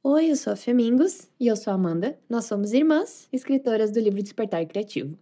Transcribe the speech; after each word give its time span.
Oi, 0.00 0.30
eu 0.30 0.36
sou 0.36 0.52
a 0.52 0.56
Femingos. 0.56 1.28
E 1.40 1.48
eu 1.48 1.56
sou 1.56 1.72
a 1.72 1.74
Amanda. 1.74 2.16
Nós 2.30 2.44
somos 2.44 2.72
irmãs, 2.72 3.28
escritoras 3.32 3.90
do 3.90 3.98
livro 3.98 4.22
Despertar 4.22 4.64
Criativo. 4.64 5.18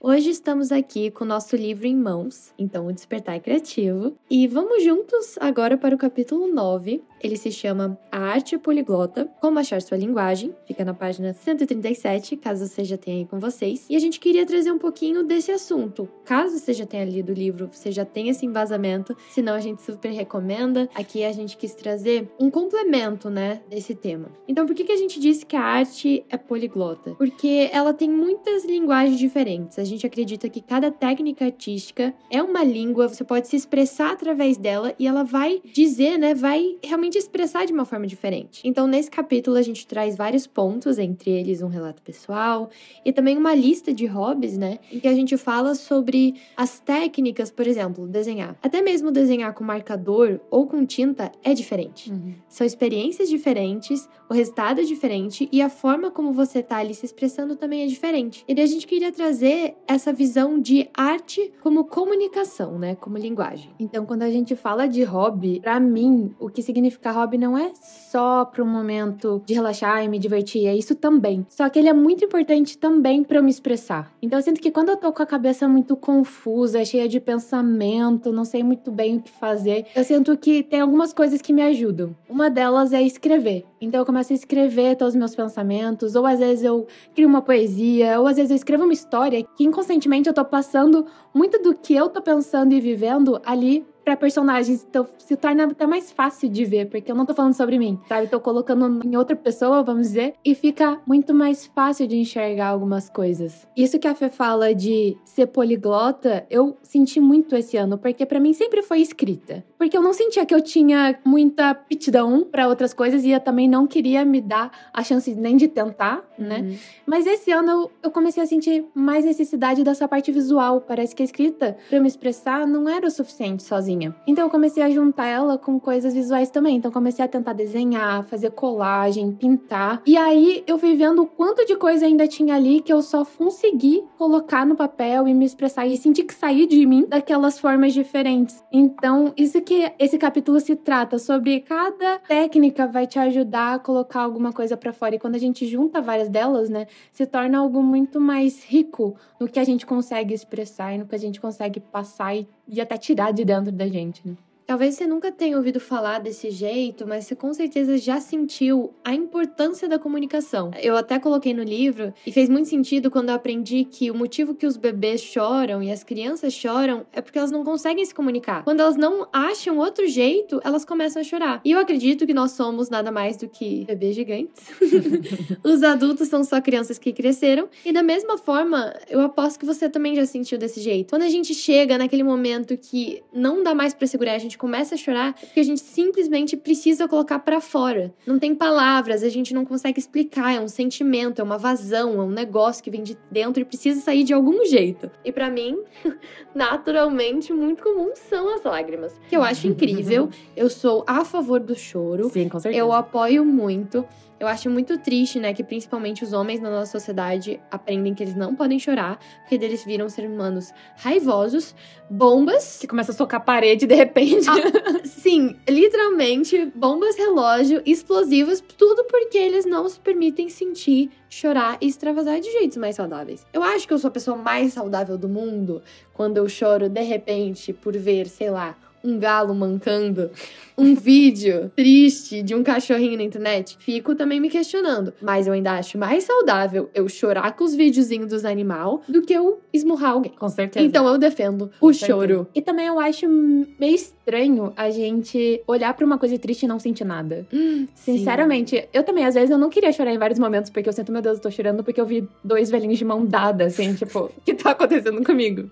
Hoje 0.00 0.30
estamos 0.30 0.70
aqui 0.70 1.10
com 1.10 1.24
o 1.24 1.26
nosso 1.26 1.56
livro 1.56 1.84
em 1.84 1.96
mãos, 1.96 2.54
então 2.56 2.86
o 2.86 2.92
Despertar 2.92 3.40
Criativo, 3.40 4.16
e 4.30 4.46
vamos 4.46 4.84
juntos 4.84 5.36
agora 5.40 5.76
para 5.76 5.96
o 5.96 5.98
capítulo 5.98 6.46
9. 6.46 7.02
Ele 7.24 7.38
se 7.38 7.50
chama 7.50 7.98
A 8.12 8.18
Arte 8.18 8.58
Poliglota, 8.58 9.26
Como 9.40 9.58
Achar 9.58 9.80
Sua 9.80 9.96
Linguagem, 9.96 10.54
fica 10.66 10.84
na 10.84 10.92
página 10.92 11.32
137, 11.32 12.36
caso 12.36 12.66
você 12.66 12.84
já 12.84 12.98
tenha 12.98 13.16
aí 13.16 13.24
com 13.24 13.40
vocês. 13.40 13.86
E 13.88 13.96
a 13.96 13.98
gente 13.98 14.20
queria 14.20 14.44
trazer 14.44 14.70
um 14.70 14.78
pouquinho 14.78 15.22
desse 15.22 15.50
assunto. 15.50 16.06
Caso 16.26 16.58
você 16.58 16.74
já 16.74 16.84
tenha 16.84 17.06
lido 17.06 17.30
o 17.30 17.34
livro, 17.34 17.70
você 17.72 17.90
já 17.90 18.04
tem 18.04 18.28
esse 18.28 18.44
embasamento, 18.44 19.16
senão 19.30 19.54
a 19.54 19.60
gente 19.60 19.80
super 19.80 20.10
recomenda. 20.10 20.86
Aqui 20.94 21.24
a 21.24 21.32
gente 21.32 21.56
quis 21.56 21.74
trazer 21.74 22.28
um 22.38 22.50
complemento, 22.50 23.30
né, 23.30 23.62
desse 23.70 23.94
tema. 23.94 24.28
Então, 24.46 24.66
por 24.66 24.74
que, 24.74 24.84
que 24.84 24.92
a 24.92 24.96
gente 24.96 25.18
disse 25.18 25.46
que 25.46 25.56
a 25.56 25.62
arte 25.62 26.26
é 26.28 26.36
poliglota? 26.36 27.14
Porque 27.14 27.70
ela 27.72 27.94
tem 27.94 28.10
muitas 28.10 28.66
linguagens 28.66 29.18
diferentes. 29.18 29.78
A 29.78 29.84
gente 29.84 30.06
acredita 30.06 30.46
que 30.50 30.60
cada 30.60 30.90
técnica 30.90 31.46
artística 31.46 32.14
é 32.30 32.42
uma 32.42 32.62
língua, 32.62 33.08
você 33.08 33.24
pode 33.24 33.48
se 33.48 33.56
expressar 33.56 34.12
através 34.12 34.58
dela 34.58 34.94
e 34.98 35.06
ela 35.06 35.24
vai 35.24 35.62
dizer, 35.64 36.18
né, 36.18 36.34
vai 36.34 36.76
realmente 36.84 37.13
expressar 37.18 37.66
de 37.66 37.72
uma 37.72 37.84
forma 37.84 38.06
diferente. 38.06 38.60
Então, 38.64 38.86
nesse 38.86 39.10
capítulo 39.10 39.56
a 39.56 39.62
gente 39.62 39.86
traz 39.86 40.16
vários 40.16 40.46
pontos, 40.46 40.98
entre 40.98 41.30
eles 41.30 41.62
um 41.62 41.68
relato 41.68 42.02
pessoal 42.02 42.70
e 43.04 43.12
também 43.12 43.36
uma 43.36 43.54
lista 43.54 43.92
de 43.92 44.06
hobbies, 44.06 44.56
né, 44.56 44.78
em 44.90 45.00
que 45.00 45.08
a 45.08 45.14
gente 45.14 45.36
fala 45.36 45.74
sobre 45.74 46.34
as 46.56 46.80
técnicas, 46.80 47.50
por 47.50 47.66
exemplo, 47.66 48.06
desenhar. 48.06 48.56
Até 48.62 48.82
mesmo 48.82 49.10
desenhar 49.10 49.52
com 49.54 49.64
marcador 49.64 50.40
ou 50.50 50.66
com 50.66 50.84
tinta 50.84 51.30
é 51.42 51.54
diferente. 51.54 52.10
Uhum. 52.10 52.34
São 52.48 52.66
experiências 52.66 53.28
diferentes, 53.28 54.08
o 54.28 54.34
resultado 54.34 54.80
é 54.80 54.84
diferente 54.84 55.48
e 55.52 55.60
a 55.60 55.68
forma 55.68 56.10
como 56.10 56.32
você 56.32 56.62
tá 56.62 56.78
ali 56.78 56.94
se 56.94 57.04
expressando 57.06 57.56
também 57.56 57.82
é 57.82 57.86
diferente. 57.86 58.44
E 58.48 58.54
daí 58.54 58.64
a 58.64 58.68
gente 58.68 58.86
queria 58.86 59.12
trazer 59.12 59.76
essa 59.86 60.12
visão 60.12 60.60
de 60.60 60.88
arte 60.94 61.52
como 61.62 61.84
comunicação, 61.84 62.78
né? 62.78 62.94
Como 62.94 63.18
linguagem. 63.18 63.70
Então, 63.78 64.06
quando 64.06 64.22
a 64.22 64.30
gente 64.30 64.56
fala 64.56 64.86
de 64.86 65.02
hobby, 65.02 65.60
para 65.60 65.78
mim, 65.78 66.34
o 66.38 66.48
que 66.48 66.62
significa 66.62 67.03
hobby 67.12 67.38
não 67.38 67.56
é 67.56 67.72
só 67.74 68.44
para 68.44 68.62
um 68.62 68.66
momento 68.66 69.42
de 69.44 69.54
relaxar 69.54 70.04
e 70.04 70.08
me 70.08 70.18
divertir, 70.18 70.66
é 70.66 70.74
isso 70.74 70.94
também. 70.94 71.46
Só 71.48 71.68
que 71.68 71.78
ele 71.78 71.88
é 71.88 71.92
muito 71.92 72.24
importante 72.24 72.78
também 72.78 73.24
para 73.24 73.38
eu 73.38 73.42
me 73.42 73.50
expressar. 73.50 74.12
Então, 74.22 74.38
eu 74.38 74.42
sinto 74.42 74.60
que 74.60 74.70
quando 74.70 74.90
eu 74.90 74.96
tô 74.96 75.12
com 75.12 75.22
a 75.22 75.26
cabeça 75.26 75.68
muito 75.68 75.96
confusa, 75.96 76.84
cheia 76.84 77.08
de 77.08 77.18
pensamento, 77.20 78.32
não 78.32 78.44
sei 78.44 78.62
muito 78.62 78.90
bem 78.90 79.16
o 79.16 79.22
que 79.22 79.30
fazer, 79.30 79.86
eu 79.94 80.04
sinto 80.04 80.36
que 80.36 80.62
tem 80.62 80.80
algumas 80.80 81.12
coisas 81.12 81.40
que 81.40 81.52
me 81.52 81.62
ajudam. 81.62 82.14
Uma 82.28 82.48
delas 82.48 82.92
é 82.92 83.02
escrever. 83.02 83.64
Então 83.80 84.00
eu 84.00 84.06
começo 84.06 84.32
a 84.32 84.36
escrever 84.36 84.96
todos 84.96 85.14
os 85.14 85.18
meus 85.18 85.34
pensamentos, 85.34 86.14
ou 86.14 86.24
às 86.26 86.38
vezes 86.38 86.64
eu 86.64 86.86
crio 87.14 87.28
uma 87.28 87.42
poesia, 87.42 88.18
ou 88.20 88.26
às 88.26 88.36
vezes 88.36 88.50
eu 88.50 88.56
escrevo 88.56 88.84
uma 88.84 88.92
história 88.92 89.44
que 89.56 89.64
inconscientemente 89.64 90.28
eu 90.28 90.34
tô 90.34 90.44
passando 90.44 91.06
muito 91.34 91.60
do 91.62 91.74
que 91.74 91.94
eu 91.94 92.08
tô 92.08 92.22
pensando 92.22 92.72
e 92.72 92.80
vivendo 92.80 93.40
ali 93.44 93.84
para 94.04 94.16
personagens, 94.16 94.84
então 94.88 95.06
se 95.18 95.36
torna 95.36 95.64
até 95.64 95.86
mais 95.86 96.12
fácil 96.12 96.48
de 96.48 96.64
ver, 96.64 96.90
porque 96.90 97.10
eu 97.10 97.16
não 97.16 97.24
tô 97.24 97.34
falando 97.34 97.54
sobre 97.54 97.78
mim, 97.78 97.98
sabe? 98.08 98.28
Tô 98.28 98.38
colocando 98.38 99.04
em 99.04 99.16
outra 99.16 99.34
pessoa, 99.34 99.82
vamos 99.82 100.08
dizer, 100.08 100.34
e 100.44 100.54
fica 100.54 101.00
muito 101.06 101.32
mais 101.32 101.66
fácil 101.66 102.06
de 102.06 102.16
enxergar 102.16 102.68
algumas 102.68 103.08
coisas. 103.08 103.66
Isso 103.76 103.98
que 103.98 104.06
a 104.06 104.14
Fê 104.14 104.28
fala 104.28 104.74
de 104.74 105.16
ser 105.24 105.46
poliglota, 105.46 106.46
eu 106.50 106.76
senti 106.82 107.20
muito 107.20 107.56
esse 107.56 107.76
ano, 107.76 107.96
porque 107.96 108.26
para 108.26 108.40
mim 108.40 108.52
sempre 108.52 108.82
foi 108.82 109.00
escrita. 109.00 109.64
Porque 109.84 109.96
eu 109.96 110.02
não 110.02 110.12
sentia 110.12 110.44
que 110.44 110.54
eu 110.54 110.60
tinha 110.60 111.18
muita 111.24 111.70
aptidão 111.70 112.44
para 112.44 112.68
outras 112.68 112.92
coisas 112.92 113.24
e 113.24 113.30
eu 113.30 113.40
também 113.40 113.68
não 113.68 113.86
queria 113.86 114.24
me 114.24 114.40
dar 114.40 114.70
a 114.92 115.02
chance 115.02 115.34
nem 115.34 115.56
de 115.56 115.68
tentar, 115.68 116.24
né? 116.38 116.60
Uhum. 116.60 116.76
Mas 117.06 117.26
esse 117.26 117.50
ano 117.52 117.70
eu, 117.70 117.90
eu 118.04 118.10
comecei 118.10 118.42
a 118.42 118.46
sentir 118.46 118.84
mais 118.94 119.24
necessidade 119.24 119.84
dessa 119.84 120.08
parte 120.08 120.32
visual. 120.32 120.80
Parece 120.80 121.14
que 121.14 121.22
a 121.22 121.24
escrita, 121.24 121.76
para 121.88 121.98
eu 121.98 122.02
me 122.02 122.08
expressar, 122.08 122.66
não 122.66 122.88
era 122.88 123.06
o 123.06 123.10
suficiente 123.10 123.62
sozinha 123.62 123.84
sozinha. 123.84 124.14
Então 124.26 124.44
eu 124.44 124.50
comecei 124.50 124.82
a 124.82 124.90
juntar 124.90 125.26
ela 125.26 125.58
com 125.58 125.78
coisas 125.78 126.14
visuais 126.14 126.50
também. 126.50 126.76
Então 126.76 126.90
comecei 126.90 127.24
a 127.24 127.28
tentar 127.28 127.52
desenhar, 127.52 128.24
fazer 128.24 128.50
colagem, 128.50 129.32
pintar. 129.32 130.02
E 130.06 130.16
aí 130.16 130.64
eu 130.66 130.78
fui 130.78 130.94
vendo 130.94 131.22
o 131.22 131.26
quanto 131.26 131.64
de 131.66 131.76
coisa 131.76 132.06
ainda 132.06 132.26
tinha 132.26 132.54
ali 132.54 132.80
que 132.80 132.92
eu 132.92 133.02
só 133.02 133.24
consegui 133.24 134.02
colocar 134.16 134.66
no 134.66 134.74
papel 134.74 135.28
e 135.28 135.34
me 135.34 135.44
expressar 135.44 135.86
e 135.86 135.96
sentir 135.96 136.24
que 136.24 136.34
sair 136.34 136.66
de 136.66 136.86
mim 136.86 137.06
daquelas 137.06 137.58
formas 137.58 137.92
diferentes. 137.92 138.62
Então, 138.72 139.32
isso 139.36 139.60
que 139.60 139.73
esse 139.98 140.18
capítulo 140.18 140.60
se 140.60 140.76
trata 140.76 141.18
sobre 141.18 141.60
cada 141.60 142.18
técnica 142.18 142.86
vai 142.86 143.06
te 143.06 143.18
ajudar 143.18 143.74
a 143.74 143.78
colocar 143.78 144.20
alguma 144.20 144.52
coisa 144.52 144.76
para 144.76 144.92
fora 144.92 145.14
e 145.14 145.18
quando 145.18 145.34
a 145.34 145.38
gente 145.38 145.66
junta 145.66 146.00
várias 146.00 146.28
delas, 146.28 146.68
né, 146.68 146.86
se 147.12 147.26
torna 147.26 147.58
algo 147.58 147.82
muito 147.82 148.20
mais 148.20 148.64
rico 148.64 149.16
no 149.38 149.48
que 149.48 149.58
a 149.58 149.64
gente 149.64 149.84
consegue 149.84 150.34
expressar 150.34 150.94
e 150.94 150.98
no 150.98 151.06
que 151.06 151.14
a 151.14 151.18
gente 151.18 151.40
consegue 151.40 151.80
passar 151.80 152.34
e, 152.36 152.48
e 152.66 152.80
até 152.80 152.96
tirar 152.96 153.32
de 153.32 153.44
dentro 153.44 153.72
da 153.72 153.86
gente, 153.86 154.26
né? 154.26 154.34
Talvez 154.66 154.94
você 154.94 155.06
nunca 155.06 155.30
tenha 155.30 155.58
ouvido 155.58 155.78
falar 155.78 156.18
desse 156.20 156.50
jeito, 156.50 157.06
mas 157.06 157.26
você 157.26 157.36
com 157.36 157.52
certeza 157.52 157.98
já 157.98 158.18
sentiu 158.18 158.94
a 159.04 159.14
importância 159.14 159.86
da 159.86 159.98
comunicação. 159.98 160.70
Eu 160.82 160.96
até 160.96 161.18
coloquei 161.18 161.52
no 161.52 161.62
livro 161.62 162.14
e 162.26 162.32
fez 162.32 162.48
muito 162.48 162.68
sentido 162.70 163.10
quando 163.10 163.28
eu 163.28 163.34
aprendi 163.34 163.84
que 163.84 164.10
o 164.10 164.14
motivo 164.14 164.54
que 164.54 164.66
os 164.66 164.78
bebês 164.78 165.20
choram 165.20 165.82
e 165.82 165.92
as 165.92 166.02
crianças 166.02 166.54
choram 166.54 167.04
é 167.12 167.20
porque 167.20 167.38
elas 167.38 167.50
não 167.50 167.62
conseguem 167.62 168.04
se 168.06 168.14
comunicar. 168.14 168.64
Quando 168.64 168.80
elas 168.80 168.96
não 168.96 169.28
acham 169.30 169.76
outro 169.76 170.06
jeito, 170.06 170.58
elas 170.64 170.82
começam 170.82 171.20
a 171.20 171.24
chorar. 171.24 171.60
E 171.62 171.72
eu 171.72 171.78
acredito 171.78 172.26
que 172.26 172.32
nós 172.32 172.52
somos 172.52 172.88
nada 172.88 173.12
mais 173.12 173.36
do 173.36 173.46
que 173.46 173.84
bebês 173.84 174.16
gigantes. 174.16 174.64
os 175.62 175.82
adultos 175.82 176.28
são 176.28 176.42
só 176.42 176.58
crianças 176.62 176.98
que 176.98 177.12
cresceram. 177.12 177.68
E 177.84 177.92
da 177.92 178.02
mesma 178.02 178.38
forma, 178.38 178.94
eu 179.10 179.20
aposto 179.20 179.60
que 179.60 179.66
você 179.66 179.90
também 179.90 180.14
já 180.16 180.24
sentiu 180.24 180.56
desse 180.56 180.80
jeito. 180.80 181.10
Quando 181.10 181.22
a 181.22 181.28
gente 181.28 181.54
chega 181.54 181.98
naquele 181.98 182.22
momento 182.22 182.78
que 182.78 183.22
não 183.30 183.62
dá 183.62 183.74
mais 183.74 183.92
para 183.92 184.06
segurar, 184.06 184.34
a 184.34 184.38
gente 184.38 184.53
gente 184.54 184.58
começa 184.58 184.94
a 184.94 184.98
chorar 184.98 185.34
porque 185.34 185.60
a 185.60 185.64
gente 185.64 185.80
simplesmente 185.80 186.56
precisa 186.56 187.08
colocar 187.08 187.40
para 187.40 187.60
fora. 187.60 188.14
Não 188.26 188.38
tem 188.38 188.54
palavras, 188.54 189.22
a 189.22 189.28
gente 189.28 189.52
não 189.52 189.64
consegue 189.64 189.98
explicar, 189.98 190.54
é 190.54 190.60
um 190.60 190.68
sentimento, 190.68 191.40
é 191.40 191.44
uma 191.44 191.58
vazão, 191.58 192.20
é 192.20 192.24
um 192.24 192.30
negócio 192.30 192.82
que 192.82 192.90
vem 192.90 193.02
de 193.02 193.18
dentro 193.30 193.60
e 193.60 193.64
precisa 193.64 194.00
sair 194.00 194.22
de 194.22 194.32
algum 194.32 194.64
jeito. 194.64 195.10
E 195.24 195.32
para 195.32 195.50
mim, 195.50 195.78
naturalmente, 196.54 197.52
muito 197.52 197.82
comum 197.82 198.12
são 198.14 198.54
as 198.54 198.62
lágrimas, 198.62 199.20
que 199.28 199.36
eu 199.36 199.42
acho 199.42 199.66
incrível. 199.66 200.28
eu 200.56 200.70
sou 200.70 201.04
a 201.06 201.24
favor 201.24 201.60
do 201.60 201.74
choro. 201.74 202.30
Sim, 202.30 202.48
com 202.48 202.60
certeza. 202.60 202.80
Eu 202.80 202.92
apoio 202.92 203.44
muito. 203.44 204.06
Eu 204.38 204.48
acho 204.48 204.68
muito 204.68 204.98
triste, 204.98 205.38
né, 205.38 205.54
que 205.54 205.62
principalmente 205.62 206.24
os 206.24 206.32
homens 206.32 206.60
na 206.60 206.68
nossa 206.68 206.90
sociedade 206.90 207.60
aprendem 207.70 208.14
que 208.14 208.22
eles 208.22 208.34
não 208.34 208.54
podem 208.54 208.78
chorar, 208.78 209.18
porque 209.40 209.54
eles 209.64 209.84
viram 209.84 210.08
ser 210.08 210.28
humanos 210.28 210.72
raivosos, 210.96 211.74
bombas. 212.10 212.78
Que 212.80 212.86
começa 212.86 213.12
a 213.12 213.14
socar 213.14 213.40
a 213.40 213.44
parede 213.44 213.86
de 213.86 213.94
repente. 213.94 214.48
Ah, 214.48 215.00
sim, 215.04 215.56
literalmente, 215.68 216.70
bombas 216.74 217.16
relógio, 217.16 217.80
explosivas, 217.86 218.60
tudo 218.76 219.04
porque 219.04 219.38
eles 219.38 219.64
não 219.64 219.88
se 219.88 220.00
permitem 220.00 220.48
sentir, 220.48 221.10
chorar 221.28 221.78
e 221.80 221.86
extravasar 221.86 222.40
de 222.40 222.50
jeitos 222.50 222.76
mais 222.76 222.96
saudáveis. 222.96 223.46
Eu 223.52 223.62
acho 223.62 223.86
que 223.86 223.94
eu 223.94 223.98
sou 223.98 224.08
a 224.08 224.12
pessoa 224.12 224.36
mais 224.36 224.72
saudável 224.72 225.16
do 225.16 225.28
mundo 225.28 225.80
quando 226.12 226.36
eu 226.36 226.48
choro 226.48 226.88
de 226.88 227.02
repente 227.02 227.72
por 227.72 227.96
ver, 227.96 228.26
sei 228.28 228.50
lá, 228.50 228.76
um 229.04 229.18
galo 229.18 229.54
mancando, 229.54 230.30
um 230.76 230.94
vídeo 230.94 231.70
triste 231.76 232.42
de 232.42 232.54
um 232.54 232.62
cachorrinho 232.64 233.16
na 233.16 233.22
internet, 233.22 233.76
fico 233.78 234.14
também 234.14 234.40
me 234.40 234.48
questionando. 234.48 235.12
Mas 235.20 235.46
eu 235.46 235.52
ainda 235.52 235.72
acho 235.72 235.96
mais 235.98 236.24
saudável 236.24 236.90
eu 236.94 237.08
chorar 237.08 237.54
com 237.54 237.64
os 237.64 237.74
videozinhos 237.74 238.28
dos 238.28 238.44
animal 238.44 239.02
do 239.08 239.22
que 239.22 239.32
eu 239.32 239.60
esmurrar 239.72 240.12
alguém. 240.12 240.32
Com 240.32 240.48
certeza. 240.48 240.84
Então 240.84 241.06
eu 241.06 241.18
defendo 241.18 241.70
com 241.78 241.86
o 241.86 241.94
certeza. 241.94 242.18
choro. 242.18 242.48
E 242.54 242.62
também 242.62 242.86
eu 242.86 242.98
acho 242.98 243.28
meio 243.28 243.94
estranho 243.94 244.72
a 244.76 244.90
gente 244.90 245.62
olhar 245.66 245.94
para 245.94 246.04
uma 246.04 246.18
coisa 246.18 246.38
triste 246.38 246.64
e 246.64 246.66
não 246.68 246.78
sentir 246.78 247.04
nada. 247.04 247.46
Hum, 247.52 247.86
Sinceramente, 247.94 248.76
sim. 248.76 248.86
eu 248.92 249.02
também, 249.02 249.24
às 249.24 249.34
vezes, 249.34 249.50
eu 249.50 249.58
não 249.58 249.68
queria 249.68 249.92
chorar 249.92 250.12
em 250.12 250.18
vários 250.18 250.38
momentos, 250.38 250.70
porque 250.70 250.88
eu 250.88 250.92
sinto, 250.92 251.12
meu 251.12 251.22
Deus, 251.22 251.36
eu 251.36 251.42
tô 251.42 251.50
chorando 251.50 251.84
porque 251.84 252.00
eu 252.00 252.06
vi 252.06 252.26
dois 252.42 252.70
velhinhos 252.70 252.98
de 252.98 253.04
mão 253.04 253.24
dada, 253.24 253.66
assim, 253.66 253.92
tipo, 253.94 254.20
o 254.20 254.40
que 254.44 254.54
tá 254.54 254.70
acontecendo 254.70 255.22
comigo? 255.22 255.68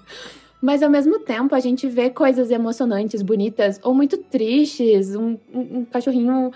Mas 0.63 0.81
ao 0.81 0.89
mesmo 0.89 1.19
tempo, 1.19 1.57
a 1.57 1.61
gente 1.61 1.89
vê 1.89 2.09
coisas 2.09 2.53
emocionantes, 2.53 3.21
bonitas, 3.21 3.81
ou 3.83 3.93
muito 3.93 4.17
tristes, 4.17 5.17
um, 5.17 5.37
um, 5.53 5.79
um 5.79 5.85
cachorrinho 5.85 6.53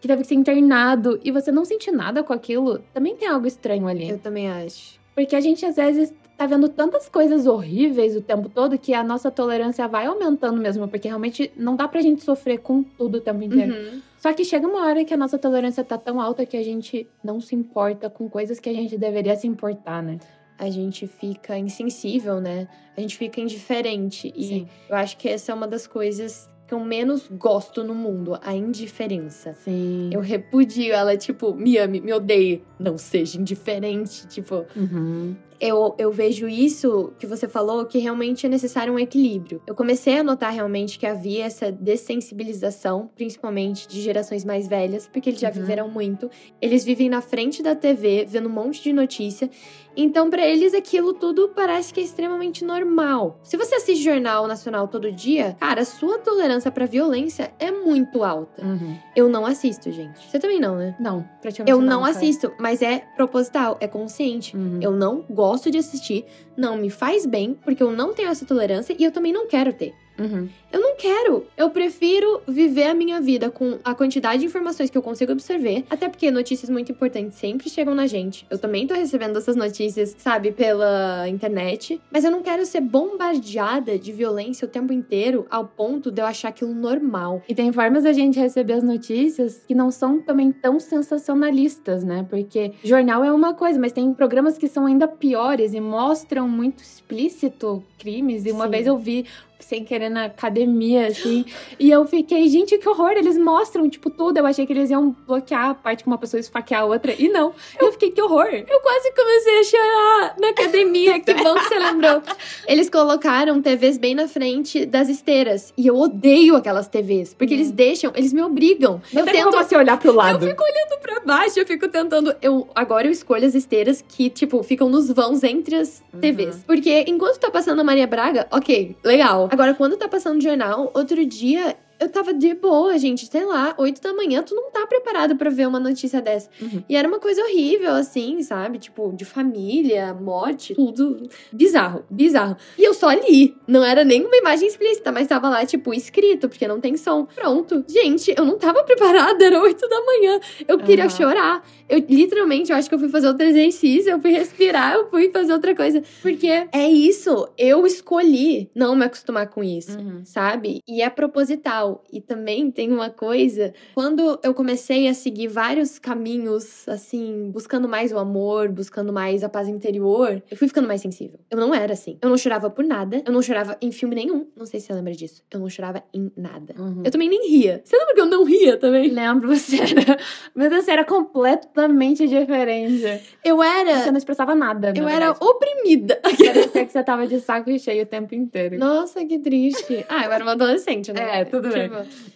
que 0.00 0.06
teve 0.06 0.22
que 0.22 0.28
ser 0.28 0.36
internado 0.36 1.18
e 1.24 1.32
você 1.32 1.50
não 1.50 1.64
sente 1.64 1.90
nada 1.90 2.22
com 2.22 2.32
aquilo, 2.32 2.78
também 2.94 3.16
tem 3.16 3.26
algo 3.26 3.48
estranho 3.48 3.88
ali. 3.88 4.10
Eu 4.10 4.18
também 4.18 4.48
acho. 4.48 5.00
Porque 5.12 5.34
a 5.34 5.40
gente 5.40 5.66
às 5.66 5.74
vezes 5.74 6.14
tá 6.36 6.46
vendo 6.46 6.68
tantas 6.68 7.08
coisas 7.08 7.48
horríveis 7.48 8.14
o 8.14 8.22
tempo 8.22 8.48
todo 8.48 8.78
que 8.78 8.94
a 8.94 9.02
nossa 9.02 9.28
tolerância 9.28 9.88
vai 9.88 10.06
aumentando 10.06 10.60
mesmo, 10.60 10.86
porque 10.86 11.08
realmente 11.08 11.50
não 11.56 11.74
dá 11.74 11.88
pra 11.88 12.00
gente 12.00 12.22
sofrer 12.22 12.58
com 12.58 12.84
tudo 12.84 13.18
o 13.18 13.20
tempo 13.20 13.42
inteiro. 13.42 13.74
Uhum. 13.74 14.00
Só 14.18 14.32
que 14.32 14.44
chega 14.44 14.68
uma 14.68 14.86
hora 14.86 15.04
que 15.04 15.12
a 15.12 15.16
nossa 15.16 15.36
tolerância 15.36 15.82
tá 15.82 15.98
tão 15.98 16.20
alta 16.20 16.46
que 16.46 16.56
a 16.56 16.62
gente 16.62 17.08
não 17.24 17.40
se 17.40 17.56
importa 17.56 18.08
com 18.08 18.30
coisas 18.30 18.60
que 18.60 18.68
a 18.68 18.72
gente 18.72 18.96
deveria 18.96 19.34
se 19.34 19.48
importar, 19.48 20.00
né? 20.00 20.18
A 20.58 20.68
gente 20.68 21.06
fica 21.06 21.56
insensível, 21.56 22.40
né? 22.40 22.68
A 22.96 23.00
gente 23.00 23.16
fica 23.16 23.40
indiferente. 23.40 24.32
E 24.34 24.44
Sim. 24.44 24.68
eu 24.88 24.96
acho 24.96 25.16
que 25.16 25.28
essa 25.28 25.52
é 25.52 25.54
uma 25.54 25.68
das 25.68 25.86
coisas 25.86 26.50
que 26.66 26.74
eu 26.74 26.80
menos 26.80 27.26
gosto 27.28 27.82
no 27.82 27.94
mundo, 27.94 28.38
a 28.42 28.54
indiferença. 28.54 29.54
Sim. 29.64 30.10
Eu 30.12 30.20
repudio 30.20 30.92
ela, 30.92 31.16
tipo, 31.16 31.54
me 31.54 31.78
ame, 31.78 32.00
me 32.00 32.12
odeie. 32.12 32.62
Não 32.78 32.98
seja 32.98 33.40
indiferente, 33.40 34.26
tipo. 34.26 34.66
Uhum. 34.76 35.34
Eu, 35.60 35.94
eu 35.98 36.12
vejo 36.12 36.48
isso 36.48 37.12
que 37.18 37.26
você 37.26 37.48
falou, 37.48 37.84
que 37.84 37.98
realmente 37.98 38.46
é 38.46 38.48
necessário 38.48 38.92
um 38.92 38.98
equilíbrio. 38.98 39.60
Eu 39.66 39.74
comecei 39.74 40.18
a 40.18 40.22
notar 40.22 40.52
realmente 40.52 40.98
que 40.98 41.06
havia 41.06 41.44
essa 41.44 41.72
dessensibilização, 41.72 43.10
principalmente 43.14 43.86
de 43.88 44.00
gerações 44.00 44.44
mais 44.44 44.68
velhas, 44.68 45.08
porque 45.12 45.30
eles 45.30 45.40
já 45.40 45.48
Uhum. 45.48 45.54
viveram 45.54 45.88
muito. 45.88 46.30
Eles 46.60 46.84
vivem 46.84 47.08
na 47.08 47.20
frente 47.20 47.62
da 47.62 47.74
TV, 47.74 48.24
vendo 48.28 48.48
um 48.48 48.52
monte 48.52 48.82
de 48.82 48.92
notícia. 48.92 49.50
Então, 49.96 50.30
pra 50.30 50.46
eles, 50.46 50.74
aquilo 50.74 51.12
tudo 51.12 51.48
parece 51.56 51.92
que 51.92 51.98
é 51.98 52.04
extremamente 52.04 52.64
normal. 52.64 53.40
Se 53.42 53.56
você 53.56 53.74
assiste 53.74 54.04
Jornal 54.04 54.46
Nacional 54.46 54.86
todo 54.86 55.10
dia, 55.10 55.56
cara, 55.58 55.84
sua 55.84 56.18
tolerância 56.18 56.70
pra 56.70 56.86
violência 56.86 57.52
é 57.58 57.72
muito 57.72 58.22
alta. 58.22 58.64
Uhum. 58.64 58.96
Eu 59.16 59.28
não 59.28 59.44
assisto, 59.44 59.90
gente. 59.90 60.30
Você 60.30 60.38
também 60.38 60.60
não, 60.60 60.76
né? 60.76 60.94
Não, 61.00 61.28
praticamente 61.42 61.72
Eu 61.72 61.80
não 61.80 62.02
cara. 62.02 62.12
assisto, 62.12 62.52
mas 62.60 62.80
é 62.80 63.00
proposital, 63.16 63.76
é 63.80 63.88
consciente. 63.88 64.56
Uhum. 64.56 64.78
Eu 64.80 64.92
não 64.92 65.24
gosto 65.28 65.47
de 65.70 65.78
assistir, 65.78 66.24
não 66.56 66.76
me 66.76 66.90
faz 66.90 67.24
bem, 67.24 67.58
porque 67.64 67.82
eu 67.82 67.90
não 67.92 68.12
tenho 68.12 68.28
essa 68.28 68.44
tolerância 68.44 68.94
e 68.98 69.04
eu 69.04 69.12
também 69.12 69.32
não 69.32 69.46
quero 69.46 69.72
ter. 69.72 69.94
Uhum. 70.18 70.48
Eu 70.70 70.80
não 70.80 70.96
quero. 70.96 71.46
Eu 71.56 71.70
prefiro 71.70 72.42
viver 72.46 72.84
a 72.84 72.94
minha 72.94 73.20
vida 73.20 73.50
com 73.50 73.78
a 73.82 73.94
quantidade 73.94 74.40
de 74.40 74.46
informações 74.46 74.90
que 74.90 74.98
eu 74.98 75.02
consigo 75.02 75.32
absorver. 75.32 75.84
Até 75.88 76.08
porque 76.08 76.30
notícias 76.30 76.68
muito 76.68 76.92
importantes 76.92 77.38
sempre 77.38 77.70
chegam 77.70 77.94
na 77.94 78.06
gente. 78.06 78.46
Eu 78.50 78.58
também 78.58 78.86
tô 78.86 78.94
recebendo 78.94 79.38
essas 79.38 79.56
notícias, 79.56 80.14
sabe, 80.18 80.52
pela 80.52 81.26
internet. 81.28 82.00
Mas 82.10 82.24
eu 82.24 82.30
não 82.30 82.42
quero 82.42 82.66
ser 82.66 82.80
bombardeada 82.82 83.98
de 83.98 84.12
violência 84.12 84.66
o 84.66 84.70
tempo 84.70 84.92
inteiro 84.92 85.46
ao 85.50 85.64
ponto 85.64 86.10
de 86.10 86.20
eu 86.20 86.26
achar 86.26 86.48
aquilo 86.48 86.74
normal. 86.74 87.42
E 87.48 87.54
tem 87.54 87.72
formas 87.72 88.04
da 88.04 88.12
gente 88.12 88.38
receber 88.38 88.74
as 88.74 88.82
notícias 88.82 89.62
que 89.66 89.74
não 89.74 89.90
são 89.90 90.20
também 90.20 90.52
tão 90.52 90.78
sensacionalistas, 90.78 92.04
né? 92.04 92.26
Porque 92.28 92.72
jornal 92.84 93.24
é 93.24 93.32
uma 93.32 93.54
coisa, 93.54 93.78
mas 93.78 93.92
tem 93.92 94.12
programas 94.12 94.58
que 94.58 94.68
são 94.68 94.84
ainda 94.84 95.08
piores 95.08 95.72
e 95.72 95.80
mostram 95.80 96.46
muito 96.46 96.82
explícito 96.82 97.82
crimes. 97.98 98.44
E 98.44 98.52
uma 98.52 98.64
Sim. 98.66 98.70
vez 98.70 98.86
eu 98.86 98.98
vi 98.98 99.24
sem 99.60 99.84
querer 99.84 100.08
na 100.08 100.28
academia, 100.62 101.06
assim. 101.06 101.44
e 101.78 101.90
eu 101.90 102.04
fiquei, 102.06 102.48
gente, 102.48 102.76
que 102.78 102.88
horror! 102.88 103.12
Eles 103.12 103.38
mostram, 103.38 103.88
tipo, 103.88 104.10
tudo. 104.10 104.38
Eu 104.38 104.46
achei 104.46 104.66
que 104.66 104.72
eles 104.72 104.90
iam 104.90 105.14
bloquear 105.26 105.70
a 105.70 105.74
parte 105.74 106.02
que 106.02 106.06
uma 106.08 106.18
pessoa 106.18 106.40
esfaquear 106.40 106.82
a 106.82 106.84
outra. 106.84 107.14
E 107.18 107.28
não. 107.28 107.52
Eu 107.80 107.92
fiquei, 107.92 108.10
que 108.10 108.20
horror! 108.20 108.46
Eu 108.46 108.80
quase 108.80 109.12
comecei 109.12 109.60
a 109.60 109.64
chorar 109.64 110.34
na 110.40 110.48
academia. 110.48 111.20
que 111.20 111.34
bom 111.34 111.54
que 111.54 111.64
você 111.68 111.78
lembrou. 111.78 112.22
Eles 112.66 112.90
colocaram 112.90 113.60
TVs 113.62 113.98
bem 113.98 114.14
na 114.14 114.28
frente 114.28 114.84
das 114.84 115.08
esteiras. 115.08 115.72
E 115.76 115.86
eu 115.86 115.96
odeio 115.96 116.56
aquelas 116.56 116.88
TVs. 116.88 117.34
Porque 117.34 117.54
eles 117.54 117.70
deixam, 117.70 118.12
eles 118.14 118.32
me 118.32 118.42
obrigam. 118.42 119.00
Não 119.12 119.20
eu 119.22 119.24
tem 119.24 119.34
tento 119.34 119.50
como 119.50 119.64
você 119.64 119.76
olhar 119.76 119.98
pro 119.98 120.12
lado. 120.12 120.44
Eu 120.44 120.50
fico 120.50 120.62
olhando 120.62 121.00
pra 121.00 121.20
baixo, 121.20 121.58
eu 121.58 121.66
fico 121.66 121.88
tentando. 121.88 122.34
Eu 122.42 122.68
agora 122.74 123.06
eu 123.06 123.10
escolho 123.12 123.46
as 123.46 123.54
esteiras 123.54 124.04
que, 124.06 124.28
tipo, 124.30 124.62
ficam 124.62 124.88
nos 124.88 125.08
vãos 125.10 125.42
entre 125.42 125.76
as 125.76 126.02
Uhum. 126.12 126.20
TVs. 126.20 126.64
Porque 126.66 127.04
enquanto 127.06 127.38
tá 127.38 127.50
passando 127.50 127.80
a 127.80 127.84
Maria 127.84 128.06
Braga, 128.06 128.46
ok, 128.50 128.96
legal. 129.04 129.48
Agora, 129.52 129.74
quando 129.74 129.96
tá 129.96 130.08
passando 130.08 130.40
jornal, 130.48 130.90
outro 130.94 131.24
dia. 131.26 131.76
Eu 132.00 132.08
tava 132.08 132.32
de 132.32 132.54
boa, 132.54 132.96
gente, 132.98 133.26
sei 133.26 133.44
lá, 133.44 133.74
8 133.76 134.00
da 134.00 134.12
manhã, 134.14 134.42
tu 134.42 134.54
não 134.54 134.70
tá 134.70 134.86
preparado 134.86 135.36
pra 135.36 135.50
ver 135.50 135.66
uma 135.66 135.80
notícia 135.80 136.20
dessa. 136.22 136.48
Uhum. 136.60 136.82
E 136.88 136.94
era 136.96 137.08
uma 137.08 137.18
coisa 137.18 137.42
horrível, 137.42 137.92
assim, 137.92 138.42
sabe? 138.42 138.78
Tipo, 138.78 139.12
de 139.16 139.24
família, 139.24 140.14
morte, 140.14 140.74
tudo 140.74 141.28
bizarro, 141.52 142.04
bizarro. 142.10 142.56
E 142.78 142.84
eu 142.84 142.94
só 142.94 143.10
li. 143.12 143.56
Não 143.66 143.84
era 143.84 144.04
nem 144.04 144.24
uma 144.24 144.36
imagem 144.36 144.68
explícita, 144.68 145.10
mas 145.10 145.26
tava 145.26 145.48
lá, 145.48 145.66
tipo, 145.66 145.92
escrito, 145.92 146.48
porque 146.48 146.68
não 146.68 146.80
tem 146.80 146.96
som. 146.96 147.24
Pronto. 147.34 147.84
Gente, 147.88 148.32
eu 148.36 148.44
não 148.44 148.58
tava 148.58 148.82
preparada, 148.84 149.44
era 149.44 149.60
8 149.60 149.88
da 149.88 150.00
manhã. 150.04 150.40
Eu 150.66 150.78
queria 150.78 151.04
Aham. 151.06 151.10
chorar. 151.16 151.64
Eu 151.88 151.98
literalmente, 152.08 152.70
eu 152.70 152.76
acho 152.76 152.88
que 152.88 152.94
eu 152.94 152.98
fui 152.98 153.08
fazer 153.08 153.28
outro 153.28 153.46
exercício, 153.46 154.10
eu 154.10 154.20
fui 154.20 154.30
respirar, 154.30 154.94
eu 154.94 155.08
fui 155.10 155.30
fazer 155.30 155.52
outra 155.52 155.74
coisa. 155.74 156.02
Porque 156.22 156.46
é 156.72 156.88
isso, 156.88 157.48
eu 157.56 157.86
escolhi 157.86 158.70
não 158.74 158.94
me 158.94 159.04
acostumar 159.06 159.48
com 159.48 159.64
isso 159.64 159.98
Uhum. 159.98 160.22
sabe? 160.24 160.80
E 160.86 161.02
é 161.02 161.08
proposital. 161.10 161.87
E 162.12 162.20
também 162.20 162.70
tem 162.70 162.90
uma 162.92 163.10
coisa, 163.10 163.72
quando 163.94 164.38
eu 164.42 164.52
comecei 164.54 165.08
a 165.08 165.14
seguir 165.14 165.48
vários 165.48 165.98
caminhos, 165.98 166.88
assim, 166.88 167.50
buscando 167.52 167.88
mais 167.88 168.12
o 168.12 168.18
amor, 168.18 168.68
buscando 168.68 169.12
mais 169.12 169.42
a 169.44 169.48
paz 169.48 169.68
interior, 169.68 170.42
eu 170.50 170.56
fui 170.56 170.68
ficando 170.68 170.86
mais 170.88 171.00
sensível. 171.00 171.38
Eu 171.50 171.58
não 171.58 171.74
era 171.74 171.92
assim. 171.92 172.18
Eu 172.20 172.28
não 172.28 172.36
chorava 172.36 172.68
por 172.70 172.84
nada, 172.84 173.22
eu 173.24 173.32
não 173.32 173.42
chorava 173.42 173.76
em 173.80 173.90
filme 173.92 174.14
nenhum. 174.14 174.46
Não 174.56 174.66
sei 174.66 174.80
se 174.80 174.86
você 174.86 174.92
lembra 174.94 175.12
disso. 175.12 175.42
Eu 175.50 175.60
não 175.60 175.68
chorava 175.68 176.02
em 176.12 176.30
nada. 176.36 176.74
Uhum. 176.78 177.02
Eu 177.04 177.10
também 177.10 177.28
nem 177.28 177.48
ria. 177.50 177.80
Você 177.84 177.96
lembra 177.96 178.14
que 178.14 178.20
eu 178.20 178.26
não 178.26 178.44
ria 178.44 178.76
também? 178.76 179.08
Lembro, 179.10 179.48
você 179.48 179.76
era. 179.80 180.18
Meu 180.54 180.68
Deus, 180.70 180.84
você 180.84 180.90
era 180.92 181.04
completamente 181.04 182.26
diferente. 182.28 183.22
Eu 183.44 183.62
era. 183.62 183.98
Você 184.00 184.10
não 184.10 184.18
expressava 184.18 184.54
nada. 184.54 184.92
na 184.92 184.98
Eu 184.98 185.08
era 185.08 185.32
verdade. 185.32 185.38
oprimida. 185.44 186.20
Parecia 186.22 186.86
que 186.86 186.92
você 186.92 187.02
tava 187.02 187.26
de 187.26 187.40
saco 187.40 187.76
cheio 187.78 188.02
o 188.02 188.06
tempo 188.06 188.34
inteiro. 188.34 188.78
Nossa, 188.78 189.24
que 189.24 189.38
triste. 189.38 190.04
Ah, 190.08 190.24
eu 190.24 190.32
era 190.32 190.42
uma 190.44 190.52
adolescente, 190.52 191.12
né? 191.12 191.40
É, 191.40 191.44
tudo 191.44 191.68
bem. 191.68 191.77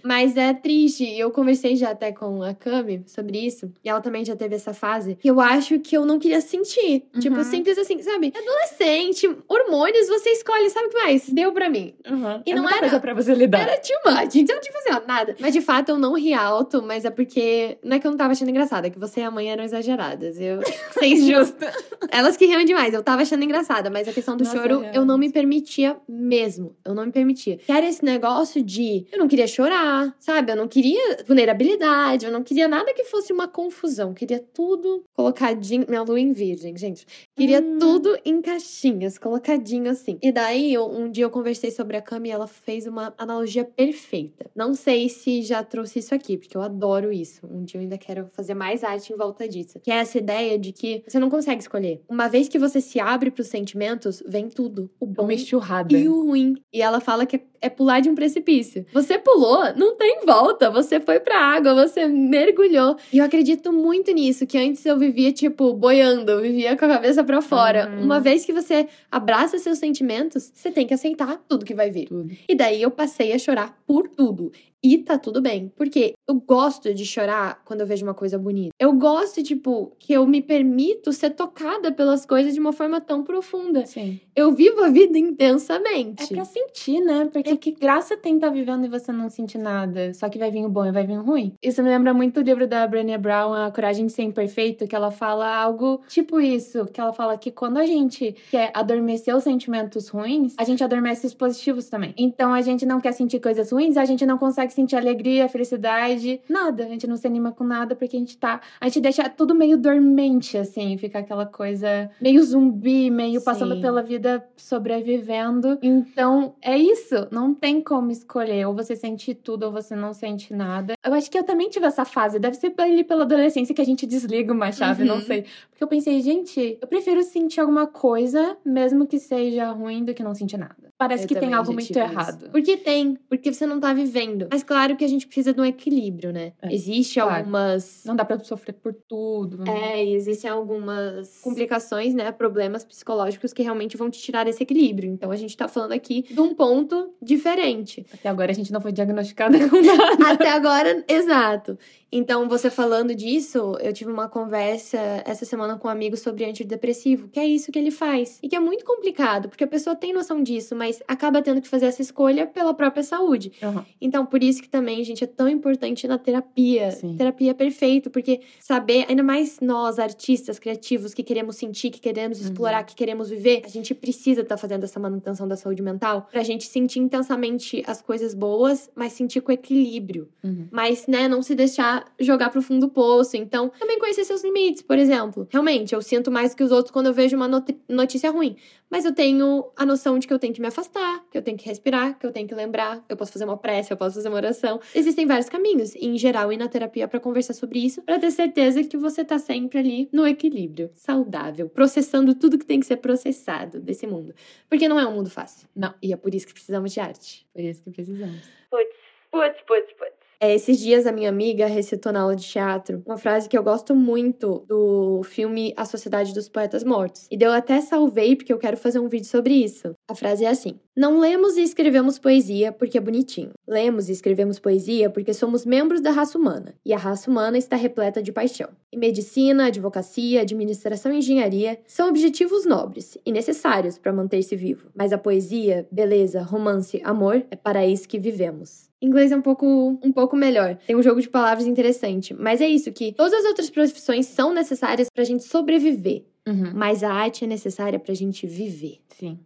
Mas 0.02 0.36
é 0.36 0.52
triste. 0.52 1.04
E 1.04 1.18
eu 1.18 1.30
conversei 1.30 1.76
já 1.76 1.90
até 1.90 2.12
com 2.12 2.42
a 2.42 2.54
Cami 2.54 3.02
sobre 3.06 3.38
isso. 3.38 3.72
E 3.84 3.88
ela 3.88 4.00
também 4.00 4.24
já 4.24 4.34
teve 4.36 4.54
essa 4.54 4.72
fase. 4.74 5.16
Que 5.16 5.30
eu 5.30 5.40
acho 5.40 5.78
que 5.80 5.96
eu 5.96 6.04
não 6.04 6.18
queria 6.18 6.40
sentir. 6.40 7.04
Uhum. 7.14 7.20
Tipo, 7.20 7.44
simples 7.44 7.78
assim, 7.78 8.00
sabe? 8.02 8.32
Adolescente, 8.36 9.28
hormônios, 9.48 10.08
você 10.08 10.30
escolhe. 10.30 10.70
Sabe 10.70 10.86
o 10.86 10.90
que 10.90 10.96
mais? 10.98 11.28
Deu 11.28 11.52
pra 11.52 11.68
mim. 11.68 11.94
Uhum. 12.08 12.42
E 12.46 12.52
é 12.52 12.54
não 12.54 12.68
era- 12.68 12.78
coisa 12.80 13.00
pra 13.00 13.14
você 13.14 13.34
lidar. 13.34 13.60
Era 13.62 13.78
too 13.80 13.96
much. 14.12 14.34
Então 14.36 14.60
tinha 14.60 14.72
que 14.72 14.82
fazer 14.82 15.06
nada. 15.06 15.36
Mas 15.40 15.52
de 15.52 15.60
fato 15.60 15.90
eu 15.90 15.98
não 15.98 16.14
ri 16.14 16.32
alto. 16.34 16.82
Mas 16.82 17.04
é 17.04 17.10
porque. 17.10 17.78
Não 17.82 17.96
é 17.96 18.00
que 18.00 18.06
eu 18.06 18.10
não 18.10 18.18
tava 18.18 18.32
achando 18.32 18.48
engraçada. 18.50 18.86
É 18.86 18.90
que 18.90 18.98
você 18.98 19.20
e 19.20 19.24
a 19.24 19.30
mãe 19.30 19.50
eram 19.50 19.62
exageradas. 19.64 20.40
Eu. 20.40 20.60
Vocês 20.92 21.24
Justo. 21.26 21.64
elas 22.10 22.36
que 22.36 22.46
riam 22.46 22.64
demais, 22.64 22.94
eu 22.94 23.02
tava 23.02 23.22
achando 23.22 23.42
engraçada, 23.44 23.90
mas 23.90 24.06
a 24.06 24.12
questão 24.12 24.36
do 24.36 24.44
Nossa, 24.44 24.56
choro 24.56 24.68
realmente. 24.68 24.96
eu 24.96 25.04
não 25.04 25.18
me 25.18 25.30
permitia 25.32 25.96
mesmo. 26.08 26.76
Eu 26.84 26.94
não 26.94 27.06
me 27.06 27.12
permitia. 27.12 27.56
Que 27.58 27.72
era 27.72 27.86
esse 27.86 28.04
negócio 28.04 28.62
de 28.62 29.06
eu 29.12 29.18
não 29.18 29.26
queria 29.32 29.46
chorar, 29.46 30.14
sabe? 30.20 30.52
Eu 30.52 30.56
não 30.56 30.68
queria 30.68 31.24
vulnerabilidade, 31.26 32.26
eu 32.26 32.32
não 32.32 32.42
queria 32.42 32.68
nada 32.68 32.92
que 32.92 33.04
fosse 33.04 33.32
uma 33.32 33.48
confusão. 33.48 34.10
Eu 34.10 34.14
queria 34.14 34.38
tudo 34.38 35.04
colocadinho. 35.14 35.86
Minha 35.88 36.02
lua 36.02 36.20
em 36.20 36.32
virgem, 36.32 36.76
gente. 36.76 37.06
Queria 37.36 37.60
Hum. 37.60 37.78
tudo 37.78 38.16
em 38.24 38.42
caixinhas, 38.42 39.16
colocadinho 39.18 39.90
assim. 39.90 40.18
E 40.22 40.30
daí, 40.30 40.72
eu- 40.74 40.86
um 40.90 41.10
dia 41.10 41.24
eu 41.24 41.30
conversei 41.30 41.70
sobre 41.70 41.96
a 41.96 42.02
Cami 42.02 42.28
e 42.28 42.32
ela 42.32 42.46
fez 42.46 42.86
uma 42.86 43.14
analogia 43.16 43.64
perfeita. 43.64 44.50
Não 44.54 44.74
sei 44.74 45.08
se 45.08 45.42
já 45.42 45.62
trouxe 45.64 45.98
isso 46.00 46.14
aqui, 46.14 46.36
porque 46.36 46.56
eu 46.56 46.62
adoro 46.62 47.12
isso. 47.12 47.46
Um 47.50 47.64
dia 47.64 47.78
eu 47.78 47.82
ainda 47.82 47.96
quero 47.98 48.28
fazer 48.34 48.54
mais 48.54 48.84
arte 48.84 49.12
em 49.12 49.16
volta 49.16 49.48
disso. 49.48 49.80
Que 49.80 49.90
é 49.90 49.96
essa 49.96 50.18
ideia 50.18 50.58
de 50.58 50.72
que 50.72 51.02
você 51.08 51.18
não 51.18 51.30
consegue 51.30 51.60
escolher. 51.62 52.02
Uma 52.08 52.28
vez 52.28 52.48
que 52.48 52.58
você 52.58 52.80
se 52.80 53.00
abre 53.00 53.30
pros 53.30 53.46
sentimentos, 53.48 54.22
vem 54.26 54.48
tudo. 54.48 54.90
O 55.00 55.06
bom 55.06 55.24
Uma 55.24 55.34
enxurrada. 55.34 55.96
e 55.96 56.08
o 56.08 56.26
ruim. 56.26 56.54
E 56.72 56.82
ela 56.82 57.00
fala 57.00 57.24
que 57.24 57.36
é 57.36 57.40
pular 57.68 58.00
de 58.00 58.08
um 58.08 58.14
precipício. 58.14 58.84
Você 58.92 59.18
pulou, 59.18 59.74
não 59.76 59.96
tem 59.96 60.20
volta. 60.24 60.70
Você 60.70 61.00
foi 61.00 61.20
pra 61.20 61.38
água, 61.38 61.74
você 61.74 62.06
mergulhou. 62.06 62.96
E 63.12 63.18
eu 63.18 63.24
acredito 63.24 63.72
muito 63.72 64.12
nisso, 64.12 64.46
que 64.46 64.58
antes 64.58 64.84
eu 64.84 64.98
vivia, 64.98 65.32
tipo, 65.32 65.72
boiando, 65.74 66.32
eu 66.32 66.40
vivia 66.40 66.76
com 66.76 66.84
a 66.84 66.88
cabeça 66.88 67.22
pra 67.24 67.40
fora. 67.40 67.90
Uhum. 67.90 68.04
Uma 68.04 68.20
vez 68.20 68.44
que 68.44 68.52
você 68.52 68.86
abraça 69.10 69.58
seus 69.58 69.78
sentimentos, 69.78 70.50
você 70.54 70.70
tem 70.70 70.86
que 70.86 70.94
aceitar 70.94 71.42
tudo 71.48 71.64
que 71.64 71.74
vai 71.74 71.90
vir. 71.90 72.06
Tudo. 72.06 72.30
E 72.48 72.54
daí 72.54 72.82
eu 72.82 72.90
passei 72.90 73.32
a 73.32 73.38
chorar 73.38 73.76
por 73.86 74.08
tudo. 74.08 74.52
E 74.82 74.98
tá 74.98 75.16
tudo 75.18 75.40
bem. 75.40 75.72
Porque 75.76 76.14
eu 76.28 76.34
gosto 76.40 76.92
de 76.92 77.04
chorar 77.04 77.62
quando 77.64 77.82
eu 77.82 77.86
vejo 77.86 78.04
uma 78.04 78.14
coisa 78.14 78.36
bonita. 78.38 78.74
Eu 78.78 78.92
gosto, 78.92 79.42
tipo, 79.42 79.92
que 79.98 80.12
eu 80.12 80.26
me 80.26 80.42
permito 80.42 81.12
ser 81.12 81.30
tocada 81.30 81.92
pelas 81.92 82.26
coisas 82.26 82.52
de 82.54 82.60
uma 82.60 82.72
forma 82.72 83.00
tão 83.00 83.22
profunda. 83.22 83.86
Sim. 83.86 84.20
Eu 84.34 84.50
vivo 84.52 84.82
a 84.82 84.88
vida 84.88 85.16
É 85.16 85.20
intensamente. 85.20 86.34
pra 86.34 86.44
sentir, 86.44 87.00
né? 87.00 87.28
Porque 87.32 87.56
que 87.56 87.70
graça 87.72 88.16
tem 88.16 88.34
estar 88.34 88.50
vivendo 88.50 88.84
e 88.84 88.88
você 88.88 89.12
não 89.12 89.28
sentir 89.28 89.58
nada. 89.58 90.12
Só 90.14 90.28
que 90.28 90.38
vai 90.38 90.50
vir 90.50 90.64
o 90.64 90.68
bom 90.68 90.84
e 90.86 90.92
vai 90.92 91.06
vir 91.06 91.18
o 91.18 91.22
ruim. 91.22 91.52
Isso 91.62 91.82
me 91.82 91.88
lembra 91.88 92.12
muito 92.12 92.40
o 92.40 92.42
livro 92.42 92.66
da 92.66 92.86
Brené 92.86 93.16
Brown, 93.18 93.52
A 93.52 93.70
Coragem 93.70 94.06
de 94.06 94.12
Ser 94.12 94.22
Imperfeito, 94.22 94.86
que 94.88 94.96
ela 94.96 95.10
fala 95.10 95.54
algo 95.54 96.00
tipo 96.08 96.40
isso. 96.40 96.86
Que 96.86 97.00
ela 97.00 97.12
fala 97.12 97.38
que 97.38 97.50
quando 97.50 97.78
a 97.78 97.86
gente 97.86 98.34
quer 98.50 98.70
adormecer 98.74 99.34
os 99.36 99.44
sentimentos 99.44 100.08
ruins, 100.08 100.54
a 100.58 100.64
gente 100.64 100.82
adormece 100.82 101.26
os 101.26 101.34
positivos 101.34 101.88
também. 101.88 102.14
Então 102.16 102.52
a 102.52 102.60
gente 102.62 102.84
não 102.84 103.00
quer 103.00 103.12
sentir 103.12 103.38
coisas 103.38 103.70
ruins, 103.70 103.96
a 103.96 104.04
gente 104.04 104.24
não 104.26 104.38
consegue 104.38 104.71
sentir 104.72 104.96
alegria, 104.96 105.48
felicidade, 105.48 106.40
nada. 106.48 106.84
A 106.84 106.88
gente 106.88 107.06
não 107.06 107.16
se 107.16 107.26
anima 107.26 107.52
com 107.52 107.64
nada 107.64 107.94
porque 107.94 108.16
a 108.16 108.18
gente 108.18 108.36
tá. 108.38 108.60
A 108.80 108.86
gente 108.86 109.00
deixa 109.00 109.28
tudo 109.28 109.54
meio 109.54 109.76
dormente, 109.76 110.56
assim, 110.58 110.96
fica 110.96 111.18
aquela 111.20 111.46
coisa 111.46 112.10
meio 112.20 112.42
zumbi, 112.42 113.10
meio 113.10 113.40
passando 113.42 113.74
Sim. 113.76 113.80
pela 113.80 114.02
vida 114.02 114.44
sobrevivendo. 114.56 115.78
Então, 115.82 116.54
é 116.60 116.76
isso. 116.76 117.26
Não 117.30 117.54
tem 117.54 117.80
como 117.80 118.10
escolher. 118.10 118.66
Ou 118.66 118.74
você 118.74 118.94
sente 118.96 119.34
tudo 119.34 119.64
ou 119.64 119.72
você 119.72 119.94
não 119.96 120.12
sente 120.12 120.52
nada. 120.54 120.94
Eu 121.04 121.14
acho 121.14 121.30
que 121.30 121.38
eu 121.38 121.44
também 121.44 121.68
tive 121.68 121.86
essa 121.86 122.04
fase. 122.04 122.38
Deve 122.38 122.56
ser 122.56 122.72
ali 122.78 123.04
pela 123.04 123.22
adolescência 123.24 123.74
que 123.74 123.80
a 123.80 123.84
gente 123.84 124.06
desliga 124.06 124.52
uma 124.52 124.70
chave, 124.72 125.02
Uhum. 125.02 125.08
não 125.08 125.20
sei. 125.20 125.42
Porque 125.70 125.82
eu 125.84 125.88
pensei, 125.88 126.20
gente, 126.20 126.78
eu 126.80 126.86
prefiro 126.88 127.22
sentir 127.22 127.60
alguma 127.60 127.86
coisa, 127.86 128.56
mesmo 128.64 129.06
que 129.06 129.18
seja 129.18 129.70
ruim, 129.70 130.04
do 130.04 130.14
que 130.14 130.22
não 130.22 130.34
sentir 130.34 130.56
nada. 130.56 130.92
Parece 130.98 131.24
Eu 131.24 131.28
que 131.28 131.34
tem 131.34 131.52
algo 131.52 131.72
muito 131.72 131.90
isso. 131.90 131.98
errado. 131.98 132.48
Porque 132.50 132.76
tem, 132.76 133.18
porque 133.28 133.52
você 133.52 133.66
não 133.66 133.80
tá 133.80 133.92
vivendo. 133.92 134.46
Mas 134.50 134.61
claro 134.62 134.96
que 134.96 135.04
a 135.04 135.08
gente 135.08 135.26
precisa 135.26 135.52
de 135.52 135.60
um 135.60 135.64
equilíbrio, 135.64 136.32
né? 136.32 136.52
É, 136.62 136.72
Existe 136.72 137.20
claro. 137.20 137.36
algumas. 137.36 138.02
Não 138.04 138.16
dá 138.16 138.24
pra 138.24 138.38
sofrer 138.38 138.72
por 138.72 138.94
tudo. 138.94 139.68
É, 139.68 140.04
e 140.04 140.14
existem 140.14 140.50
algumas 140.50 141.40
complicações, 141.42 142.14
né? 142.14 142.30
Problemas 142.32 142.84
psicológicos 142.84 143.52
que 143.52 143.62
realmente 143.62 143.96
vão 143.96 144.10
te 144.10 144.20
tirar 144.20 144.44
desse 144.44 144.62
equilíbrio. 144.62 145.10
Então 145.10 145.30
a 145.30 145.36
gente 145.36 145.56
tá 145.56 145.68
falando 145.68 145.92
aqui 145.92 146.22
de 146.22 146.40
um 146.40 146.54
ponto 146.54 147.14
diferente. 147.20 148.06
Até 148.12 148.28
agora 148.28 148.50
a 148.50 148.54
gente 148.54 148.72
não 148.72 148.80
foi 148.80 148.92
diagnosticada 148.92 149.58
com 149.68 149.80
nada. 149.82 150.32
Até 150.32 150.50
agora, 150.50 151.04
exato. 151.08 151.78
Então, 152.14 152.46
você 152.46 152.68
falando 152.68 153.14
disso, 153.14 153.76
eu 153.80 153.90
tive 153.92 154.10
uma 154.10 154.28
conversa 154.28 154.98
essa 155.24 155.46
semana 155.46 155.78
com 155.78 155.88
um 155.88 155.90
amigo 155.90 156.14
sobre 156.16 156.44
antidepressivo, 156.44 157.28
que 157.28 157.40
é 157.40 157.46
isso 157.46 157.72
que 157.72 157.78
ele 157.78 157.90
faz. 157.90 158.38
E 158.42 158.48
que 158.48 158.54
é 158.54 158.60
muito 158.60 158.84
complicado, 158.84 159.48
porque 159.48 159.64
a 159.64 159.66
pessoa 159.66 159.96
tem 159.96 160.12
noção 160.12 160.42
disso, 160.42 160.76
mas 160.76 161.02
acaba 161.08 161.40
tendo 161.40 161.62
que 161.62 161.68
fazer 161.68 161.86
essa 161.86 162.02
escolha 162.02 162.46
pela 162.46 162.74
própria 162.74 163.02
saúde. 163.02 163.52
Uhum. 163.62 163.82
Então, 163.98 164.26
por 164.26 164.42
isso 164.42 164.60
que 164.60 164.68
também, 164.68 165.02
gente, 165.04 165.24
é 165.24 165.26
tão 165.26 165.48
importante 165.48 166.06
na 166.06 166.18
terapia. 166.18 166.90
Sim. 166.90 167.16
Terapia 167.16 167.52
é 167.52 167.54
perfeito, 167.54 168.10
porque 168.10 168.40
saber, 168.60 169.06
ainda 169.08 169.22
mais 169.22 169.58
nós, 169.60 169.98
artistas 169.98 170.58
criativos, 170.58 171.14
que 171.14 171.22
queremos 171.22 171.56
sentir, 171.56 171.90
que 171.90 172.00
queremos 172.00 172.40
Uhum. 172.40 172.44
explorar, 172.44 172.84
que 172.84 172.94
queremos 172.94 173.30
viver, 173.30 173.62
a 173.64 173.68
gente 173.68 173.94
precisa 173.94 174.42
estar 174.42 174.58
fazendo 174.58 174.84
essa 174.84 175.00
manutenção 175.00 175.48
da 175.48 175.56
saúde 175.56 175.80
mental 175.80 176.28
pra 176.30 176.42
gente 176.42 176.66
sentir 176.66 176.98
intensamente 176.98 177.82
as 177.86 178.02
coisas 178.02 178.34
boas, 178.34 178.90
mas 178.94 179.14
sentir 179.14 179.40
com 179.40 179.50
equilíbrio. 179.50 180.28
Uhum. 180.44 180.68
Mas, 180.70 181.06
né, 181.06 181.26
não 181.26 181.42
se 181.42 181.54
deixar 181.54 182.01
jogar 182.18 182.50
pro 182.50 182.62
fundo 182.62 182.86
do 182.86 182.92
poço. 182.92 183.36
Então, 183.36 183.70
também 183.78 183.98
conhecer 183.98 184.24
seus 184.24 184.42
limites, 184.42 184.82
por 184.82 184.98
exemplo. 184.98 185.46
Realmente, 185.50 185.94
eu 185.94 186.02
sinto 186.02 186.30
mais 186.30 186.54
que 186.54 186.62
os 186.62 186.72
outros 186.72 186.90
quando 186.90 187.06
eu 187.06 187.12
vejo 187.12 187.36
uma 187.36 187.48
notícia 187.88 188.30
ruim. 188.30 188.56
Mas 188.90 189.06
eu 189.06 189.14
tenho 189.14 189.70
a 189.74 189.86
noção 189.86 190.18
de 190.18 190.26
que 190.26 190.34
eu 190.34 190.38
tenho 190.38 190.52
que 190.52 190.60
me 190.60 190.66
afastar, 190.66 191.24
que 191.30 191.38
eu 191.38 191.40
tenho 191.40 191.56
que 191.56 191.66
respirar, 191.66 192.18
que 192.18 192.26
eu 192.26 192.30
tenho 192.30 192.46
que 192.46 192.54
lembrar, 192.54 193.02
eu 193.08 193.16
posso 193.16 193.32
fazer 193.32 193.46
uma 193.46 193.56
prece, 193.56 193.90
eu 193.90 193.96
posso 193.96 194.16
fazer 194.16 194.28
uma 194.28 194.36
oração. 194.36 194.80
Existem 194.94 195.26
vários 195.26 195.48
caminhos, 195.48 195.96
em 195.96 196.18
geral, 196.18 196.52
e 196.52 196.58
na 196.58 196.68
terapia 196.68 197.08
pra 197.08 197.18
conversar 197.18 197.54
sobre 197.54 197.78
isso, 197.78 198.02
pra 198.02 198.18
ter 198.18 198.30
certeza 198.30 198.84
que 198.84 198.98
você 198.98 199.24
tá 199.24 199.38
sempre 199.38 199.78
ali 199.78 200.08
no 200.12 200.26
equilíbrio, 200.26 200.90
saudável, 200.92 201.70
processando 201.70 202.34
tudo 202.34 202.58
que 202.58 202.66
tem 202.66 202.80
que 202.80 202.86
ser 202.86 202.98
processado 202.98 203.80
desse 203.80 204.06
mundo. 204.06 204.34
Porque 204.68 204.86
não 204.86 205.00
é 205.00 205.06
um 205.06 205.14
mundo 205.14 205.30
fácil. 205.30 205.66
Não. 205.74 205.94
E 206.02 206.12
é 206.12 206.16
por 206.16 206.34
isso 206.34 206.46
que 206.46 206.52
precisamos 206.52 206.92
de 206.92 207.00
arte. 207.00 207.46
Por 207.54 207.62
isso 207.62 207.82
que 207.82 207.90
precisamos. 207.90 208.42
Putz, 208.70 208.94
putz, 209.30 209.62
putz, 209.66 209.92
putz. 209.94 210.21
É, 210.44 210.56
esses 210.56 210.80
dias 210.80 211.06
a 211.06 211.12
minha 211.12 211.28
amiga 211.28 211.66
recitou 211.66 212.12
na 212.12 212.22
aula 212.22 212.34
de 212.34 212.44
teatro 212.44 213.00
uma 213.06 213.16
frase 213.16 213.48
que 213.48 213.56
eu 213.56 213.62
gosto 213.62 213.94
muito 213.94 214.64
do 214.66 215.22
filme 215.22 215.72
A 215.76 215.84
Sociedade 215.84 216.34
dos 216.34 216.48
Poetas 216.48 216.82
Mortos. 216.82 217.28
E 217.30 217.36
daí 217.36 217.48
eu 217.48 217.52
até 217.52 217.80
salvei 217.80 218.34
porque 218.34 218.52
eu 218.52 218.58
quero 218.58 218.76
fazer 218.76 218.98
um 218.98 219.06
vídeo 219.06 219.28
sobre 219.28 219.54
isso. 219.54 219.94
A 220.10 220.16
frase 220.16 220.44
é 220.44 220.48
assim: 220.48 220.80
Não 220.96 221.20
lemos 221.20 221.56
e 221.56 221.62
escrevemos 221.62 222.18
poesia 222.18 222.72
porque 222.72 222.98
é 222.98 223.00
bonitinho. 223.00 223.52
Lemos 223.68 224.08
e 224.08 224.12
escrevemos 224.12 224.58
poesia 224.58 225.08
porque 225.08 225.32
somos 225.32 225.64
membros 225.64 226.00
da 226.00 226.10
raça 226.10 226.36
humana. 226.36 226.74
E 226.84 226.92
a 226.92 226.98
raça 226.98 227.30
humana 227.30 227.56
está 227.56 227.76
repleta 227.76 228.20
de 228.20 228.32
paixão. 228.32 228.70
E 228.90 228.96
medicina, 228.96 229.66
advocacia, 229.66 230.40
administração 230.40 231.12
e 231.12 231.18
engenharia 231.18 231.78
são 231.86 232.08
objetivos 232.08 232.66
nobres 232.66 233.16
e 233.24 233.30
necessários 233.30 233.96
para 233.96 234.12
manter-se 234.12 234.56
vivo. 234.56 234.90
Mas 234.92 235.12
a 235.12 235.18
poesia, 235.18 235.86
beleza, 235.88 236.42
romance, 236.42 237.00
amor 237.04 237.46
é 237.48 237.54
para 237.54 237.86
isso 237.86 238.08
que 238.08 238.18
vivemos. 238.18 238.90
Inglês 239.02 239.32
é 239.32 239.36
um 239.36 239.42
pouco, 239.42 239.66
um 240.02 240.12
pouco 240.12 240.36
melhor. 240.36 240.76
Tem 240.86 240.94
um 240.94 241.02
jogo 241.02 241.20
de 241.20 241.28
palavras 241.28 241.66
interessante. 241.66 242.32
Mas 242.32 242.60
é 242.60 242.68
isso, 242.68 242.92
que 242.92 243.12
todas 243.12 243.34
as 243.34 243.44
outras 243.44 243.68
profissões 243.68 244.26
são 244.26 244.54
necessárias 244.54 245.08
pra 245.12 245.24
gente 245.24 245.42
sobreviver. 245.42 246.24
Uhum. 246.46 246.72
Mas 246.74 247.02
a 247.02 247.12
arte 247.12 247.44
é 247.44 247.46
necessária 247.46 247.98
pra 247.98 248.14
gente 248.14 248.46
viver. 248.46 249.00
Sim. 249.08 249.40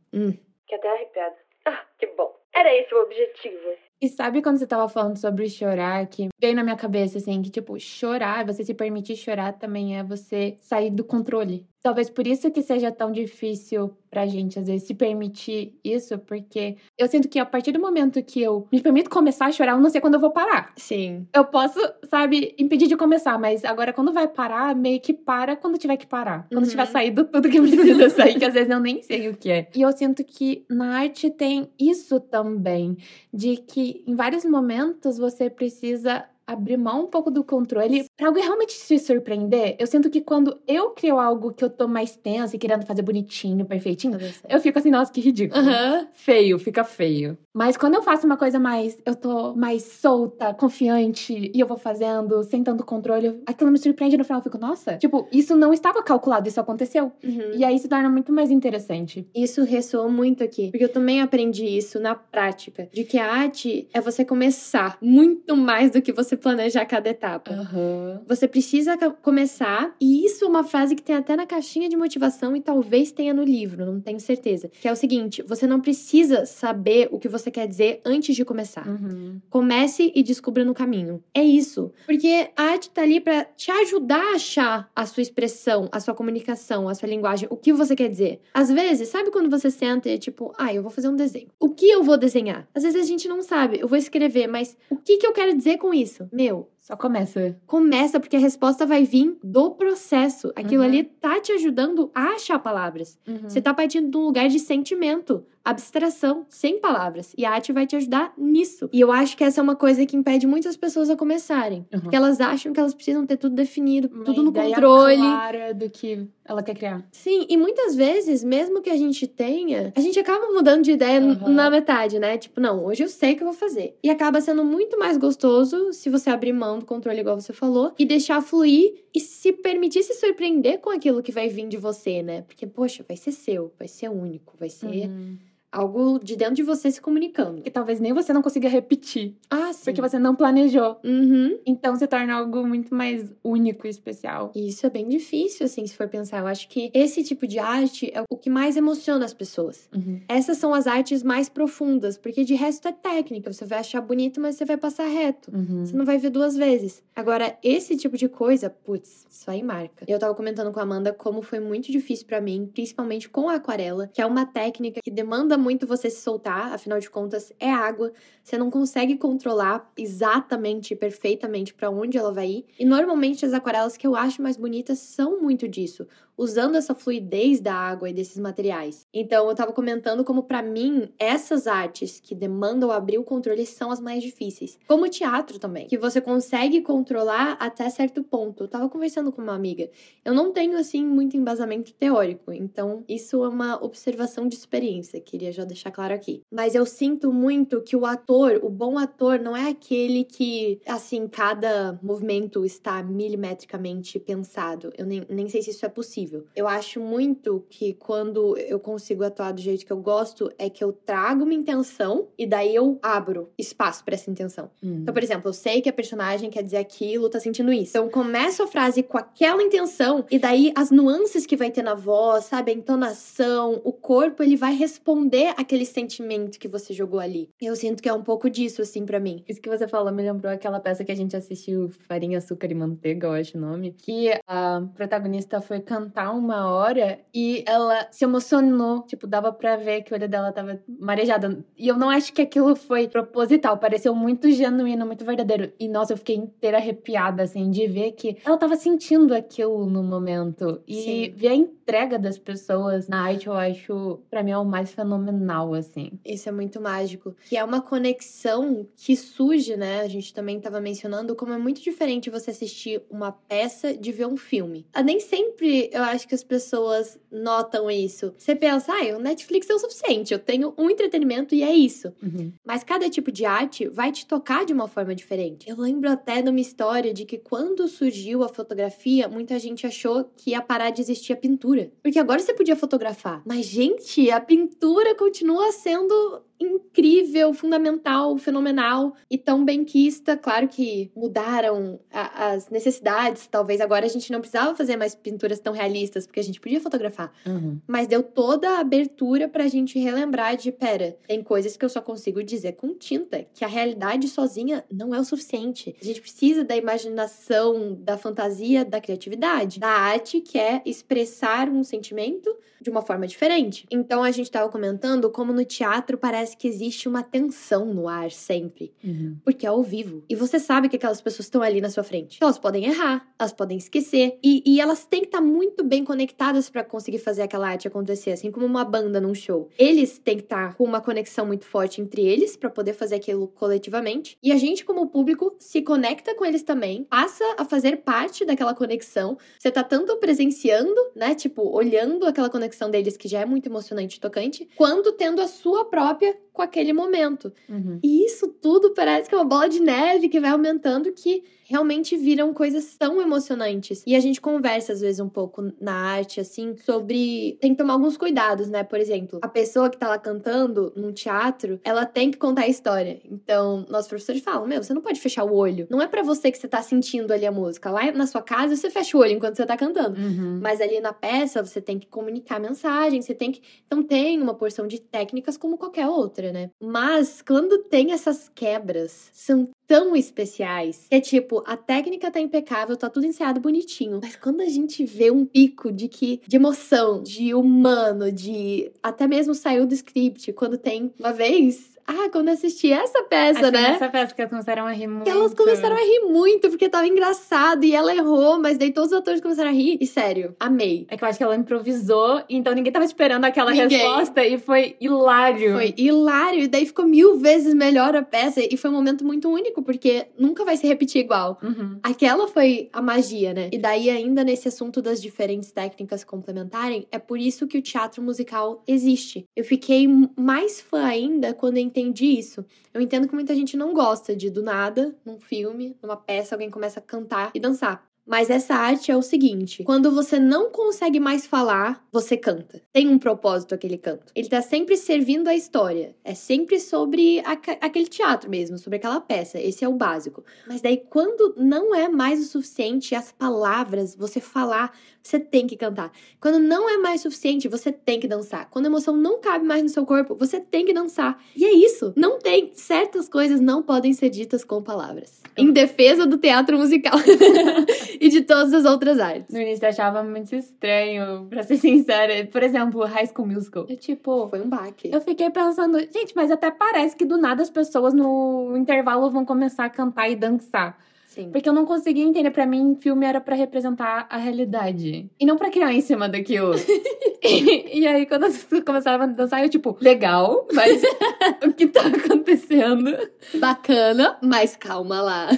Que 0.66 0.74
até 0.74 0.88
arrepiada. 0.88 1.36
Ah, 1.64 1.82
que 1.98 2.06
bom. 2.08 2.32
Era 2.54 2.74
esse 2.74 2.94
o 2.94 3.02
objetivo. 3.02 3.76
E 4.00 4.08
sabe 4.08 4.42
quando 4.42 4.58
você 4.58 4.66
tava 4.66 4.88
falando 4.88 5.16
sobre 5.16 5.48
chorar, 5.48 6.06
que 6.06 6.28
veio 6.38 6.54
na 6.54 6.62
minha 6.62 6.76
cabeça, 6.76 7.16
assim, 7.16 7.40
que, 7.40 7.50
tipo, 7.50 7.78
chorar, 7.80 8.44
você 8.44 8.62
se 8.62 8.74
permitir 8.74 9.16
chorar 9.16 9.54
também 9.54 9.98
é 9.98 10.04
você 10.04 10.54
sair 10.58 10.90
do 10.90 11.02
controle. 11.02 11.66
Talvez 11.82 12.10
por 12.10 12.26
isso 12.26 12.50
que 12.50 12.62
seja 12.62 12.90
tão 12.90 13.12
difícil 13.12 13.96
pra 14.10 14.26
gente, 14.26 14.58
às 14.58 14.66
vezes, 14.66 14.86
se 14.86 14.94
permitir 14.94 15.78
isso, 15.84 16.18
porque 16.18 16.76
eu 16.98 17.06
sinto 17.06 17.28
que 17.28 17.38
a 17.38 17.46
partir 17.46 17.70
do 17.72 17.78
momento 17.80 18.22
que 18.24 18.40
eu 18.40 18.66
me 18.72 18.80
permito 18.80 19.10
começar 19.10 19.46
a 19.46 19.52
chorar, 19.52 19.72
eu 19.72 19.80
não 19.80 19.90
sei 19.90 20.00
quando 20.00 20.14
eu 20.14 20.20
vou 20.20 20.32
parar. 20.32 20.72
Sim. 20.76 21.26
Eu 21.34 21.44
posso, 21.44 21.78
sabe, 22.10 22.54
impedir 22.58 22.88
de 22.88 22.96
começar, 22.96 23.38
mas 23.38 23.64
agora 23.64 23.92
quando 23.92 24.12
vai 24.12 24.26
parar, 24.26 24.74
meio 24.74 25.00
que 25.00 25.12
para 25.12 25.54
quando 25.54 25.78
tiver 25.78 25.96
que 25.96 26.06
parar. 26.06 26.46
Quando 26.50 26.64
Uhum. 26.64 26.70
tiver 26.70 26.86
saído 26.86 27.24
tudo 27.24 27.48
que 27.48 27.60
precisa 27.60 28.08
sair, 28.10 28.38
que 28.38 28.44
às 28.44 28.54
vezes 28.54 28.70
eu 28.70 28.80
nem 28.80 29.02
sei 29.02 29.28
o 29.28 29.36
que 29.36 29.50
é. 29.50 29.68
E 29.74 29.82
eu 29.82 29.92
sinto 29.92 30.24
que 30.24 30.64
na 30.70 30.96
arte 30.98 31.30
tem 31.30 31.68
isso 31.78 32.18
também, 32.18 32.96
de 33.32 33.58
que 33.58 34.02
em 34.06 34.14
vários 34.16 34.44
momentos 34.44 35.18
você 35.18 35.48
precisa 35.50 36.24
abrir 36.46 36.76
mão 36.76 37.04
um 37.04 37.06
pouco 37.06 37.30
do 37.30 37.42
controle 37.42 38.04
pra 38.16 38.28
algo 38.28 38.38
realmente 38.40 38.72
se 38.72 38.98
surpreender. 38.98 39.76
Eu 39.78 39.86
sinto 39.86 40.08
que 40.10 40.20
quando 40.20 40.58
eu 40.66 40.90
crio 40.90 41.18
algo 41.18 41.52
que 41.52 41.64
eu 41.64 41.70
tô 41.70 41.88
mais 41.88 42.16
tensa 42.16 42.56
e 42.56 42.58
querendo 42.58 42.86
fazer 42.86 43.02
bonitinho, 43.02 43.64
perfeitinho, 43.64 44.18
eu 44.48 44.60
fico 44.60 44.78
assim, 44.78 44.90
nossa, 44.90 45.12
que 45.12 45.20
ridículo. 45.20 45.60
Aham. 45.60 46.08
Feio, 46.12 46.58
fica 46.58 46.84
feio. 46.84 47.36
Mas 47.54 47.76
quando 47.76 47.94
eu 47.94 48.02
faço 48.02 48.26
uma 48.26 48.36
coisa 48.36 48.58
mais. 48.58 48.96
Eu 49.04 49.14
tô 49.14 49.54
mais 49.54 49.82
solta, 49.82 50.52
confiante, 50.54 51.50
e 51.54 51.58
eu 51.60 51.66
vou 51.66 51.76
fazendo, 51.78 52.42
sem 52.44 52.62
tanto 52.62 52.84
controle, 52.84 53.40
aquilo 53.46 53.70
me 53.70 53.78
surpreende 53.78 54.16
no 54.16 54.24
final. 54.24 54.40
Eu 54.40 54.44
fico, 54.44 54.58
nossa, 54.58 54.96
tipo, 54.98 55.26
isso 55.32 55.56
não 55.56 55.72
estava 55.72 56.02
calculado, 56.02 56.48
isso 56.48 56.60
aconteceu. 56.60 57.12
Uhum. 57.24 57.52
E 57.54 57.64
aí 57.64 57.78
se 57.78 57.88
torna 57.88 58.08
muito 58.10 58.32
mais 58.32 58.50
interessante. 58.50 59.26
Isso 59.34 59.64
ressoou 59.64 60.10
muito 60.10 60.44
aqui, 60.44 60.70
porque 60.70 60.84
eu 60.84 60.92
também 60.92 61.20
aprendi 61.20 61.64
isso 61.66 61.98
na 61.98 62.14
prática, 62.14 62.88
de 62.92 63.04
que 63.04 63.18
a 63.18 63.32
arte 63.32 63.88
é 63.92 64.00
você 64.00 64.24
começar 64.24 64.98
muito 65.00 65.56
mais 65.56 65.90
do 65.90 66.02
que 66.02 66.12
você 66.12 66.35
planejar 66.40 66.84
cada 66.86 67.08
etapa. 67.08 67.52
Aham. 67.52 68.22
Você 68.26 68.46
precisa 68.48 68.96
começar, 69.22 69.94
e 70.00 70.24
isso 70.24 70.44
é 70.44 70.48
uma 70.48 70.64
frase 70.64 70.94
que 70.94 71.02
tem 71.02 71.16
até 71.16 71.36
na 71.36 71.46
caixinha 71.46 71.88
de 71.88 71.96
motivação 71.96 72.56
e 72.56 72.60
talvez 72.60 73.12
tenha 73.12 73.34
no 73.34 73.42
livro, 73.42 73.84
não 73.86 74.00
tenho 74.00 74.20
certeza. 74.20 74.70
Que 74.80 74.88
é 74.88 74.92
o 74.92 74.96
seguinte: 74.96 75.42
você 75.42 75.66
não 75.66 75.80
precisa 75.80 76.46
saber 76.46 77.08
o 77.10 77.18
que 77.18 77.28
você 77.28 77.50
quer 77.50 77.66
dizer 77.66 78.00
antes 78.04 78.34
de 78.34 78.44
começar. 78.44 78.86
Uhum. 78.86 79.40
Comece 79.50 80.12
e 80.14 80.22
descubra 80.22 80.64
no 80.64 80.74
caminho. 80.74 81.22
É 81.34 81.42
isso. 81.42 81.92
Porque 82.06 82.50
a 82.56 82.62
arte 82.62 82.90
tá 82.90 83.02
ali 83.02 83.20
pra 83.20 83.44
te 83.44 83.70
ajudar 83.70 84.32
a 84.32 84.34
achar 84.36 84.90
a 84.94 85.06
sua 85.06 85.22
expressão, 85.22 85.88
a 85.92 86.00
sua 86.00 86.14
comunicação, 86.14 86.88
a 86.88 86.94
sua 86.94 87.08
linguagem, 87.08 87.48
o 87.50 87.56
que 87.56 87.72
você 87.72 87.94
quer 87.94 88.08
dizer. 88.08 88.40
Às 88.52 88.70
vezes, 88.70 89.08
sabe 89.08 89.30
quando 89.30 89.50
você 89.50 89.70
senta 89.70 90.08
e 90.08 90.14
é 90.14 90.18
tipo, 90.18 90.52
ah, 90.58 90.72
eu 90.72 90.82
vou 90.82 90.90
fazer 90.90 91.08
um 91.08 91.16
desenho. 91.16 91.48
O 91.58 91.70
que 91.70 91.88
eu 91.88 92.02
vou 92.02 92.16
desenhar? 92.16 92.68
Às 92.74 92.82
vezes 92.82 93.00
a 93.00 93.04
gente 93.04 93.28
não 93.28 93.42
sabe, 93.42 93.78
eu 93.80 93.88
vou 93.88 93.98
escrever, 93.98 94.46
mas 94.46 94.76
o 94.90 94.96
que, 94.96 95.18
que 95.18 95.26
eu 95.26 95.32
quero 95.32 95.56
dizer 95.56 95.78
com 95.78 95.92
isso? 95.92 96.25
Meu, 96.32 96.70
Só 96.86 96.94
começa. 96.96 97.56
começa 97.66 98.20
porque 98.20 98.36
a 98.36 98.38
resposta 98.38 98.86
vai 98.86 99.02
vir 99.02 99.36
do 99.42 99.72
processo. 99.72 100.52
Aquilo 100.54 100.82
Uhum. 100.82 100.88
ali 100.88 101.02
tá 101.02 101.40
te 101.40 101.50
ajudando 101.50 102.12
a 102.14 102.34
achar 102.34 102.60
palavras. 102.60 103.18
Uhum. 103.26 103.40
Você 103.48 103.60
tá 103.60 103.74
partindo 103.74 104.08
de 104.08 104.16
um 104.16 104.20
lugar 104.24 104.48
de 104.48 104.60
sentimento, 104.60 105.44
abstração, 105.64 106.46
sem 106.48 106.78
palavras. 106.78 107.34
E 107.36 107.44
a 107.44 107.50
arte 107.50 107.72
vai 107.72 107.88
te 107.88 107.96
ajudar 107.96 108.32
nisso. 108.38 108.88
E 108.92 109.00
eu 109.00 109.10
acho 109.10 109.36
que 109.36 109.42
essa 109.42 109.60
é 109.60 109.62
uma 109.64 109.74
coisa 109.74 110.06
que 110.06 110.16
impede 110.16 110.46
muitas 110.46 110.76
pessoas 110.76 111.10
a 111.10 111.16
começarem. 111.16 111.84
Uhum. 111.92 112.00
Porque 112.02 112.14
elas 112.14 112.40
acham 112.40 112.72
que 112.72 112.78
elas 112.78 112.94
precisam 112.94 113.26
ter 113.26 113.36
tudo 113.36 113.56
definido, 113.56 114.08
Uma 114.12 114.24
tudo 114.24 114.44
no 114.44 114.52
controle. 114.52 115.16
clara 115.16 115.74
do 115.74 115.90
que 115.90 116.28
ela 116.44 116.62
quer 116.62 116.74
criar. 116.76 117.04
Sim, 117.10 117.46
e 117.48 117.56
muitas 117.56 117.96
vezes, 117.96 118.44
mesmo 118.44 118.80
que 118.80 118.88
a 118.90 118.96
gente 118.96 119.26
tenha, 119.26 119.92
a 119.96 120.00
gente 120.00 120.16
acaba 120.20 120.46
mudando 120.52 120.82
de 120.84 120.92
ideia 120.92 121.18
na 121.20 121.68
metade, 121.68 122.20
né? 122.20 122.38
Tipo, 122.38 122.60
não, 122.60 122.84
hoje 122.84 123.02
eu 123.02 123.08
sei 123.08 123.32
o 123.32 123.36
que 123.36 123.42
eu 123.42 123.46
vou 123.48 123.56
fazer. 123.56 123.98
E 124.04 124.08
acaba 124.08 124.40
sendo 124.40 124.64
muito 124.64 124.96
mais 124.96 125.16
gostoso 125.16 125.92
se 125.92 126.08
você 126.08 126.30
abrir 126.30 126.52
mão 126.52 126.75
do 126.78 126.86
controle, 126.86 127.20
igual 127.20 127.40
você 127.40 127.52
falou, 127.52 127.92
e 127.98 128.04
deixar 128.04 128.40
fluir 128.42 129.04
e 129.14 129.20
se 129.20 129.52
permitir 129.52 130.02
se 130.02 130.14
surpreender 130.14 130.78
com 130.80 130.90
aquilo 130.90 131.22
que 131.22 131.32
vai 131.32 131.48
vir 131.48 131.68
de 131.68 131.76
você, 131.76 132.22
né? 132.22 132.42
Porque, 132.42 132.66
poxa, 132.66 133.04
vai 133.06 133.16
ser 133.16 133.32
seu, 133.32 133.72
vai 133.78 133.88
ser 133.88 134.08
único, 134.08 134.54
vai 134.58 134.68
ser 134.68 135.08
Uhum. 135.08 135.36
Algo 135.72 136.18
de 136.22 136.36
dentro 136.36 136.54
de 136.54 136.62
você 136.62 136.90
se 136.90 137.00
comunicando. 137.00 137.62
Que 137.62 137.70
talvez 137.70 138.00
nem 138.00 138.12
você 138.12 138.32
não 138.32 138.42
consiga 138.42 138.68
repetir, 138.68 139.34
Ah, 139.50 139.72
sim. 139.72 139.84
porque 139.84 140.00
você 140.00 140.18
não 140.18 140.34
planejou. 140.34 140.96
Uhum. 141.04 141.58
Então 141.66 141.96
se 141.96 142.06
torna 142.06 142.34
algo 142.34 142.66
muito 142.66 142.94
mais 142.94 143.32
único 143.44 143.86
e 143.86 143.90
especial. 143.90 144.52
E 144.54 144.68
isso 144.68 144.86
é 144.86 144.90
bem 144.90 145.08
difícil, 145.08 145.66
assim, 145.66 145.86
se 145.86 145.96
for 145.96 146.08
pensar. 146.08 146.38
Eu 146.38 146.46
acho 146.46 146.68
que 146.68 146.90
esse 146.94 147.22
tipo 147.22 147.46
de 147.46 147.58
arte 147.58 148.10
é 148.14 148.22
o 148.30 148.36
que 148.36 148.48
mais 148.50 148.76
emociona 148.76 149.24
as 149.24 149.34
pessoas. 149.34 149.88
Uhum. 149.94 150.20
Essas 150.28 150.56
são 150.58 150.72
as 150.72 150.86
artes 150.86 151.22
mais 151.22 151.48
profundas, 151.48 152.16
porque 152.16 152.44
de 152.44 152.54
resto 152.54 152.88
é 152.88 152.92
técnica. 152.92 153.52
Você 153.52 153.64
vai 153.64 153.80
achar 153.80 154.00
bonito, 154.00 154.40
mas 154.40 154.56
você 154.56 154.64
vai 154.64 154.76
passar 154.76 155.06
reto. 155.06 155.50
Uhum. 155.54 155.84
Você 155.84 155.96
não 155.96 156.04
vai 156.04 156.18
ver 156.18 156.30
duas 156.30 156.56
vezes. 156.56 157.02
Agora, 157.14 157.56
esse 157.62 157.96
tipo 157.96 158.16
de 158.16 158.28
coisa, 158.28 158.70
putz, 158.70 159.26
isso 159.30 159.50
aí 159.50 159.62
marca. 159.62 160.04
Eu 160.08 160.18
tava 160.18 160.34
comentando 160.34 160.72
com 160.72 160.80
a 160.80 160.82
Amanda 160.82 161.12
como 161.12 161.42
foi 161.42 161.60
muito 161.60 161.90
difícil 161.90 162.26
pra 162.26 162.40
mim, 162.40 162.70
principalmente 162.72 163.28
com 163.28 163.48
a 163.48 163.54
aquarela, 163.56 164.08
que 164.12 164.20
é 164.20 164.26
uma 164.26 164.44
técnica 164.46 165.00
que 165.02 165.10
demanda 165.10 165.56
muito 165.66 165.84
você 165.84 166.08
se 166.08 166.22
soltar, 166.22 166.72
afinal 166.72 167.00
de 167.00 167.10
contas, 167.10 167.52
é 167.58 167.68
água. 167.68 168.12
Você 168.40 168.56
não 168.56 168.70
consegue 168.70 169.16
controlar 169.16 169.90
exatamente, 169.96 170.94
perfeitamente 170.94 171.74
para 171.74 171.90
onde 171.90 172.16
ela 172.16 172.32
vai 172.32 172.48
ir. 172.48 172.66
E 172.78 172.84
normalmente 172.84 173.44
as 173.44 173.52
aquarelas 173.52 173.96
que 173.96 174.06
eu 174.06 174.14
acho 174.14 174.40
mais 174.40 174.56
bonitas 174.56 175.00
são 175.00 175.42
muito 175.42 175.66
disso, 175.66 176.06
usando 176.38 176.76
essa 176.76 176.94
fluidez 176.94 177.60
da 177.60 177.74
água 177.74 178.08
e 178.08 178.12
desses 178.12 178.38
materiais. 178.38 179.08
Então, 179.12 179.48
eu 179.48 179.54
tava 179.56 179.72
comentando 179.72 180.22
como 180.22 180.44
para 180.44 180.62
mim 180.62 181.08
essas 181.18 181.66
artes 181.66 182.20
que 182.20 182.32
demandam 182.32 182.92
abrir 182.92 183.18
o 183.18 183.24
controle 183.24 183.66
são 183.66 183.90
as 183.90 183.98
mais 183.98 184.22
difíceis. 184.22 184.78
Como 184.86 185.06
o 185.06 185.08
teatro 185.08 185.58
também, 185.58 185.88
que 185.88 185.98
você 185.98 186.20
consegue 186.20 186.80
controlar 186.82 187.56
até 187.58 187.90
certo 187.90 188.22
ponto. 188.22 188.62
Eu 188.62 188.68
tava 188.68 188.88
conversando 188.88 189.32
com 189.32 189.42
uma 189.42 189.54
amiga. 189.54 189.90
Eu 190.24 190.32
não 190.32 190.52
tenho 190.52 190.78
assim 190.78 191.04
muito 191.04 191.36
embasamento 191.36 191.92
teórico, 191.94 192.52
então 192.52 193.02
isso 193.08 193.42
é 193.42 193.48
uma 193.48 193.82
observação 193.82 194.46
de 194.46 194.54
experiência, 194.54 195.20
queria 195.20 195.45
já 195.52 195.64
deixar 195.64 195.90
claro 195.90 196.14
aqui. 196.14 196.42
Mas 196.50 196.74
eu 196.74 196.84
sinto 196.86 197.32
muito 197.32 197.82
que 197.82 197.96
o 197.96 198.06
ator, 198.06 198.60
o 198.62 198.70
bom 198.70 198.98
ator, 198.98 199.38
não 199.38 199.56
é 199.56 199.68
aquele 199.68 200.24
que, 200.24 200.80
assim, 200.86 201.26
cada 201.28 201.98
movimento 202.02 202.64
está 202.64 203.02
milimetricamente 203.02 204.18
pensado. 204.18 204.92
Eu 204.96 205.06
nem, 205.06 205.24
nem 205.28 205.48
sei 205.48 205.62
se 205.62 205.70
isso 205.70 205.86
é 205.86 205.88
possível. 205.88 206.44
Eu 206.54 206.66
acho 206.66 207.00
muito 207.00 207.64
que 207.68 207.94
quando 207.94 208.56
eu 208.58 208.78
consigo 208.78 209.24
atuar 209.24 209.52
do 209.52 209.60
jeito 209.60 209.84
que 209.84 209.92
eu 209.92 210.00
gosto, 210.00 210.50
é 210.58 210.68
que 210.68 210.82
eu 210.82 210.92
trago 210.92 211.44
uma 211.44 211.54
intenção 211.54 212.28
e 212.38 212.46
daí 212.46 212.74
eu 212.74 212.98
abro 213.02 213.50
espaço 213.58 214.04
para 214.04 214.14
essa 214.14 214.30
intenção. 214.30 214.70
Hum. 214.82 214.98
Então, 215.02 215.12
por 215.12 215.22
exemplo, 215.22 215.48
eu 215.48 215.52
sei 215.52 215.80
que 215.80 215.88
a 215.88 215.92
personagem 215.92 216.50
quer 216.50 216.62
dizer 216.62 216.78
aquilo, 216.78 217.28
tá 217.28 217.40
sentindo 217.40 217.72
isso. 217.72 217.90
Então, 217.90 218.04
eu 218.04 218.10
começo 218.10 218.62
a 218.62 218.66
frase 218.66 219.02
com 219.02 219.18
aquela 219.18 219.62
intenção 219.62 220.24
e 220.30 220.38
daí 220.38 220.72
as 220.74 220.90
nuances 220.90 221.46
que 221.46 221.56
vai 221.56 221.70
ter 221.70 221.82
na 221.82 221.94
voz, 221.94 222.44
sabe? 222.44 222.70
A 222.70 222.74
entonação, 222.74 223.80
o 223.84 223.92
corpo, 223.92 224.42
ele 224.42 224.56
vai 224.56 224.74
responder 224.74 225.35
aquele 225.50 225.84
sentimento 225.84 226.58
que 226.58 226.68
você 226.68 226.92
jogou 226.92 227.20
ali. 227.20 227.50
Eu 227.60 227.76
sinto 227.76 228.02
que 228.02 228.08
é 228.08 228.12
um 228.12 228.22
pouco 228.22 228.48
disso, 228.50 228.82
assim, 228.82 229.04
para 229.04 229.20
mim. 229.20 229.44
Isso 229.48 229.60
que 229.60 229.68
você 229.68 229.86
falou 229.86 230.12
me 230.12 230.22
lembrou 230.22 230.52
aquela 230.52 230.80
peça 230.80 231.04
que 231.04 231.12
a 231.12 231.16
gente 231.16 231.36
assistiu, 231.36 231.88
Farinha, 232.08 232.38
Açúcar 232.38 232.70
e 232.70 232.74
Manteiga, 232.74 233.26
eu 233.26 233.32
acho 233.32 233.56
o 233.56 233.60
nome. 233.60 233.92
Que 233.92 234.38
a 234.46 234.82
protagonista 234.94 235.60
foi 235.60 235.80
cantar 235.80 236.32
uma 236.32 236.70
hora 236.70 237.18
e 237.34 237.64
ela 237.66 238.08
se 238.10 238.24
emocionou. 238.24 239.02
Tipo, 239.02 239.26
dava 239.26 239.52
pra 239.52 239.76
ver 239.76 240.02
que 240.02 240.12
o 240.12 240.16
olho 240.16 240.28
dela 240.28 240.52
tava 240.52 240.80
marejado. 241.00 241.64
E 241.76 241.88
eu 241.88 241.96
não 241.96 242.10
acho 242.10 242.32
que 242.32 242.42
aquilo 242.42 242.74
foi 242.74 243.08
proposital. 243.08 243.78
Pareceu 243.78 244.14
muito 244.14 244.50
genuíno, 244.50 245.06
muito 245.06 245.24
verdadeiro. 245.24 245.72
E, 245.78 245.88
nossa, 245.88 246.12
eu 246.12 246.16
fiquei 246.16 246.36
inteira 246.36 246.78
arrepiada, 246.78 247.42
assim, 247.42 247.70
de 247.70 247.86
ver 247.86 248.12
que 248.12 248.36
ela 248.44 248.56
tava 248.56 248.76
sentindo 248.76 249.34
aquilo 249.34 249.86
no 249.86 250.02
momento. 250.02 250.80
E 250.86 250.94
Sim. 250.94 251.32
ver 251.36 251.48
a 251.48 251.54
entrega 251.54 252.18
das 252.18 252.38
pessoas 252.38 253.08
na 253.08 253.22
arte, 253.22 253.46
eu 253.46 253.54
acho, 253.54 254.20
para 254.30 254.42
mim, 254.42 254.50
é 254.50 254.58
o 254.58 254.64
mais 254.64 254.92
fenomenal, 254.92 255.25
assim. 255.74 256.12
Isso 256.24 256.48
é 256.48 256.52
muito 256.52 256.80
mágico. 256.80 257.34
Que 257.48 257.56
é 257.56 257.64
uma 257.64 257.80
conexão 257.80 258.86
que 258.96 259.16
surge, 259.16 259.76
né? 259.76 260.00
A 260.00 260.08
gente 260.08 260.32
também 260.32 260.60
tava 260.60 260.80
mencionando 260.80 261.34
como 261.34 261.52
é 261.52 261.58
muito 261.58 261.80
diferente 261.80 262.30
você 262.30 262.50
assistir 262.50 263.02
uma 263.10 263.32
peça 263.32 263.94
de 263.94 264.12
ver 264.12 264.26
um 264.26 264.36
filme. 264.36 264.86
Ah, 264.92 265.02
nem 265.02 265.20
sempre 265.20 265.90
eu 265.92 266.02
acho 266.02 266.26
que 266.26 266.34
as 266.34 266.42
pessoas 266.42 267.18
notam 267.30 267.90
isso. 267.90 268.32
Você 268.36 268.54
pensa, 268.54 268.92
ah, 268.92 269.16
o 269.16 269.20
Netflix 269.20 269.68
é 269.68 269.74
o 269.74 269.78
suficiente, 269.78 270.32
eu 270.32 270.38
tenho 270.38 270.72
um 270.78 270.90
entretenimento 270.90 271.54
e 271.54 271.62
é 271.62 271.72
isso. 271.72 272.12
Uhum. 272.22 272.52
Mas 272.64 272.84
cada 272.84 273.08
tipo 273.08 273.30
de 273.30 273.44
arte 273.44 273.88
vai 273.88 274.12
te 274.12 274.26
tocar 274.26 274.64
de 274.64 274.72
uma 274.72 274.88
forma 274.88 275.14
diferente. 275.14 275.68
Eu 275.68 275.76
lembro 275.76 276.10
até 276.10 276.40
de 276.42 276.48
uma 276.48 276.60
história 276.60 277.12
de 277.12 277.24
que 277.24 277.38
quando 277.38 277.88
surgiu 277.88 278.42
a 278.42 278.48
fotografia, 278.48 279.28
muita 279.28 279.58
gente 279.58 279.86
achou 279.86 280.24
que 280.36 280.50
ia 280.50 280.62
parar 280.62 280.90
de 280.90 281.00
existir 281.00 281.32
a 281.32 281.36
pintura. 281.36 281.90
Porque 282.02 282.18
agora 282.18 282.40
você 282.40 282.54
podia 282.54 282.76
fotografar. 282.76 283.42
Mas, 283.44 283.66
gente, 283.66 284.30
a 284.30 284.40
pintura 284.40 285.14
continua 285.16 285.72
sendo 285.72 286.44
incrível, 286.58 287.52
fundamental, 287.52 288.36
fenomenal 288.38 289.14
e 289.30 289.36
tão 289.36 289.64
benquista. 289.64 290.36
Claro 290.36 290.68
que 290.68 291.10
mudaram 291.14 292.00
a, 292.12 292.52
as 292.52 292.68
necessidades. 292.70 293.46
Talvez 293.46 293.80
agora 293.80 294.06
a 294.06 294.08
gente 294.08 294.32
não 294.32 294.40
precisava 294.40 294.74
fazer 294.74 294.96
mais 294.96 295.14
pinturas 295.14 295.60
tão 295.60 295.72
realistas, 295.72 296.26
porque 296.26 296.40
a 296.40 296.44
gente 296.44 296.60
podia 296.60 296.80
fotografar. 296.80 297.32
Uhum. 297.46 297.78
Mas 297.86 298.06
deu 298.06 298.22
toda 298.22 298.70
a 298.70 298.80
abertura 298.80 299.48
pra 299.48 299.68
gente 299.68 299.98
relembrar 299.98 300.56
de: 300.56 300.72
pera, 300.72 301.16
tem 301.26 301.42
coisas 301.42 301.76
que 301.76 301.84
eu 301.84 301.88
só 301.88 302.00
consigo 302.00 302.42
dizer 302.42 302.72
com 302.72 302.94
tinta, 302.94 303.46
que 303.54 303.64
a 303.64 303.68
realidade 303.68 304.28
sozinha 304.28 304.84
não 304.90 305.14
é 305.14 305.20
o 305.20 305.24
suficiente. 305.24 305.94
A 306.00 306.04
gente 306.04 306.20
precisa 306.20 306.64
da 306.64 306.76
imaginação, 306.76 307.94
da 308.00 308.16
fantasia, 308.16 308.84
da 308.84 309.00
criatividade, 309.00 309.78
da 309.78 309.88
arte, 309.88 310.40
que 310.40 310.58
é 310.58 310.82
expressar 310.84 311.68
um 311.68 311.82
sentimento 311.82 312.54
de 312.80 312.90
uma 312.90 313.02
forma 313.02 313.26
diferente. 313.26 313.86
Então 313.90 314.22
a 314.22 314.30
gente 314.30 314.46
estava 314.46 314.70
comentando 314.70 315.30
como 315.30 315.52
no 315.52 315.64
teatro 315.64 316.16
parece 316.16 316.45
que 316.54 316.68
existe 316.68 317.08
uma 317.08 317.22
tensão 317.22 317.86
no 317.86 318.08
ar 318.08 318.30
sempre, 318.30 318.92
uhum. 319.02 319.36
porque 319.44 319.66
é 319.66 319.68
ao 319.68 319.82
vivo. 319.82 320.24
E 320.28 320.34
você 320.34 320.58
sabe 320.58 320.88
que 320.88 320.96
aquelas 320.96 321.20
pessoas 321.20 321.46
estão 321.46 321.62
ali 321.62 321.80
na 321.80 321.90
sua 321.90 322.02
frente. 322.02 322.38
Elas 322.40 322.58
podem 322.58 322.84
errar, 322.84 323.28
elas 323.38 323.52
podem 323.52 323.78
esquecer 323.78 324.38
e, 324.42 324.62
e 324.64 324.80
elas 324.80 325.04
têm 325.04 325.20
que 325.20 325.26
estar 325.26 325.38
tá 325.38 325.44
muito 325.44 325.82
bem 325.82 326.04
conectadas 326.04 326.70
para 326.70 326.84
conseguir 326.84 327.18
fazer 327.18 327.42
aquela 327.42 327.68
arte 327.68 327.88
acontecer, 327.88 328.32
assim 328.32 328.50
como 328.50 328.66
uma 328.66 328.84
banda 328.84 329.20
num 329.20 329.34
show. 329.34 329.68
Eles 329.78 330.18
têm 330.18 330.36
que 330.36 330.44
estar 330.44 330.68
tá 330.68 330.74
com 330.74 330.84
uma 330.84 331.00
conexão 331.00 331.46
muito 331.46 331.64
forte 331.64 332.00
entre 332.00 332.22
eles 332.22 332.56
para 332.56 332.70
poder 332.70 332.92
fazer 332.92 333.16
aquilo 333.16 333.48
coletivamente. 333.48 334.38
E 334.42 334.52
a 334.52 334.56
gente 334.56 334.84
como 334.84 335.08
público 335.08 335.56
se 335.58 335.82
conecta 335.82 336.34
com 336.34 336.44
eles 336.44 336.62
também, 336.62 337.04
passa 337.04 337.44
a 337.58 337.64
fazer 337.64 337.98
parte 337.98 338.44
daquela 338.44 338.74
conexão. 338.74 339.36
Você 339.58 339.70
tá 339.70 339.82
tanto 339.82 340.16
presenciando, 340.18 340.94
né, 341.14 341.34
tipo, 341.34 341.62
olhando 341.62 342.26
aquela 342.26 342.50
conexão 342.50 342.66
conexão 342.66 342.90
deles, 342.90 343.16
que 343.16 343.28
já 343.28 343.40
é 343.40 343.44
muito 343.44 343.66
emocionante 343.66 344.16
e 344.16 344.20
tocante, 344.20 344.68
quanto 344.76 345.12
tendo 345.12 345.40
a 345.40 345.46
sua 345.46 345.84
própria 345.84 346.35
it 346.36 346.45
com 346.56 346.62
aquele 346.62 346.94
momento. 346.94 347.52
Uhum. 347.68 348.00
E 348.02 348.24
isso 348.24 348.48
tudo 348.48 348.94
parece 348.94 349.28
que 349.28 349.34
é 349.34 349.38
uma 349.38 349.44
bola 349.44 349.68
de 349.68 349.78
neve 349.78 350.30
que 350.30 350.40
vai 350.40 350.50
aumentando 350.50 351.12
que 351.12 351.44
realmente 351.68 352.16
viram 352.16 352.54
coisas 352.54 352.96
tão 352.96 353.20
emocionantes. 353.20 354.02
E 354.06 354.14
a 354.14 354.20
gente 354.20 354.40
conversa 354.40 354.92
às 354.92 355.00
vezes 355.00 355.20
um 355.20 355.28
pouco 355.28 355.72
na 355.80 355.92
arte 355.92 356.40
assim 356.40 356.76
sobre 356.78 357.58
tem 357.60 357.72
que 357.72 357.78
tomar 357.78 357.94
alguns 357.94 358.16
cuidados, 358.16 358.68
né? 358.68 358.84
Por 358.84 358.98
exemplo, 358.98 359.40
a 359.42 359.48
pessoa 359.48 359.90
que 359.90 359.98
tá 359.98 360.08
lá 360.08 360.18
cantando 360.18 360.92
num 360.96 361.12
teatro, 361.12 361.80
ela 361.84 362.06
tem 362.06 362.30
que 362.30 362.38
contar 362.38 362.62
a 362.62 362.68
história. 362.68 363.20
Então, 363.24 363.84
nossos 363.90 364.08
professores 364.08 364.42
falam: 364.42 364.66
"Meu, 364.66 364.82
você 364.82 364.94
não 364.94 365.02
pode 365.02 365.20
fechar 365.20 365.44
o 365.44 365.54
olho. 365.54 365.86
Não 365.90 366.00
é 366.00 366.06
para 366.06 366.22
você 366.22 366.50
que 366.50 366.58
você 366.58 366.68
tá 366.68 366.80
sentindo 366.80 367.32
ali 367.32 367.44
a 367.44 367.52
música. 367.52 367.90
Lá 367.90 368.10
na 368.12 368.26
sua 368.26 368.42
casa 368.42 368.76
você 368.76 368.88
fecha 368.88 369.16
o 369.16 369.20
olho 369.20 369.32
enquanto 369.32 369.56
você 369.56 369.66
tá 369.66 369.76
cantando. 369.76 370.18
Uhum. 370.18 370.60
Mas 370.62 370.80
ali 370.80 371.00
na 371.00 371.12
peça 371.12 371.64
você 371.64 371.80
tem 371.80 371.98
que 371.98 372.06
comunicar 372.06 372.56
a 372.56 372.60
mensagem, 372.60 373.20
você 373.20 373.34
tem 373.34 373.50
que 373.52 373.60
então 373.86 374.02
tem 374.02 374.40
uma 374.40 374.54
porção 374.54 374.86
de 374.86 375.00
técnicas 375.00 375.56
como 375.56 375.76
qualquer 375.76 376.06
outra, 376.06 376.45
né? 376.52 376.70
Mas 376.80 377.42
quando 377.42 377.78
tem 377.84 378.12
essas 378.12 378.50
quebras, 378.54 379.30
são 379.32 379.68
tão 379.86 380.16
especiais. 380.16 381.06
É 381.10 381.20
tipo, 381.20 381.62
a 381.66 381.76
técnica 381.76 382.30
tá 382.30 382.40
impecável, 382.40 382.96
tá 382.96 383.08
tudo 383.08 383.26
ensaiado 383.26 383.60
bonitinho. 383.60 384.20
Mas 384.22 384.36
quando 384.36 384.60
a 384.60 384.68
gente 384.68 385.04
vê 385.04 385.30
um 385.30 385.44
pico 385.44 385.92
de 385.92 386.08
que 386.08 386.40
de 386.46 386.56
emoção, 386.56 387.22
de 387.22 387.54
humano, 387.54 388.32
de 388.32 388.90
até 389.02 389.26
mesmo 389.26 389.54
saiu 389.54 389.86
do 389.86 389.94
script, 389.94 390.52
quando 390.52 390.76
tem 390.76 391.12
uma 391.18 391.32
vez 391.32 391.95
ah, 392.06 392.28
quando 392.30 392.48
assisti 392.50 392.92
essa 392.92 393.22
peça, 393.24 393.60
Acho 393.60 393.72
né? 393.72 393.90
Essa 393.90 394.08
peça 394.08 394.34
que 394.34 394.40
elas 394.40 394.50
começaram 394.50 394.86
a 394.86 394.92
rir 394.92 395.08
muito. 395.08 395.28
Elas 395.28 395.54
começaram 395.54 395.96
a 395.96 395.98
rir 395.98 396.20
muito, 396.20 396.68
porque 396.70 396.88
tava 396.88 397.06
engraçado 397.06 397.84
e 397.84 397.94
ela 397.94 398.14
errou, 398.14 398.58
mas 398.60 398.78
daí 398.78 398.92
todos 398.92 399.10
os 399.12 399.18
atores 399.18 399.40
começaram 399.40 399.70
a 399.70 399.72
rir. 399.72 399.98
E 400.00 400.06
sério, 400.06 400.54
amei. 400.60 401.06
É 401.08 401.16
que 401.16 401.24
eu 401.24 401.28
acho 401.28 401.38
que 401.38 401.44
ela 401.44 401.56
improvisou, 401.56 402.42
então 402.48 402.74
ninguém 402.74 402.92
tava 402.92 403.04
esperando 403.04 403.44
aquela 403.44 403.72
ninguém. 403.72 403.98
resposta 403.98 404.44
e 404.44 404.58
foi 404.58 404.96
hilário. 405.00 405.72
Foi 405.72 405.94
hilário, 405.96 406.60
e 406.64 406.68
daí 406.68 406.86
ficou 406.86 407.06
mil 407.06 407.38
vezes 407.38 407.74
melhor 407.74 408.14
a 408.14 408.22
peça. 408.22 408.60
E 408.60 408.76
foi 408.76 408.90
um 408.90 408.94
momento 408.94 409.24
muito 409.24 409.48
único, 409.48 409.82
porque 409.82 410.26
nunca 410.38 410.64
vai 410.64 410.76
se 410.76 410.86
repetir 410.86 411.22
igual. 411.22 411.58
Uhum. 411.62 411.98
Aquela 412.02 412.46
foi 412.46 412.88
a 412.92 413.02
magia, 413.02 413.52
né? 413.52 413.68
E 413.72 413.78
daí, 413.78 414.10
ainda 414.10 414.44
nesse 414.44 414.68
assunto 414.68 415.02
das 415.02 415.20
diferentes 415.20 415.72
técnicas 415.72 416.22
complementarem, 416.22 417.06
é 417.10 417.18
por 417.18 417.38
isso 417.38 417.66
que 417.66 417.78
o 417.78 417.82
teatro 417.82 418.22
musical 418.22 418.82
existe. 418.86 419.44
Eu 419.56 419.64
fiquei 419.64 420.06
mais 420.36 420.80
fã 420.80 421.04
ainda 421.04 421.52
quando 421.52 421.78
entendi 421.96 422.38
isso. 422.38 422.64
Eu 422.92 423.00
entendo 423.00 423.26
que 423.26 423.34
muita 423.34 423.54
gente 423.54 423.76
não 423.76 423.94
gosta 423.94 424.36
de, 424.36 424.50
do 424.50 424.62
nada, 424.62 425.16
num 425.24 425.40
filme, 425.40 425.96
numa 426.02 426.16
peça, 426.16 426.54
alguém 426.54 426.70
começa 426.70 427.00
a 427.00 427.02
cantar 427.02 427.50
e 427.54 427.60
dançar. 427.60 428.06
Mas 428.26 428.50
essa 428.50 428.74
arte 428.74 429.10
é 429.12 429.16
o 429.16 429.22
seguinte: 429.22 429.84
quando 429.84 430.10
você 430.10 430.38
não 430.38 430.68
consegue 430.68 431.20
mais 431.20 431.46
falar, 431.46 432.04
você 432.10 432.36
canta. 432.36 432.82
Tem 432.92 433.06
um 433.06 433.18
propósito 433.18 433.74
aquele 433.74 433.96
canto. 433.96 434.32
Ele 434.34 434.48
tá 434.48 434.60
sempre 434.60 434.96
servindo 434.96 435.46
a 435.46 435.54
história. 435.54 436.16
É 436.24 436.34
sempre 436.34 436.80
sobre 436.80 437.40
aquele 437.80 438.08
teatro 438.08 438.50
mesmo, 438.50 438.78
sobre 438.78 438.96
aquela 438.96 439.20
peça. 439.20 439.60
Esse 439.60 439.84
é 439.84 439.88
o 439.88 439.92
básico. 439.92 440.44
Mas 440.66 440.80
daí, 440.80 440.96
quando 441.08 441.54
não 441.56 441.94
é 441.94 442.08
mais 442.08 442.40
o 442.40 442.44
suficiente 442.44 443.14
as 443.14 443.30
palavras, 443.30 444.16
você 444.16 444.40
falar, 444.40 444.92
você 445.26 445.40
tem 445.40 445.66
que 445.66 445.76
cantar. 445.76 446.10
Quando 446.40 446.58
não 446.58 446.88
é 446.88 446.96
mais 446.98 447.20
suficiente, 447.20 447.68
você 447.68 447.90
tem 447.90 448.20
que 448.20 448.28
dançar. 448.28 448.68
Quando 448.70 448.86
a 448.86 448.88
emoção 448.88 449.16
não 449.16 449.40
cabe 449.40 449.64
mais 449.64 449.82
no 449.82 449.88
seu 449.88 450.06
corpo, 450.06 450.34
você 450.34 450.60
tem 450.60 450.84
que 450.84 450.92
dançar. 450.92 451.38
E 451.54 451.64
é 451.64 451.72
isso. 451.72 452.12
Não 452.16 452.38
tem. 452.38 452.70
Certas 452.74 453.28
coisas 453.28 453.60
não 453.60 453.82
podem 453.82 454.12
ser 454.12 454.30
ditas 454.30 454.64
com 454.64 454.82
palavras. 454.82 455.42
Em 455.56 455.72
defesa 455.72 456.26
do 456.26 456.38
teatro 456.38 456.78
musical. 456.78 457.18
e 458.20 458.28
de 458.28 458.42
todas 458.42 458.72
as 458.72 458.84
outras 458.84 459.18
artes. 459.18 459.52
No 459.52 459.60
início 459.60 459.84
eu 459.84 459.88
achava 459.88 460.22
muito 460.22 460.54
estranho, 460.54 461.46
pra 461.48 461.62
ser 461.62 461.76
sincera. 461.76 462.46
Por 462.46 462.62
exemplo, 462.62 463.04
High 463.04 463.26
School 463.26 463.48
Musical. 463.48 463.86
Eu, 463.88 463.96
tipo, 463.96 464.48
Foi 464.48 464.60
um 464.60 464.68
baque. 464.68 465.10
eu 465.12 465.20
fiquei 465.20 465.50
pensando, 465.50 465.98
gente, 465.98 466.34
mas 466.34 466.50
até 466.50 466.70
parece 466.70 467.16
que 467.16 467.24
do 467.24 467.36
nada 467.36 467.62
as 467.62 467.70
pessoas 467.70 468.14
no 468.14 468.76
intervalo 468.76 469.30
vão 469.30 469.44
começar 469.44 469.84
a 469.84 469.90
cantar 469.90 470.28
e 470.28 470.36
dançar. 470.36 470.96
Sim. 471.36 471.50
Porque 471.52 471.68
eu 471.68 471.72
não 471.72 471.84
conseguia 471.86 472.24
entender. 472.24 472.50
Pra 472.50 472.66
mim, 472.66 472.96
filme 472.98 473.24
era 473.26 473.40
pra 473.40 473.54
representar 473.54 474.26
a 474.28 474.36
realidade. 474.38 475.30
E 475.38 475.44
não 475.46 475.56
pra 475.56 475.70
criar 475.70 475.92
em 475.92 476.00
cima 476.00 476.28
daquilo. 476.28 476.72
e, 477.44 478.00
e 478.00 478.06
aí, 478.06 478.24
quando 478.26 478.44
as 478.44 478.66
começaram 478.84 479.22
a 479.22 479.26
dançar, 479.26 479.62
eu, 479.62 479.68
tipo, 479.68 479.96
legal, 480.00 480.66
mas 480.72 481.02
o 481.64 481.72
que 481.74 481.86
tá 481.86 482.00
acontecendo? 482.06 483.16
Bacana, 483.60 484.38
mas 484.42 484.76
calma 484.76 485.20
lá. 485.20 485.48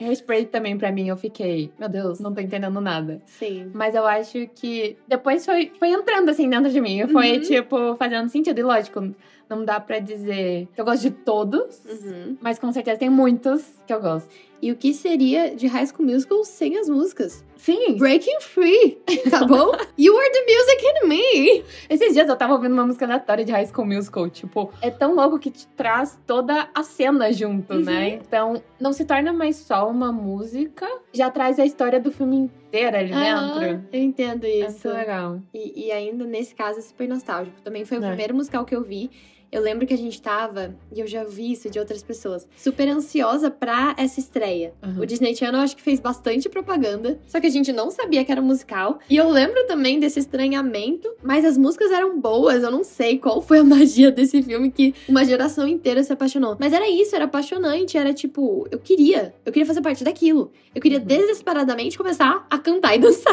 Hairspray 0.00 0.46
também, 0.46 0.78
pra 0.78 0.92
mim, 0.92 1.08
eu 1.08 1.16
fiquei, 1.16 1.70
meu 1.78 1.88
Deus, 1.88 2.20
não 2.20 2.32
tô 2.32 2.40
entendendo 2.40 2.80
nada. 2.80 3.20
Sim. 3.26 3.70
Mas 3.74 3.94
eu 3.94 4.06
acho 4.06 4.46
que 4.54 4.96
depois 5.08 5.44
foi, 5.44 5.72
foi 5.78 5.88
entrando 5.88 6.28
assim 6.30 6.48
dentro 6.48 6.70
de 6.70 6.80
mim. 6.80 7.06
Foi, 7.08 7.32
Uhum. 7.34 7.40
tipo, 7.40 7.96
fazendo 7.96 8.28
sentido. 8.28 8.58
E 8.58 8.62
lógico, 8.62 9.00
não 9.48 9.64
dá 9.64 9.80
pra 9.80 9.98
dizer 9.98 10.68
que 10.74 10.80
eu 10.80 10.84
gosto 10.84 11.02
de 11.02 11.10
todos. 11.10 11.82
Uhum. 11.84 12.36
Mas 12.40 12.58
com 12.58 12.70
certeza 12.72 12.98
tem 12.98 13.10
muitos 13.10 13.64
que 13.86 13.92
eu 13.92 14.00
gosto. 14.00 14.28
E 14.62 14.72
o 14.72 14.76
que 14.76 14.94
seria 14.94 15.54
de 15.54 15.66
High 15.66 15.86
School 15.88 16.06
Musical 16.08 16.42
sem 16.44 16.78
as 16.78 16.88
músicas? 16.88 17.44
Sim, 17.56 17.96
Breaking 17.96 18.40
Free, 18.40 18.98
tá 19.30 19.44
bom? 19.46 19.72
you 19.98 20.14
are 20.18 20.30
the 20.32 20.40
music 20.40 20.84
in 21.04 21.08
me. 21.08 21.64
esses 21.88 22.12
dias 22.12 22.28
eu 22.28 22.36
tava 22.36 22.52
ouvindo 22.54 22.72
uma 22.72 22.84
música 22.86 23.06
aleatória 23.06 23.42
de 23.44 23.52
High 23.52 23.66
School 23.66 23.86
Musical. 23.86 24.28
Tipo, 24.28 24.70
é 24.82 24.90
tão 24.90 25.14
louco 25.14 25.38
que 25.38 25.50
te 25.50 25.66
traz 25.68 26.18
toda 26.26 26.68
a 26.74 26.82
cena 26.82 27.32
junto, 27.32 27.72
Uhum. 27.74 27.80
né? 27.80 28.20
Então, 28.26 28.62
não 28.78 28.92
se 28.92 29.04
torna 29.06 29.32
mais 29.32 29.56
só 29.56 29.88
uma 29.88 30.12
música, 30.12 30.86
já 31.12 31.30
traz 31.30 31.58
a 31.58 31.64
história 31.64 31.98
do 32.00 32.10
filme 32.12 32.36
inteiro 32.36 32.96
ali 32.96 33.12
Aham, 33.12 33.60
dentro. 33.60 33.88
eu 33.92 34.02
entendo 34.02 34.44
É 34.44 34.50
isso. 34.66 34.86
muito 34.86 34.98
legal. 34.98 35.40
E, 35.54 35.86
e 35.86 35.92
ainda 35.92 36.24
nesse 36.26 36.54
caso 36.54 36.78
é 36.78 36.82
super 36.82 37.08
nostálgico. 37.08 37.60
Também 37.62 37.84
foi 37.86 37.98
o 37.98 38.04
É. 38.04 38.08
primeiro 38.08 38.34
musical 38.34 38.64
que 38.66 38.74
eu 38.76 38.82
vi. 38.82 39.10
Eu 39.54 39.62
lembro 39.62 39.86
que 39.86 39.94
a 39.94 39.96
gente 39.98 40.20
tava, 40.20 40.74
e 40.92 40.98
eu 40.98 41.06
já 41.06 41.22
vi 41.22 41.52
isso 41.52 41.70
de 41.70 41.78
outras 41.78 42.02
pessoas, 42.02 42.46
super 42.56 42.88
ansiosa 42.88 43.50
pra 43.52 43.94
essa 43.96 44.18
estreia. 44.18 44.74
Uhum. 44.82 45.02
O 45.02 45.06
Disney 45.06 45.34
Channel 45.36 45.60
acho 45.60 45.76
que 45.76 45.82
fez 45.82 46.00
bastante 46.00 46.48
propaganda, 46.48 47.20
só 47.28 47.38
que 47.40 47.46
a 47.46 47.50
gente 47.50 47.72
não 47.72 47.88
sabia 47.90 48.24
que 48.24 48.32
era 48.32 48.42
musical. 48.42 48.98
E 49.08 49.16
eu 49.16 49.28
lembro 49.30 49.64
também 49.68 50.00
desse 50.00 50.18
estranhamento, 50.18 51.08
mas 51.22 51.44
as 51.44 51.56
músicas 51.56 51.92
eram 51.92 52.20
boas, 52.20 52.64
eu 52.64 52.70
não 52.70 52.82
sei 52.82 53.16
qual 53.18 53.40
foi 53.40 53.58
a 53.60 53.64
magia 53.64 54.10
desse 54.10 54.42
filme 54.42 54.72
que 54.72 54.92
uma 55.08 55.24
geração 55.24 55.68
inteira 55.68 56.02
se 56.02 56.12
apaixonou. 56.12 56.56
Mas 56.58 56.72
era 56.72 56.88
isso, 56.90 57.14
era 57.14 57.26
apaixonante, 57.26 57.96
era 57.96 58.12
tipo, 58.12 58.66
eu 58.72 58.78
queria, 58.80 59.32
eu 59.46 59.52
queria 59.52 59.66
fazer 59.66 59.80
parte 59.80 60.02
daquilo. 60.02 60.50
Eu 60.74 60.82
queria 60.82 60.98
Uhum. 60.98 61.04
desesperadamente 61.04 61.96
começar 61.96 62.44
a 62.50 62.58
cantar 62.58 62.96
e 62.96 62.98
dançar. 63.00 63.32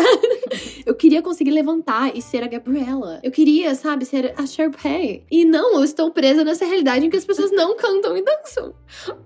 eu 0.85 0.93
queria 0.93 1.21
conseguir 1.21 1.49
levantar 1.51 2.15
e 2.15 2.21
ser 2.21 2.43
a 2.43 2.47
Gabriela. 2.47 3.19
Eu 3.23 3.31
queria, 3.31 3.73
sabe, 3.73 4.05
ser 4.05 4.33
a 4.37 4.45
Sharpay. 4.45 5.23
E 5.31 5.43
não, 5.45 5.75
eu 5.75 5.83
estou 5.83 6.10
presa 6.11 6.43
nessa 6.43 6.65
realidade 6.65 7.05
em 7.05 7.09
que 7.09 7.17
as 7.17 7.25
pessoas 7.25 7.51
não 7.55 7.75
cantam 7.75 8.15
e 8.17 8.23
dançam. 8.23 8.73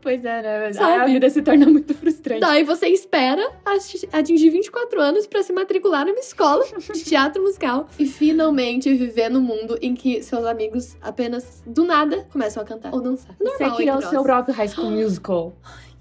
Pois 0.01 0.23
é, 0.23 0.41
né? 0.41 0.73
Sabe? 0.73 1.01
A 1.01 1.05
vida 1.05 1.29
se 1.29 1.41
torna 1.41 1.65
muito 1.65 1.93
frustrante. 1.93 2.41
Daí 2.41 2.63
você 2.63 2.87
espera 2.87 3.45
ati- 3.65 4.07
atingir 4.11 4.49
24 4.49 5.01
anos 5.01 5.27
pra 5.27 5.43
se 5.43 5.51
matricular 5.51 6.05
numa 6.05 6.19
escola 6.19 6.63
de 6.93 7.03
teatro 7.03 7.41
musical 7.43 7.87
e 7.99 8.05
finalmente 8.05 8.93
viver 8.93 9.29
no 9.29 9.41
mundo 9.41 9.77
em 9.81 9.93
que 9.95 10.21
seus 10.23 10.45
amigos 10.45 10.95
apenas 11.01 11.61
do 11.65 11.83
nada 11.83 12.27
começam 12.31 12.61
a 12.63 12.65
cantar 12.65 12.93
ou 12.93 13.01
dançar. 13.01 13.35
Você 13.39 13.63
Normal 13.63 13.77
criou 13.77 13.97
o 13.97 14.01
seu 14.01 14.23
próprio 14.23 14.53
High 14.55 14.67
School 14.69 14.91
Musical. 14.91 15.53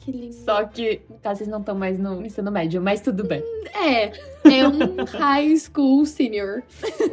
Que 0.05 0.13
lindo. 0.13 0.35
Só 0.35 0.65
que, 0.67 1.01
no 1.09 1.19
caso, 1.19 1.39
vocês 1.39 1.49
não 1.49 1.61
estão 1.61 1.75
mais 1.75 1.99
no 1.99 2.23
ensino 2.25 2.51
médio, 2.53 2.83
mas 2.83 3.01
tudo 3.01 3.25
bem. 3.25 3.43
É, 3.75 4.09
é 4.49 4.69
um 4.69 5.03
high 5.19 5.57
school 5.57 6.05
senior. 6.05 6.63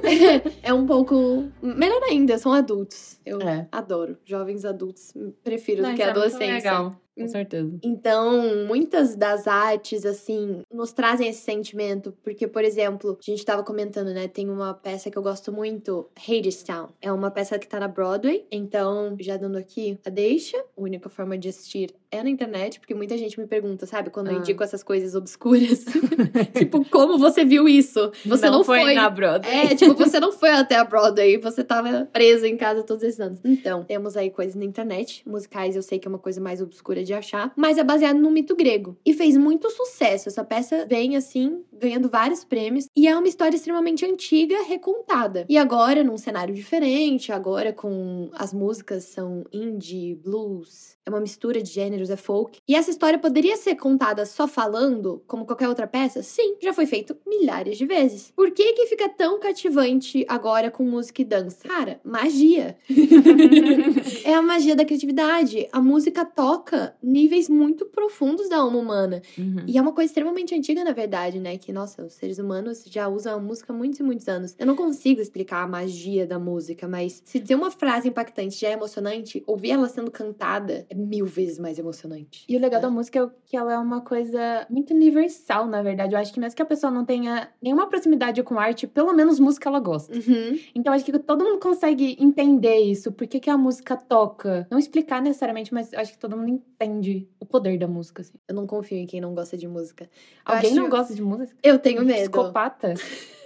é 0.61 0.73
um 0.73 0.85
pouco. 0.85 1.45
Melhor 1.61 2.01
ainda, 2.03 2.37
são 2.37 2.51
adultos. 2.51 3.17
Eu 3.25 3.39
É. 3.41 3.65
adoro. 3.71 4.17
Jovens 4.25 4.65
adultos. 4.65 5.13
Prefiro 5.43 5.83
do 5.83 5.93
que 5.95 6.01
é 6.01 6.09
adolescência. 6.09 6.53
legal, 6.55 6.95
com 7.17 7.27
certeza. 7.27 7.71
Então, 7.83 8.65
muitas 8.67 9.15
das 9.15 9.47
artes, 9.47 10.05
assim, 10.05 10.61
nos 10.73 10.91
trazem 10.91 11.27
esse 11.27 11.41
sentimento. 11.41 12.13
Porque, 12.23 12.47
por 12.47 12.63
exemplo, 12.63 13.17
a 13.19 13.31
gente 13.31 13.43
tava 13.45 13.63
comentando, 13.63 14.13
né? 14.13 14.27
Tem 14.27 14.49
uma 14.49 14.73
peça 14.73 15.09
que 15.11 15.17
eu 15.17 15.21
gosto 15.21 15.51
muito, 15.51 16.09
Hadestown. 16.27 16.89
É 17.01 17.11
uma 17.11 17.29
peça 17.31 17.59
que 17.59 17.67
tá 17.67 17.79
na 17.79 17.87
Broadway. 17.87 18.45
Então, 18.51 19.15
já 19.19 19.37
dando 19.37 19.57
aqui 19.57 19.97
a 20.05 20.09
deixa, 20.09 20.57
a 20.57 20.63
única 20.81 21.09
forma 21.09 21.37
de 21.37 21.49
assistir 21.49 21.93
é 22.13 22.21
na 22.23 22.29
internet, 22.29 22.79
porque 22.79 22.93
muita 22.93 23.17
gente 23.17 23.39
me 23.39 23.47
pergunta, 23.47 23.85
sabe? 23.85 24.09
Quando 24.09 24.27
eu 24.27 24.35
Ah. 24.35 24.39
indico 24.39 24.61
essas 24.63 24.83
coisas 24.83 25.15
obscuras. 25.15 25.85
tipo, 26.57 26.83
como 26.89 27.17
você 27.17 27.45
viu 27.45 27.69
isso? 27.69 28.11
Você 28.25 28.49
não, 28.49 28.63
foi, 28.63 28.93
na 28.93 29.09
Broadway. 29.09 29.67
é, 29.71 29.75
tipo, 29.75 29.93
você 29.93 30.19
não 30.19 30.31
foi 30.31 30.49
até 30.49 30.75
a 30.75 30.83
Broadway, 30.83 31.37
você 31.37 31.63
tava 31.63 32.05
presa 32.11 32.47
em 32.47 32.57
casa 32.57 32.83
todos 32.83 33.03
esses 33.03 33.19
anos. 33.19 33.39
Então, 33.45 33.83
temos 33.85 34.17
aí 34.17 34.29
coisas 34.29 34.55
na 34.55 34.65
internet, 34.65 35.23
musicais 35.27 35.75
eu 35.75 35.81
sei 35.81 35.99
que 35.99 36.07
é 36.07 36.09
uma 36.09 36.19
coisa 36.19 36.41
mais 36.41 36.61
obscura 36.61 37.00
de 37.03 37.13
achar, 37.13 37.51
mas 37.55 37.77
é 37.77 37.83
baseado 37.83 38.17
num 38.17 38.31
mito 38.31 38.55
grego. 38.55 38.97
E 39.05 39.13
fez 39.13 39.37
muito 39.37 39.69
sucesso. 39.69 40.29
Essa 40.29 40.43
peça 40.43 40.85
vem 40.87 41.15
assim, 41.15 41.63
ganhando 41.73 42.09
vários 42.09 42.43
prêmios, 42.43 42.87
e 42.95 43.07
é 43.07 43.17
uma 43.17 43.27
história 43.27 43.55
extremamente 43.55 44.05
antiga, 44.05 44.63
recontada. 44.63 45.45
E 45.49 45.57
agora, 45.57 46.03
num 46.03 46.17
cenário 46.17 46.53
diferente, 46.53 47.31
agora 47.31 47.73
com 47.73 48.29
as 48.33 48.53
músicas 48.53 49.05
são 49.05 49.43
indie, 49.51 50.15
blues, 50.15 50.97
é 51.05 51.09
uma 51.09 51.19
mistura 51.19 51.61
de 51.61 51.69
gêneros, 51.69 52.09
é 52.09 52.15
folk. 52.15 52.59
E 52.67 52.75
essa 52.75 52.91
história 52.91 53.17
poderia 53.17 53.57
ser 53.57 53.75
contada 53.75 54.25
só 54.25 54.47
falando, 54.47 55.23
como 55.27 55.45
qualquer 55.45 55.67
outra 55.67 55.87
peça? 55.87 56.21
Sim, 56.21 56.57
já 56.61 56.73
foi 56.73 56.85
feito 56.85 57.17
milhares 57.25 57.77
de 57.77 57.85
vezes. 57.85 58.31
Por 58.35 58.51
que 58.51 58.73
que 58.73 58.85
fica 58.85 59.09
tão 59.09 59.39
cativante 59.39 60.23
agora 60.27 60.69
com 60.69 60.83
música 60.83 61.21
e 61.21 61.25
dança? 61.25 61.67
Cara, 61.67 61.99
magia. 62.03 62.77
é 64.23 64.33
a 64.33 64.41
magia 64.41 64.75
da 64.75 64.85
criatividade. 64.85 65.67
A 65.71 65.81
música 65.81 66.23
toca 66.23 66.90
níveis 67.01 67.49
muito 67.49 67.85
profundos 67.85 68.49
da 68.49 68.57
alma 68.57 68.77
humana. 68.77 69.21
Uhum. 69.37 69.63
E 69.67 69.77
é 69.77 69.81
uma 69.81 69.93
coisa 69.93 70.09
extremamente 70.09 70.55
antiga, 70.55 70.83
na 70.83 70.91
verdade, 70.91 71.39
né? 71.39 71.57
Que, 71.57 71.71
nossa, 71.71 72.03
os 72.03 72.13
seres 72.13 72.39
humanos 72.39 72.83
já 72.85 73.07
usam 73.07 73.35
a 73.35 73.39
música 73.39 73.73
há 73.73 73.75
muitos 73.75 73.99
e 73.99 74.03
muitos 74.03 74.27
anos. 74.27 74.55
Eu 74.57 74.65
não 74.65 74.75
consigo 74.75 75.21
explicar 75.21 75.63
a 75.63 75.67
magia 75.67 76.25
da 76.25 76.39
música, 76.39 76.87
mas 76.87 77.21
se 77.25 77.39
dizer 77.39 77.55
uma 77.55 77.71
frase 77.71 78.09
impactante 78.09 78.59
já 78.59 78.69
é 78.69 78.73
emocionante, 78.73 79.43
ouvir 79.45 79.71
ela 79.71 79.87
sendo 79.87 80.11
cantada 80.11 80.85
é 80.89 80.95
mil 80.95 81.25
vezes 81.25 81.59
mais 81.59 81.77
emocionante. 81.77 82.45
E 82.47 82.55
o 82.55 82.59
legal 82.59 82.81
da 82.81 82.89
música 82.89 83.19
é 83.19 83.29
que 83.45 83.57
ela 83.57 83.73
é 83.73 83.77
uma 83.77 84.01
coisa 84.01 84.65
muito 84.69 84.93
universal, 84.93 85.67
na 85.67 85.81
verdade. 85.81 86.13
Eu 86.13 86.19
acho 86.19 86.33
que 86.33 86.39
mesmo 86.39 86.55
que 86.55 86.61
a 86.61 86.65
pessoa 86.65 86.91
não 86.91 87.05
tenha 87.05 87.49
nenhuma 87.61 87.87
proximidade 87.87 88.41
com 88.43 88.59
arte, 88.59 88.87
pelo 88.87 89.13
menos 89.13 89.39
música 89.39 89.69
ela 89.69 89.79
gosta. 89.79 90.13
Uhum. 90.13 90.59
Então 90.75 90.93
acho 90.93 91.05
que 91.05 91.17
todo 91.19 91.43
mundo 91.43 91.59
consegue 91.59 92.15
entender 92.19 92.79
isso. 92.79 93.11
Por 93.11 93.27
que, 93.27 93.39
que 93.39 93.49
a 93.49 93.57
música 93.57 93.95
toca? 93.95 94.67
Não 94.69 94.77
explicar 94.77 95.21
necessariamente, 95.21 95.73
mas 95.73 95.93
acho 95.93 96.13
que 96.13 96.19
todo 96.19 96.37
mundo 96.37 96.61
entende 96.83 97.29
o 97.39 97.45
poder 97.45 97.77
da 97.77 97.87
música. 97.87 98.21
Assim. 98.21 98.33
Eu 98.47 98.55
não 98.55 98.65
confio 98.67 98.97
em 98.97 99.05
quem 99.05 99.21
não 99.21 99.33
gosta 99.33 99.57
de 99.57 99.67
música. 99.67 100.03
Eu 100.05 100.09
Alguém 100.55 100.71
acho- 100.71 100.79
não 100.81 100.89
gosta 100.89 101.13
de 101.15 101.21
música? 101.21 101.57
Eu 101.63 101.79
tenho 101.79 102.03
medo. 102.03 102.19
Psicopata? 102.19 102.93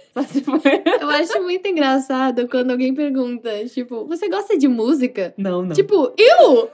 Eu 1.00 1.10
acho 1.10 1.42
muito 1.42 1.66
engraçado 1.68 2.48
quando 2.48 2.70
alguém 2.70 2.94
pergunta, 2.94 3.50
tipo, 3.66 4.04
você 4.06 4.28
gosta 4.28 4.56
de 4.56 4.68
música? 4.68 5.34
Não, 5.36 5.62
não. 5.62 5.74
Tipo, 5.74 6.12
eu? 6.16 6.70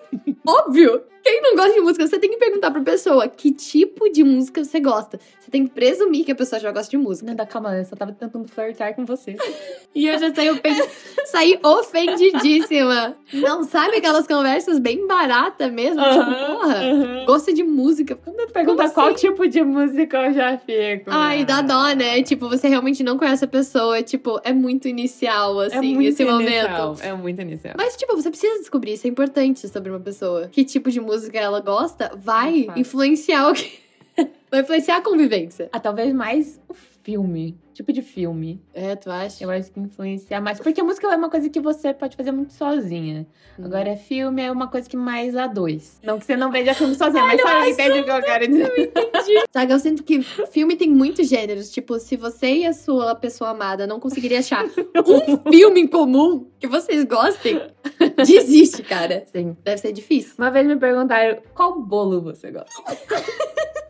Óbvio! 0.47 1.03
Quem 1.25 1.41
não 1.41 1.55
gosta 1.55 1.75
de 1.75 1.81
música, 1.81 2.05
você 2.05 2.19
tem 2.19 2.31
que 2.31 2.37
perguntar 2.37 2.73
pra 2.73 2.81
pessoa 2.81 3.29
que 3.29 3.53
tipo 3.53 4.11
de 4.11 4.25
música 4.25 4.65
você 4.65 4.81
gosta. 4.81 5.21
Você 5.39 5.53
tem 5.53 5.65
que 5.65 5.71
presumir 5.73 6.25
que 6.25 6.33
a 6.33 6.35
pessoa 6.35 6.59
já 6.59 6.73
gosta 6.73 6.91
de 6.91 6.97
música. 6.97 7.29
Nada, 7.29 7.47
calma, 7.47 7.77
eu 7.77 7.85
só 7.85 7.95
tava 7.95 8.11
tentando 8.11 8.49
flertar 8.49 8.93
com 8.97 9.05
você. 9.05 9.37
E 9.95 10.07
eu 10.07 10.19
já 10.19 10.35
saí, 10.35 10.49
ofen- 10.51 10.89
saí 11.27 11.61
ofendidíssima. 11.63 13.15
Não, 13.35 13.63
sabe 13.63 13.97
aquelas 13.99 14.27
conversas 14.27 14.79
bem 14.79 15.07
baratas 15.07 15.71
mesmo? 15.73 16.01
Tipo, 16.03 16.25
porra, 16.25 17.25
gosta 17.27 17.53
de 17.53 17.63
música. 17.63 18.17
Quando 18.17 18.51
pergunta 18.51 18.83
Como 18.85 18.95
qual 18.95 19.09
assim? 19.09 19.29
tipo 19.29 19.47
de 19.47 19.63
música 19.63 20.17
eu 20.27 20.33
já 20.33 20.59
fico. 20.59 21.11
Ai, 21.11 21.45
dá 21.45 21.61
dó, 21.61 21.89
né? 21.95 22.23
Tipo, 22.23 22.49
você 22.49 22.69
realmente 22.69 23.03
não 23.03 23.19
conhece 23.19 23.32
a 23.41 23.47
pessoa. 23.47 24.03
Tipo, 24.03 24.41
é 24.45 24.53
muito 24.53 24.89
inicial, 24.89 25.63
É 25.63 25.67
assim, 25.67 25.95
muito 25.95 26.09
esse 26.11 26.23
inicial, 26.23 26.89
momento. 26.89 27.03
É 27.03 27.13
muito 27.15 27.41
inicial. 27.41 27.75
Mas, 27.77 27.97
tipo, 27.97 28.15
você 28.15 28.29
precisa 28.29 28.59
descobrir, 28.59 28.93
isso 28.95 29.07
é 29.07 29.11
importante 29.11 29.69
sobre 29.69 29.91
uma 29.91 30.01
pessoa. 30.01 30.49
Que 30.49 30.65
tipo 30.65 30.91
de 30.91 31.01
música 31.01 31.39
ela 31.39 31.61
gosta 31.61 32.11
vai 32.17 32.67
É 32.75 32.81
influenciar 32.81 33.49
o 33.51 33.55
que. 33.55 33.73
vai 34.51 34.61
influenciar 34.61 34.97
a 34.97 35.01
convivência. 35.01 35.69
Ah, 35.73 35.81
talvez 35.81 36.13
mais 36.13 36.61
o 36.69 36.75
filme. 36.75 37.57
Tipo 37.73 37.93
de 37.93 38.03
filme. 38.03 38.63
É, 38.75 38.95
tu 38.97 39.11
acha? 39.11 39.43
Eu 39.43 39.51
acho 39.51 39.71
que 39.73 39.81
influencia 39.81 40.41
mais. 40.41 40.59
Porque 40.61 40.81
a 40.81 40.85
música 40.85 41.07
é 41.07 41.17
uma 41.17 41.31
coisa 41.31 41.49
que 41.49 41.61
você 41.61 41.95
pode 41.95 42.17
fazer 42.17 42.31
muito 42.33 42.53
sozinha. 42.53 43.27
Hum. 43.59 43.65
Agora, 43.65 43.97
filme 43.97 44.43
é 44.43 44.51
uma 44.51 44.69
coisa 44.69 44.89
que 44.89 44.97
mais 44.97 45.35
a 45.37 45.47
dois. 45.47 45.99
Não 46.03 46.19
que 46.19 46.27
você 46.27 46.37
não 46.37 46.51
veja 46.51 46.75
filme 46.75 46.95
sozinha, 46.95 47.23
mas 47.25 47.41
sabe, 47.41 47.71
entende 47.71 48.01
o 48.01 48.05
que 48.05 48.11
eu 48.11 48.23
quero 48.23 48.47
dizer? 48.49 48.93
Sabe, 49.53 49.73
eu 49.73 49.79
sinto 49.79 50.03
que 50.03 50.21
filme 50.23 50.77
tem 50.77 50.89
muitos 50.91 51.29
gêneros. 51.29 51.71
Tipo, 51.71 51.99
se 51.99 52.17
você 52.17 52.55
e 52.57 52.67
a 52.67 52.73
sua 52.73 53.15
pessoa 53.15 53.51
amada 53.51 53.87
não 53.87 54.01
conseguirem 54.01 54.39
achar 54.39 54.65
um 55.07 55.51
filme 55.51 55.81
em 55.83 55.87
comum 55.87 56.47
que 56.59 56.67
vocês 56.67 57.05
gostem, 57.05 57.61
desiste, 58.17 58.83
cara. 58.83 59.25
Sim. 59.33 59.57
Deve 59.63 59.79
ser 59.79 59.93
difícil. 59.93 60.35
Uma 60.39 60.51
vez 60.51 60.67
me 60.67 60.77
perguntaram 60.77 61.39
qual 61.55 61.81
bolo 61.81 62.21
você 62.21 62.51
gosta. 62.51 62.71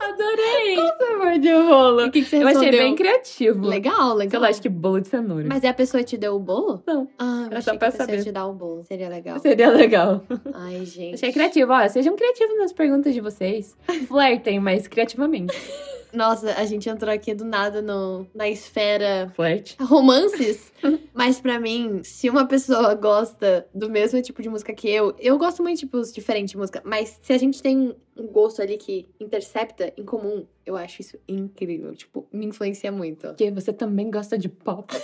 Adorei! 0.00 0.76
Com 0.76 1.04
sabor 1.04 1.38
de 1.38 1.52
rolo. 1.52 2.06
O 2.06 2.10
que, 2.10 2.22
que 2.22 2.28
você 2.28 2.36
Eu 2.36 2.48
achei 2.48 2.60
respondeu? 2.60 2.80
bem 2.80 2.94
criativo. 2.96 3.66
Legal, 3.74 4.14
legal. 4.14 4.30
Sei 4.30 4.38
lá, 4.38 4.48
acho 4.48 4.62
que 4.62 4.68
bolo 4.68 5.00
de 5.00 5.08
cenoura. 5.08 5.44
Mas 5.48 5.64
é 5.64 5.68
a 5.68 5.74
pessoa 5.74 6.02
te 6.02 6.16
deu 6.16 6.34
o 6.36 6.38
bolo? 6.38 6.82
Não. 6.86 7.08
Ah, 7.18 7.48
Era 7.50 7.62
só 7.62 7.72
que 7.72 7.78
pra 7.78 7.88
a 7.88 7.90
pessoa 7.90 8.06
ia 8.08 8.12
saber. 8.18 8.24
te 8.24 8.32
dar 8.32 8.46
o 8.46 8.52
bolo. 8.52 8.84
Seria 8.84 9.08
legal. 9.08 9.38
Seria 9.38 9.70
legal. 9.70 10.22
Ai, 10.54 10.84
gente. 10.86 11.14
Achei 11.14 11.32
criativo. 11.32 11.72
Ó, 11.72 11.88
sejam 11.88 12.16
criativos 12.16 12.56
nas 12.58 12.72
perguntas 12.72 13.12
de 13.14 13.20
vocês. 13.20 13.76
Flertem, 14.08 14.60
mas 14.60 14.86
criativamente. 14.86 15.54
Nossa, 16.12 16.52
a 16.54 16.64
gente 16.64 16.88
entrou 16.88 17.12
aqui 17.12 17.34
do 17.34 17.44
nada 17.44 17.80
no, 17.80 18.26
na 18.34 18.48
esfera 18.48 19.32
Flerte. 19.34 19.76
romances. 19.80 20.72
Mas 21.14 21.40
pra 21.40 21.58
mim, 21.58 22.02
se 22.04 22.28
uma 22.28 22.46
pessoa 22.46 22.94
gosta 22.94 23.66
do 23.74 23.88
mesmo 23.88 24.20
tipo 24.20 24.42
de 24.42 24.48
música 24.48 24.74
que 24.74 24.88
eu, 24.88 25.14
eu 25.18 25.38
gosto 25.38 25.62
muito 25.62 25.76
de 25.76 25.86
tipos 25.86 26.12
diferentes 26.12 26.52
de 26.52 26.56
música, 26.56 26.82
mas 26.84 27.18
se 27.22 27.32
a 27.32 27.38
gente 27.38 27.62
tem 27.62 27.94
um 28.16 28.26
gosto 28.26 28.60
ali 28.60 28.76
que 28.76 29.08
intercepta 29.20 29.92
em 29.96 30.04
comum, 30.04 30.46
eu 30.66 30.76
acho 30.76 31.00
isso 31.00 31.18
incrível. 31.28 31.94
Tipo, 31.94 32.26
me 32.32 32.46
influencia 32.46 32.90
muito. 32.90 33.28
Porque 33.28 33.50
você 33.50 33.72
também 33.72 34.10
gosta 34.10 34.36
de 34.36 34.48
pop. 34.48 34.94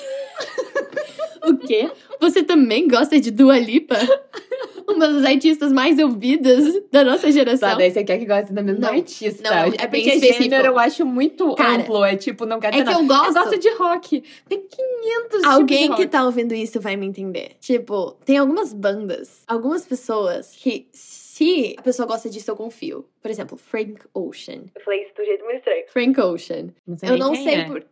O 1.41 1.57
quê? 1.57 1.91
Você 2.21 2.43
também 2.43 2.87
gosta 2.89 3.19
de 3.19 3.31
Dua 3.31 3.59
Lipa? 3.59 3.95
Uma 4.95 5.09
das 5.09 5.25
artistas 5.25 5.73
mais 5.73 5.99
ouvidas 5.99 6.83
da 6.91 7.05
nossa 7.05 7.31
geração. 7.31 7.69
Tá, 7.71 7.75
daí 7.75 7.91
você 7.91 8.03
quer 8.05 8.19
que 8.19 8.25
goste 8.27 8.53
da 8.53 8.63
mesma 8.63 8.81
Não, 8.89 8.95
artista. 8.97 9.43
não, 9.49 9.57
é 9.57 9.71
bem 9.71 9.73
porque 9.73 9.99
específico. 10.15 10.43
gênero 10.45 10.69
eu 10.69 10.79
acho 10.79 11.05
muito 11.05 11.55
Cara, 11.55 11.83
amplo. 11.83 12.05
É 12.05 12.17
tipo, 12.17 12.47
não 12.47 12.59
quer 12.59 12.75
É 12.75 12.83
que 12.83 12.91
eu 12.93 13.05
gosto. 13.07 13.27
Eu 13.29 13.35
gosto 13.45 13.59
de 13.59 13.71
rock. 13.75 14.23
Tem 14.49 14.61
500 14.61 15.45
Alguém 15.45 15.83
tipos 15.83 15.91
de 15.91 15.97
que 15.97 16.03
rock. 16.03 16.07
tá 16.09 16.25
ouvindo 16.25 16.55
isso 16.55 16.81
vai 16.81 16.97
me 16.97 17.07
entender. 17.07 17.53
Tipo, 17.61 18.13
tem 18.25 18.39
algumas 18.39 18.73
bandas, 18.73 19.43
algumas 19.47 19.85
pessoas 19.87 20.53
que, 20.57 20.87
se 20.93 21.75
a 21.79 21.83
pessoa 21.83 22.07
gosta 22.07 22.29
disso, 22.31 22.51
eu 22.51 22.57
confio. 22.57 23.05
Por 23.23 23.31
exemplo, 23.31 23.57
Frank 23.57 23.97
Ocean. 24.15 24.63
Eu 24.75 24.81
falei 24.83 25.03
isso 25.03 25.13
do 25.17 25.25
jeito 25.25 25.45
muito 25.45 25.59
estranho. 25.59 25.85
Frank 25.89 26.21
Ocean. 26.21 26.67
Não 26.87 26.97
sei 26.97 27.11
eu 27.11 27.19
não 27.19 27.33
quem 27.33 27.45
sei 27.45 27.55
é. 27.55 27.65
por. 27.67 27.85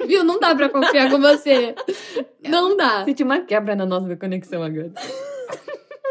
Viu? 0.06 0.24
Não 0.24 0.38
dá 0.38 0.54
pra 0.54 0.68
confiar 0.68 1.10
com 1.10 1.18
você. 1.20 1.74
Não 2.46 2.76
dá. 2.76 3.06
Senti 3.06 3.22
uma 3.22 3.40
quebra 3.40 3.74
na 3.74 3.86
nossa 3.86 4.14
conexão 4.16 4.62
agora. 4.62 4.92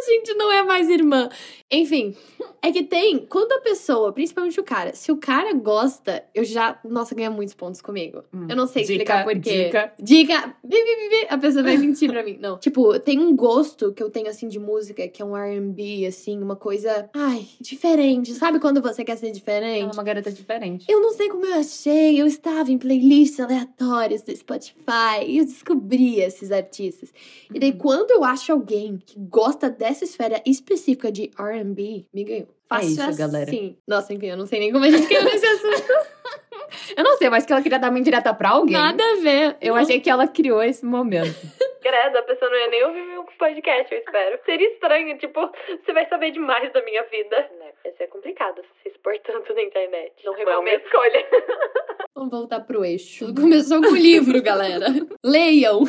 A 0.04 0.12
gente 0.12 0.34
não 0.36 0.52
é 0.52 0.62
mais 0.64 0.90
irmã. 0.90 1.30
Enfim, 1.72 2.16
é 2.62 2.72
que 2.72 2.84
tem. 2.84 3.26
Quando 3.26 3.52
a 3.54 3.60
pessoa, 3.62 4.12
principalmente 4.14 4.60
o 4.60 4.64
cara, 4.64 4.94
se 4.94 5.12
o 5.12 5.18
cara 5.18 5.54
gosta, 5.54 6.24
eu 6.36 6.44
já. 6.44 6.80
Nossa, 6.84 7.16
ganha 7.16 7.32
muitos 7.32 7.54
pontos 7.56 7.82
comigo. 7.82 8.24
Eu 8.48 8.56
não 8.56 8.68
sei 8.68 8.84
Dica, 8.84 8.94
explicar 8.94 9.24
por 9.24 9.34
quê. 9.40 9.66
dica. 9.66 9.94
Dica. 10.00 10.56
Bi, 10.64 10.70
bi, 10.78 11.10
bi. 11.10 11.28
A 11.30 11.38
pessoa 11.38 11.64
vai 11.64 11.78
mentir 11.78 12.10
pra 12.12 12.24
mim. 12.24 12.38
Não. 12.40 12.58
Tipo, 12.60 13.00
tem 13.00 13.20
um 13.20 13.36
gosto 13.36 13.92
que 13.94 14.04
eu 14.04 14.10
tenho, 14.10 14.28
assim, 14.28 14.48
de 14.48 14.60
música, 14.60 15.08
que 15.08 15.22
é 15.22 15.26
um 15.26 15.36
R&B, 15.36 16.06
assim, 16.06 16.42
uma 16.42 16.56
coisa... 16.56 17.10
Ai, 17.14 17.48
diferente. 17.60 18.34
Sabe 18.34 18.60
quando 18.60 18.82
você 18.82 19.04
quer 19.04 19.18
ser 19.18 19.28
Ela 19.28 19.32
é 19.32 19.34
diferente? 19.34 19.94
uma 19.94 20.04
garota 20.04 20.32
diferente. 20.32 20.86
Eu 20.90 21.00
não 21.02 21.12
sei 21.12 21.30
como 21.30 21.46
eu 21.46 21.56
achei. 21.56 22.22
Eu 22.22 22.28
estava 22.28 22.72
em 22.72 22.78
playlists 22.78 23.40
aleatórias 23.40 24.22
do 24.22 24.36
Spotify 24.36 25.26
e 25.26 25.38
eu 25.40 25.46
descobri 25.46 26.20
esses 26.20 26.52
artistas. 26.52 27.12
E 27.54 27.60
daí, 27.60 27.72
Uhum. 27.72 27.78
quando 27.78 28.12
eu 28.12 28.24
acho 28.24 28.52
alguém 28.52 28.98
que 29.04 29.18
gosta 29.20 29.70
dessa 29.70 29.93
esfera 30.02 30.42
específica 30.46 31.12
de 31.12 31.30
R&B, 31.38 32.06
me 32.14 32.24
ganhou. 32.24 32.48
Fácil 32.68 32.90
isso, 32.90 33.02
assim. 33.02 33.20
galera. 33.20 33.52
Nossa, 33.88 34.14
enfim, 34.14 34.28
eu 34.28 34.38
não 34.38 34.46
sei 34.46 34.60
nem 34.60 34.72
como 34.72 34.86
a 34.86 34.90
gente 34.90 35.08
caiu 35.08 35.24
nesse 35.24 35.46
assunto. 35.46 35.94
Eu 36.98 37.04
não 37.04 37.18
sei, 37.18 37.30
mas 37.30 37.46
que 37.46 37.54
ela 37.54 37.62
queria 37.62 37.78
dar 37.80 37.90
uma 37.90 38.00
indireta 38.00 38.34
pra 38.34 38.50
alguém. 38.50 38.74
Nada 38.76 39.04
a 39.04 39.16
ver. 39.18 39.58
Eu 39.62 39.76
achei 39.76 40.00
que 40.00 40.10
ela 40.10 40.28
criou 40.28 40.62
esse 40.62 40.84
momento. 40.84 41.36
Credo, 41.82 42.18
a 42.18 42.24
pessoa 42.24 42.50
não 42.50 42.58
ia 42.58 42.68
nem 42.70 42.84
ouvir 42.86 43.04
meu 43.04 43.24
podcast, 43.38 43.94
eu 43.94 44.00
espero. 44.00 44.40
Seria 44.46 44.68
estranho, 44.74 45.18
tipo, 45.18 45.40
você 45.84 45.94
vai 45.94 46.08
saber 46.08 46.32
demais 46.32 46.72
da 46.72 46.82
minha 46.84 47.04
vida. 47.04 47.50
Né? 47.60 47.72
Isso 47.86 48.02
é 48.02 48.08
complicado, 48.08 48.62
se 48.82 48.90
expor 48.90 49.14
tanto 49.20 49.54
na 49.54 49.62
internet. 49.62 50.14
Não, 50.24 50.34
é 50.34 50.44
uma 50.44 50.52
recomendo. 50.52 50.82
escolha. 50.82 51.28
Vamos 52.16 52.32
voltar 52.32 52.62
pro 52.62 52.86
eixo. 52.86 53.26
Tudo 53.26 53.42
começou 53.42 53.82
com 53.82 53.92
o 53.92 53.96
livro, 53.96 54.42
galera. 54.42 54.88
Leiam. 55.24 55.84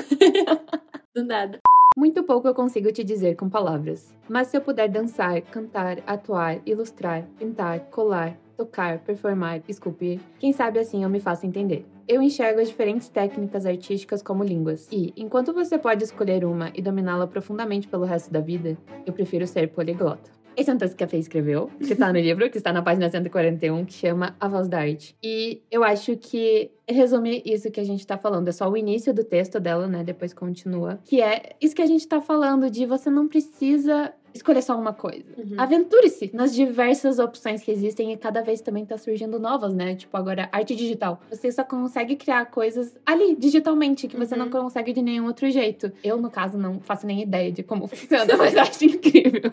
Do 1.14 1.24
nada. 1.24 1.60
Muito 1.96 2.24
pouco 2.24 2.48
eu 2.48 2.54
consigo 2.54 2.90
te 2.90 3.04
dizer 3.04 3.36
com 3.36 3.48
palavras. 3.48 4.12
Mas 4.28 4.48
se 4.48 4.56
eu 4.56 4.60
puder 4.60 4.88
dançar, 4.88 5.40
cantar, 5.42 5.98
atuar, 6.04 6.60
ilustrar, 6.66 7.24
pintar, 7.38 7.78
colar, 7.88 8.36
tocar, 8.56 8.98
performar, 8.98 9.62
esculpir, 9.68 10.18
quem 10.40 10.52
sabe 10.52 10.80
assim 10.80 11.04
eu 11.04 11.08
me 11.08 11.20
faço 11.20 11.46
entender. 11.46 11.86
Eu 12.08 12.20
enxergo 12.20 12.60
as 12.60 12.66
diferentes 12.66 13.08
técnicas 13.08 13.64
artísticas 13.64 14.22
como 14.22 14.42
línguas. 14.42 14.88
E, 14.90 15.12
enquanto 15.16 15.52
você 15.52 15.78
pode 15.78 16.02
escolher 16.02 16.44
uma 16.44 16.72
e 16.74 16.82
dominá-la 16.82 17.28
profundamente 17.28 17.86
pelo 17.86 18.04
resto 18.04 18.32
da 18.32 18.40
vida, 18.40 18.76
eu 19.06 19.12
prefiro 19.12 19.46
ser 19.46 19.68
poliglota. 19.68 20.32
Esse 20.56 20.70
é 20.70 20.74
um 20.74 20.78
texto 20.78 20.96
que 20.96 21.04
a 21.04 21.08
Fê 21.08 21.18
escreveu, 21.18 21.70
que 21.78 21.94
tá 21.94 22.12
no 22.12 22.18
livro, 22.18 22.48
que 22.50 22.58
está 22.58 22.72
na 22.72 22.82
página 22.82 23.10
141, 23.10 23.84
que 23.84 23.92
chama 23.92 24.36
A 24.38 24.48
Voz 24.48 24.68
da 24.68 24.80
Arte. 24.80 25.16
E 25.22 25.62
eu 25.70 25.82
acho 25.82 26.16
que 26.16 26.70
resume 26.88 27.42
isso 27.44 27.70
que 27.70 27.80
a 27.80 27.84
gente 27.84 28.06
tá 28.06 28.16
falando. 28.16 28.48
É 28.48 28.52
só 28.52 28.68
o 28.68 28.76
início 28.76 29.12
do 29.12 29.24
texto 29.24 29.58
dela, 29.58 29.86
né? 29.86 30.04
Depois 30.04 30.32
continua. 30.32 30.98
Que 31.04 31.20
é 31.20 31.56
isso 31.60 31.74
que 31.74 31.82
a 31.82 31.86
gente 31.86 32.06
tá 32.06 32.20
falando, 32.20 32.70
de 32.70 32.86
você 32.86 33.10
não 33.10 33.26
precisa 33.26 34.12
escolher 34.34 34.62
só 34.62 34.76
uma 34.76 34.92
coisa. 34.92 35.24
Uhum. 35.38 35.54
Aventure-se 35.56 36.30
nas 36.34 36.54
diversas 36.54 37.18
opções 37.18 37.62
que 37.62 37.70
existem 37.70 38.12
e 38.12 38.16
cada 38.16 38.42
vez 38.42 38.60
também 38.60 38.84
tá 38.84 38.98
surgindo 38.98 39.38
novas, 39.38 39.72
né? 39.74 39.94
Tipo, 39.94 40.16
agora, 40.16 40.48
arte 40.52 40.74
digital. 40.74 41.20
Você 41.30 41.50
só 41.52 41.62
consegue 41.64 42.16
criar 42.16 42.46
coisas 42.46 42.94
ali, 43.06 43.36
digitalmente, 43.36 44.08
que 44.08 44.16
você 44.16 44.34
Uhum. 44.34 44.40
não 44.40 44.50
consegue 44.50 44.92
de 44.92 45.00
nenhum 45.00 45.26
outro 45.26 45.48
jeito. 45.50 45.92
Eu, 46.02 46.16
no 46.16 46.30
caso, 46.30 46.58
não 46.58 46.80
faço 46.80 47.06
nem 47.06 47.22
ideia 47.22 47.52
de 47.52 47.62
como 47.62 47.86
funciona, 47.88 48.36
mas 48.36 48.56
acho 48.56 48.84
incrível. 48.84 49.52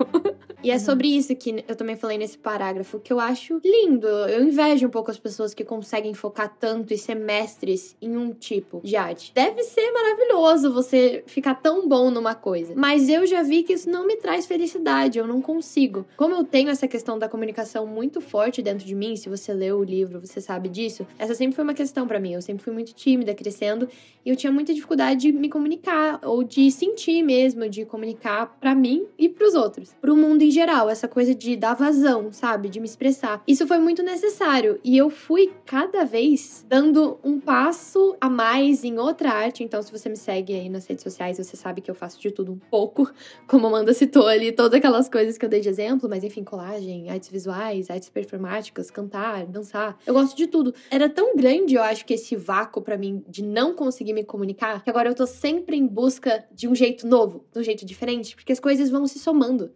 E 0.64 0.70
é 0.70 0.78
sobre 0.78 1.08
isso 1.08 1.36
que 1.36 1.64
eu 1.68 1.76
também 1.76 1.96
falei 1.96 2.18
nesse 2.18 2.38
parágrafo, 2.38 3.00
que 3.00 3.12
eu 3.12 3.20
acho 3.20 3.60
lindo. 3.64 4.08
Eu 4.08 4.44
invejo 4.44 4.88
um 4.88 4.90
pouco 4.92 5.10
as 5.10 5.18
pessoas 5.18 5.54
que 5.54 5.64
conseguem 5.64 6.14
focar 6.14 6.56
tanto 6.60 6.94
e 6.94 6.98
ser 6.98 7.16
mestres 7.16 7.96
em 8.02 8.16
um 8.16 8.32
tipo 8.32 8.80
de 8.84 8.96
arte. 8.96 9.32
Deve 9.34 9.64
ser 9.64 9.92
maravilhoso 9.92 10.72
você 10.72 11.24
ficar 11.26 11.56
tão 11.56 11.88
bom 11.88 12.12
numa 12.12 12.36
coisa. 12.36 12.74
Mas 12.76 13.10
eu 13.10 13.26
já 13.26 13.42
vi 13.42 13.64
que 13.64 13.74
isso 13.74 13.90
não 13.90 14.06
me 14.06 14.18
traz 14.18 14.46
felicidade, 14.46 14.71
eu 15.16 15.28
não 15.28 15.42
consigo. 15.42 16.06
Como 16.16 16.36
eu 16.36 16.44
tenho 16.44 16.70
essa 16.70 16.88
questão 16.88 17.18
da 17.18 17.28
comunicação 17.28 17.86
muito 17.86 18.22
forte 18.22 18.62
dentro 18.62 18.86
de 18.86 18.96
mim, 18.96 19.16
se 19.16 19.30
você 19.30 19.54
leu 19.54 19.80
o 19.80 19.84
livro, 19.84 20.20
você 20.20 20.40
sabe 20.40 20.70
disso. 20.70 21.06
Essa 21.18 21.34
sempre 21.34 21.56
foi 21.56 21.64
uma 21.64 21.74
questão 21.74 22.08
pra 22.08 22.20
mim. 22.20 22.34
Eu 22.34 22.42
sempre 22.42 22.64
fui 22.64 22.74
muito 22.74 22.94
tímida 22.94 23.34
crescendo 23.34 23.88
e 24.26 24.30
eu 24.30 24.36
tinha 24.36 24.52
muita 24.52 24.74
dificuldade 24.74 25.22
de 25.22 25.32
me 25.32 25.50
comunicar 25.50 26.20
ou 26.24 26.44
de 26.44 26.72
sentir 26.72 27.24
mesmo, 27.24 27.68
de 27.68 27.86
comunicar 27.86 28.58
pra 28.60 28.76
mim 28.76 29.08
e 29.18 29.28
pros 29.28 29.56
outros, 29.56 29.96
pro 30.00 30.16
mundo 30.16 30.44
em 30.44 30.52
geral, 30.52 30.90
essa 30.90 31.08
coisa 31.08 31.34
de 31.34 31.56
dar 31.56 31.74
vazão, 31.74 32.32
sabe, 32.32 32.70
de 32.70 32.80
me 32.80 32.86
expressar. 32.86 33.42
Isso 33.48 33.66
foi 33.68 33.80
muito 33.80 34.04
necessário 34.04 34.80
e 34.84 34.98
eu 34.98 35.10
fui 35.10 35.52
cada 35.66 36.04
vez 36.04 36.66
dando 36.68 37.20
um 37.24 37.40
passo 37.40 38.16
a 38.22 38.30
mais 38.30 38.84
em 38.84 38.98
outra 38.98 39.32
arte. 39.32 39.64
Então, 39.64 39.82
se 39.82 39.92
você 39.92 40.08
me 40.10 40.18
segue 40.18 40.54
aí 40.54 40.70
nas 40.70 40.86
redes 40.86 41.04
sociais, 41.04 41.38
você 41.38 41.58
sabe 41.58 41.82
que 41.82 41.90
eu 41.90 41.96
faço 41.96 42.20
de 42.20 42.32
tudo 42.32 42.52
um 42.52 42.60
pouco, 42.70 43.12
como 43.48 43.68
Amanda 43.68 43.94
citou 43.94 44.28
ali, 44.28 44.52
todas 44.62 44.78
aquelas 44.78 45.10
coisas 45.10 45.40
que 45.40 45.46
eu 45.46 45.50
dei 45.50 45.60
de 45.60 45.70
exemplo, 45.70 46.08
mas 46.08 46.24
enfim, 46.24 46.44
colagem, 46.44 47.10
artes 47.10 47.30
visuais, 47.30 47.90
artes 47.90 48.10
performáticas, 48.10 48.92
cantar, 48.92 49.46
dançar. 49.48 49.98
Eu 50.06 50.14
gosto 50.14 50.38
de 50.38 50.46
tudo. 50.46 50.74
Era 50.92 51.10
tão 51.10 51.36
grande, 51.36 51.74
eu 51.74 51.82
acho 51.82 52.06
que 52.06 52.14
esse 52.14 52.36
vácuo 52.36 52.82
pra 52.82 52.96
mim 52.96 53.24
de 53.28 53.44
não 53.44 53.74
conseguir 53.74 54.14
me 54.14 54.24
comunicar, 54.24 54.84
que 54.84 54.90
agora 54.90 55.10
eu 55.10 55.16
tô 55.16 55.26
sempre 55.26 55.76
em 55.76 55.88
busca 55.88 56.46
de 56.52 56.68
um 56.68 56.76
jeito 56.76 57.08
novo, 57.08 57.44
de 57.52 57.60
um 57.60 57.64
jeito 57.64 57.84
diferente, 57.86 58.36
porque 58.36 58.52
as 58.52 58.60
coisas 58.60 58.90
vão 58.92 59.08
se 59.08 59.18
somando 59.18 59.72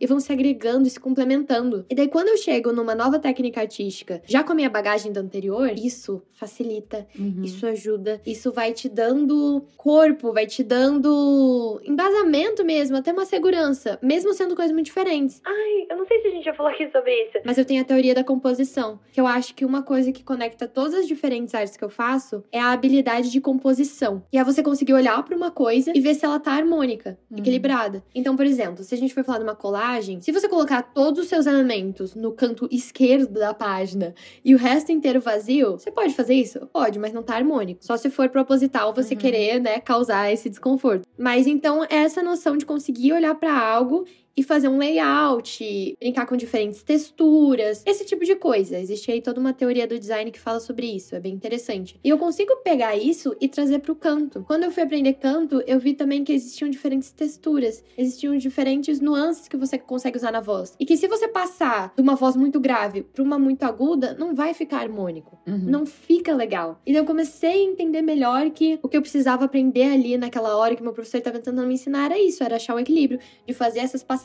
e 0.00 0.06
vão 0.06 0.20
se 0.20 0.32
agregando 0.32 0.86
e 0.86 0.90
se 0.90 1.00
complementando. 1.00 1.84
E 1.88 1.94
daí, 1.94 2.08
quando 2.08 2.28
eu 2.28 2.36
chego 2.36 2.72
numa 2.72 2.94
nova 2.94 3.18
técnica 3.18 3.60
artística, 3.60 4.20
já 4.26 4.42
com 4.44 4.52
a 4.52 4.54
minha 4.54 4.68
bagagem 4.70 5.12
da 5.12 5.20
anterior, 5.20 5.70
isso 5.78 6.22
facilita, 6.32 7.06
Uhum. 7.18 7.42
isso 7.42 7.66
ajuda, 7.66 8.20
isso 8.26 8.52
vai 8.52 8.72
te 8.72 8.88
dando 8.88 9.64
corpo, 9.76 10.32
vai 10.32 10.46
te 10.46 10.62
dando 10.62 11.80
embasamento 11.84 12.64
mesmo, 12.64 12.96
até 12.96 13.12
uma 13.12 13.24
segurança, 13.24 13.98
mesmo 14.02 14.32
sendo 14.34 14.54
coisas 14.54 14.72
muito 14.72 14.86
diferentes. 14.86 15.40
Ai, 15.44 15.86
eu 15.90 15.96
não 15.96 16.06
sei 16.06 16.20
se 16.20 16.28
a 16.28 16.30
gente 16.30 16.44
já 16.44 16.54
falou 16.54 16.72
aqui 16.72 16.88
sobre 16.90 17.10
isso. 17.24 17.38
Mas 17.44 17.56
eu 17.58 17.64
tenho 17.64 17.80
a 17.82 17.84
teoria 17.84 18.14
da 18.14 18.24
composição, 18.24 18.98
que 19.12 19.20
eu 19.20 19.26
acho 19.26 19.54
que 19.54 19.64
uma 19.64 19.82
coisa 19.82 20.12
que 20.12 20.22
conecta 20.22 20.66
todas 20.68 20.94
as 20.94 21.06
diferentes 21.06 21.54
artes 21.54 21.76
que 21.76 21.84
eu 21.84 21.90
faço 21.90 22.42
é 22.52 22.60
a 22.60 22.72
habilidade 22.72 23.30
de 23.30 23.40
composição. 23.40 24.22
E 24.32 24.38
é 24.38 24.44
você 24.44 24.62
conseguir 24.62 24.92
olhar 24.94 25.22
pra 25.24 25.36
uma 25.36 25.50
coisa 25.50 25.92
e 25.94 26.00
ver 26.00 26.14
se 26.14 26.24
ela 26.24 26.38
tá 26.40 26.52
harmônica, 26.52 27.18
Uhum. 27.30 27.38
equilibrada. 27.38 28.02
Então, 28.14 28.36
por 28.36 28.46
exemplo, 28.46 28.82
se 28.84 28.94
a 28.94 28.98
gente 28.98 29.14
for 29.14 29.24
falar 29.24 29.38
de 29.38 29.44
uma 29.44 29.53
colagem, 29.54 30.20
se 30.20 30.32
você 30.32 30.48
colocar 30.48 30.82
todos 30.82 31.20
os 31.20 31.28
seus 31.28 31.46
elementos 31.46 32.14
no 32.14 32.32
canto 32.32 32.68
esquerdo 32.70 33.32
da 33.32 33.54
página 33.54 34.14
e 34.44 34.54
o 34.54 34.58
resto 34.58 34.92
inteiro 34.92 35.20
vazio, 35.20 35.72
você 35.72 35.90
pode 35.90 36.14
fazer 36.14 36.34
isso? 36.34 36.66
Pode, 36.72 36.98
mas 36.98 37.12
não 37.12 37.22
tá 37.22 37.36
harmônico. 37.36 37.84
Só 37.84 37.96
se 37.96 38.10
for 38.10 38.28
proposital 38.28 38.92
você 38.94 39.14
Uhum. 39.14 39.20
querer, 39.20 39.60
né, 39.60 39.80
causar 39.80 40.32
esse 40.32 40.48
desconforto. 40.50 41.06
Mas 41.18 41.46
então, 41.46 41.84
essa 41.88 42.22
noção 42.22 42.56
de 42.56 42.66
conseguir 42.66 43.12
olhar 43.12 43.34
pra 43.34 43.56
algo 43.58 44.04
e 44.36 44.42
fazer 44.42 44.68
um 44.68 44.78
layout, 44.78 45.96
brincar 46.00 46.26
com 46.26 46.36
diferentes 46.36 46.82
texturas, 46.82 47.82
esse 47.86 48.04
tipo 48.04 48.24
de 48.24 48.34
coisa. 48.34 48.78
Existe 48.78 49.10
aí 49.10 49.20
toda 49.20 49.40
uma 49.40 49.52
teoria 49.52 49.86
do 49.86 49.98
design 49.98 50.30
que 50.30 50.40
fala 50.40 50.60
sobre 50.60 50.86
isso, 50.86 51.14
é 51.14 51.20
bem 51.20 51.34
interessante. 51.34 51.98
E 52.02 52.08
eu 52.08 52.18
consigo 52.18 52.56
pegar 52.64 52.96
isso 52.96 53.36
e 53.40 53.48
trazer 53.48 53.78
para 53.80 53.92
o 53.92 53.96
canto. 53.96 54.44
Quando 54.46 54.64
eu 54.64 54.70
fui 54.70 54.82
aprender 54.82 55.14
canto, 55.14 55.62
eu 55.66 55.78
vi 55.78 55.94
também 55.94 56.24
que 56.24 56.32
existiam 56.32 56.68
diferentes 56.68 57.10
texturas, 57.12 57.82
existiam 57.96 58.36
diferentes 58.36 59.00
nuances 59.00 59.48
que 59.48 59.56
você 59.56 59.78
consegue 59.78 60.16
usar 60.16 60.32
na 60.32 60.40
voz. 60.40 60.74
E 60.78 60.84
que 60.84 60.96
se 60.96 61.06
você 61.06 61.28
passar 61.28 61.92
de 61.94 62.02
uma 62.02 62.14
voz 62.14 62.36
muito 62.36 62.58
grave 62.58 63.02
para 63.02 63.22
uma 63.22 63.38
muito 63.38 63.62
aguda, 63.64 64.14
não 64.18 64.34
vai 64.34 64.54
ficar 64.54 64.78
harmônico. 64.78 65.38
Uhum. 65.46 65.58
Não 65.58 65.86
fica 65.86 66.34
legal. 66.34 66.80
E 66.86 66.94
eu 66.94 67.04
comecei 67.04 67.50
a 67.50 67.70
entender 67.70 68.02
melhor 68.02 68.50
que 68.50 68.78
o 68.82 68.88
que 68.88 68.96
eu 68.96 69.02
precisava 69.02 69.44
aprender 69.44 69.92
ali 69.92 70.16
naquela 70.16 70.56
hora 70.56 70.74
que 70.74 70.82
meu 70.82 70.92
professor 70.92 71.18
estava 71.18 71.38
tentando 71.38 71.66
me 71.66 71.74
ensinar 71.74 72.06
era 72.06 72.18
isso, 72.18 72.42
era 72.42 72.56
achar 72.56 72.74
o 72.74 72.78
equilíbrio, 72.78 73.18
de 73.46 73.52
fazer 73.52 73.80
essas 73.80 74.02
passagens, 74.02 74.23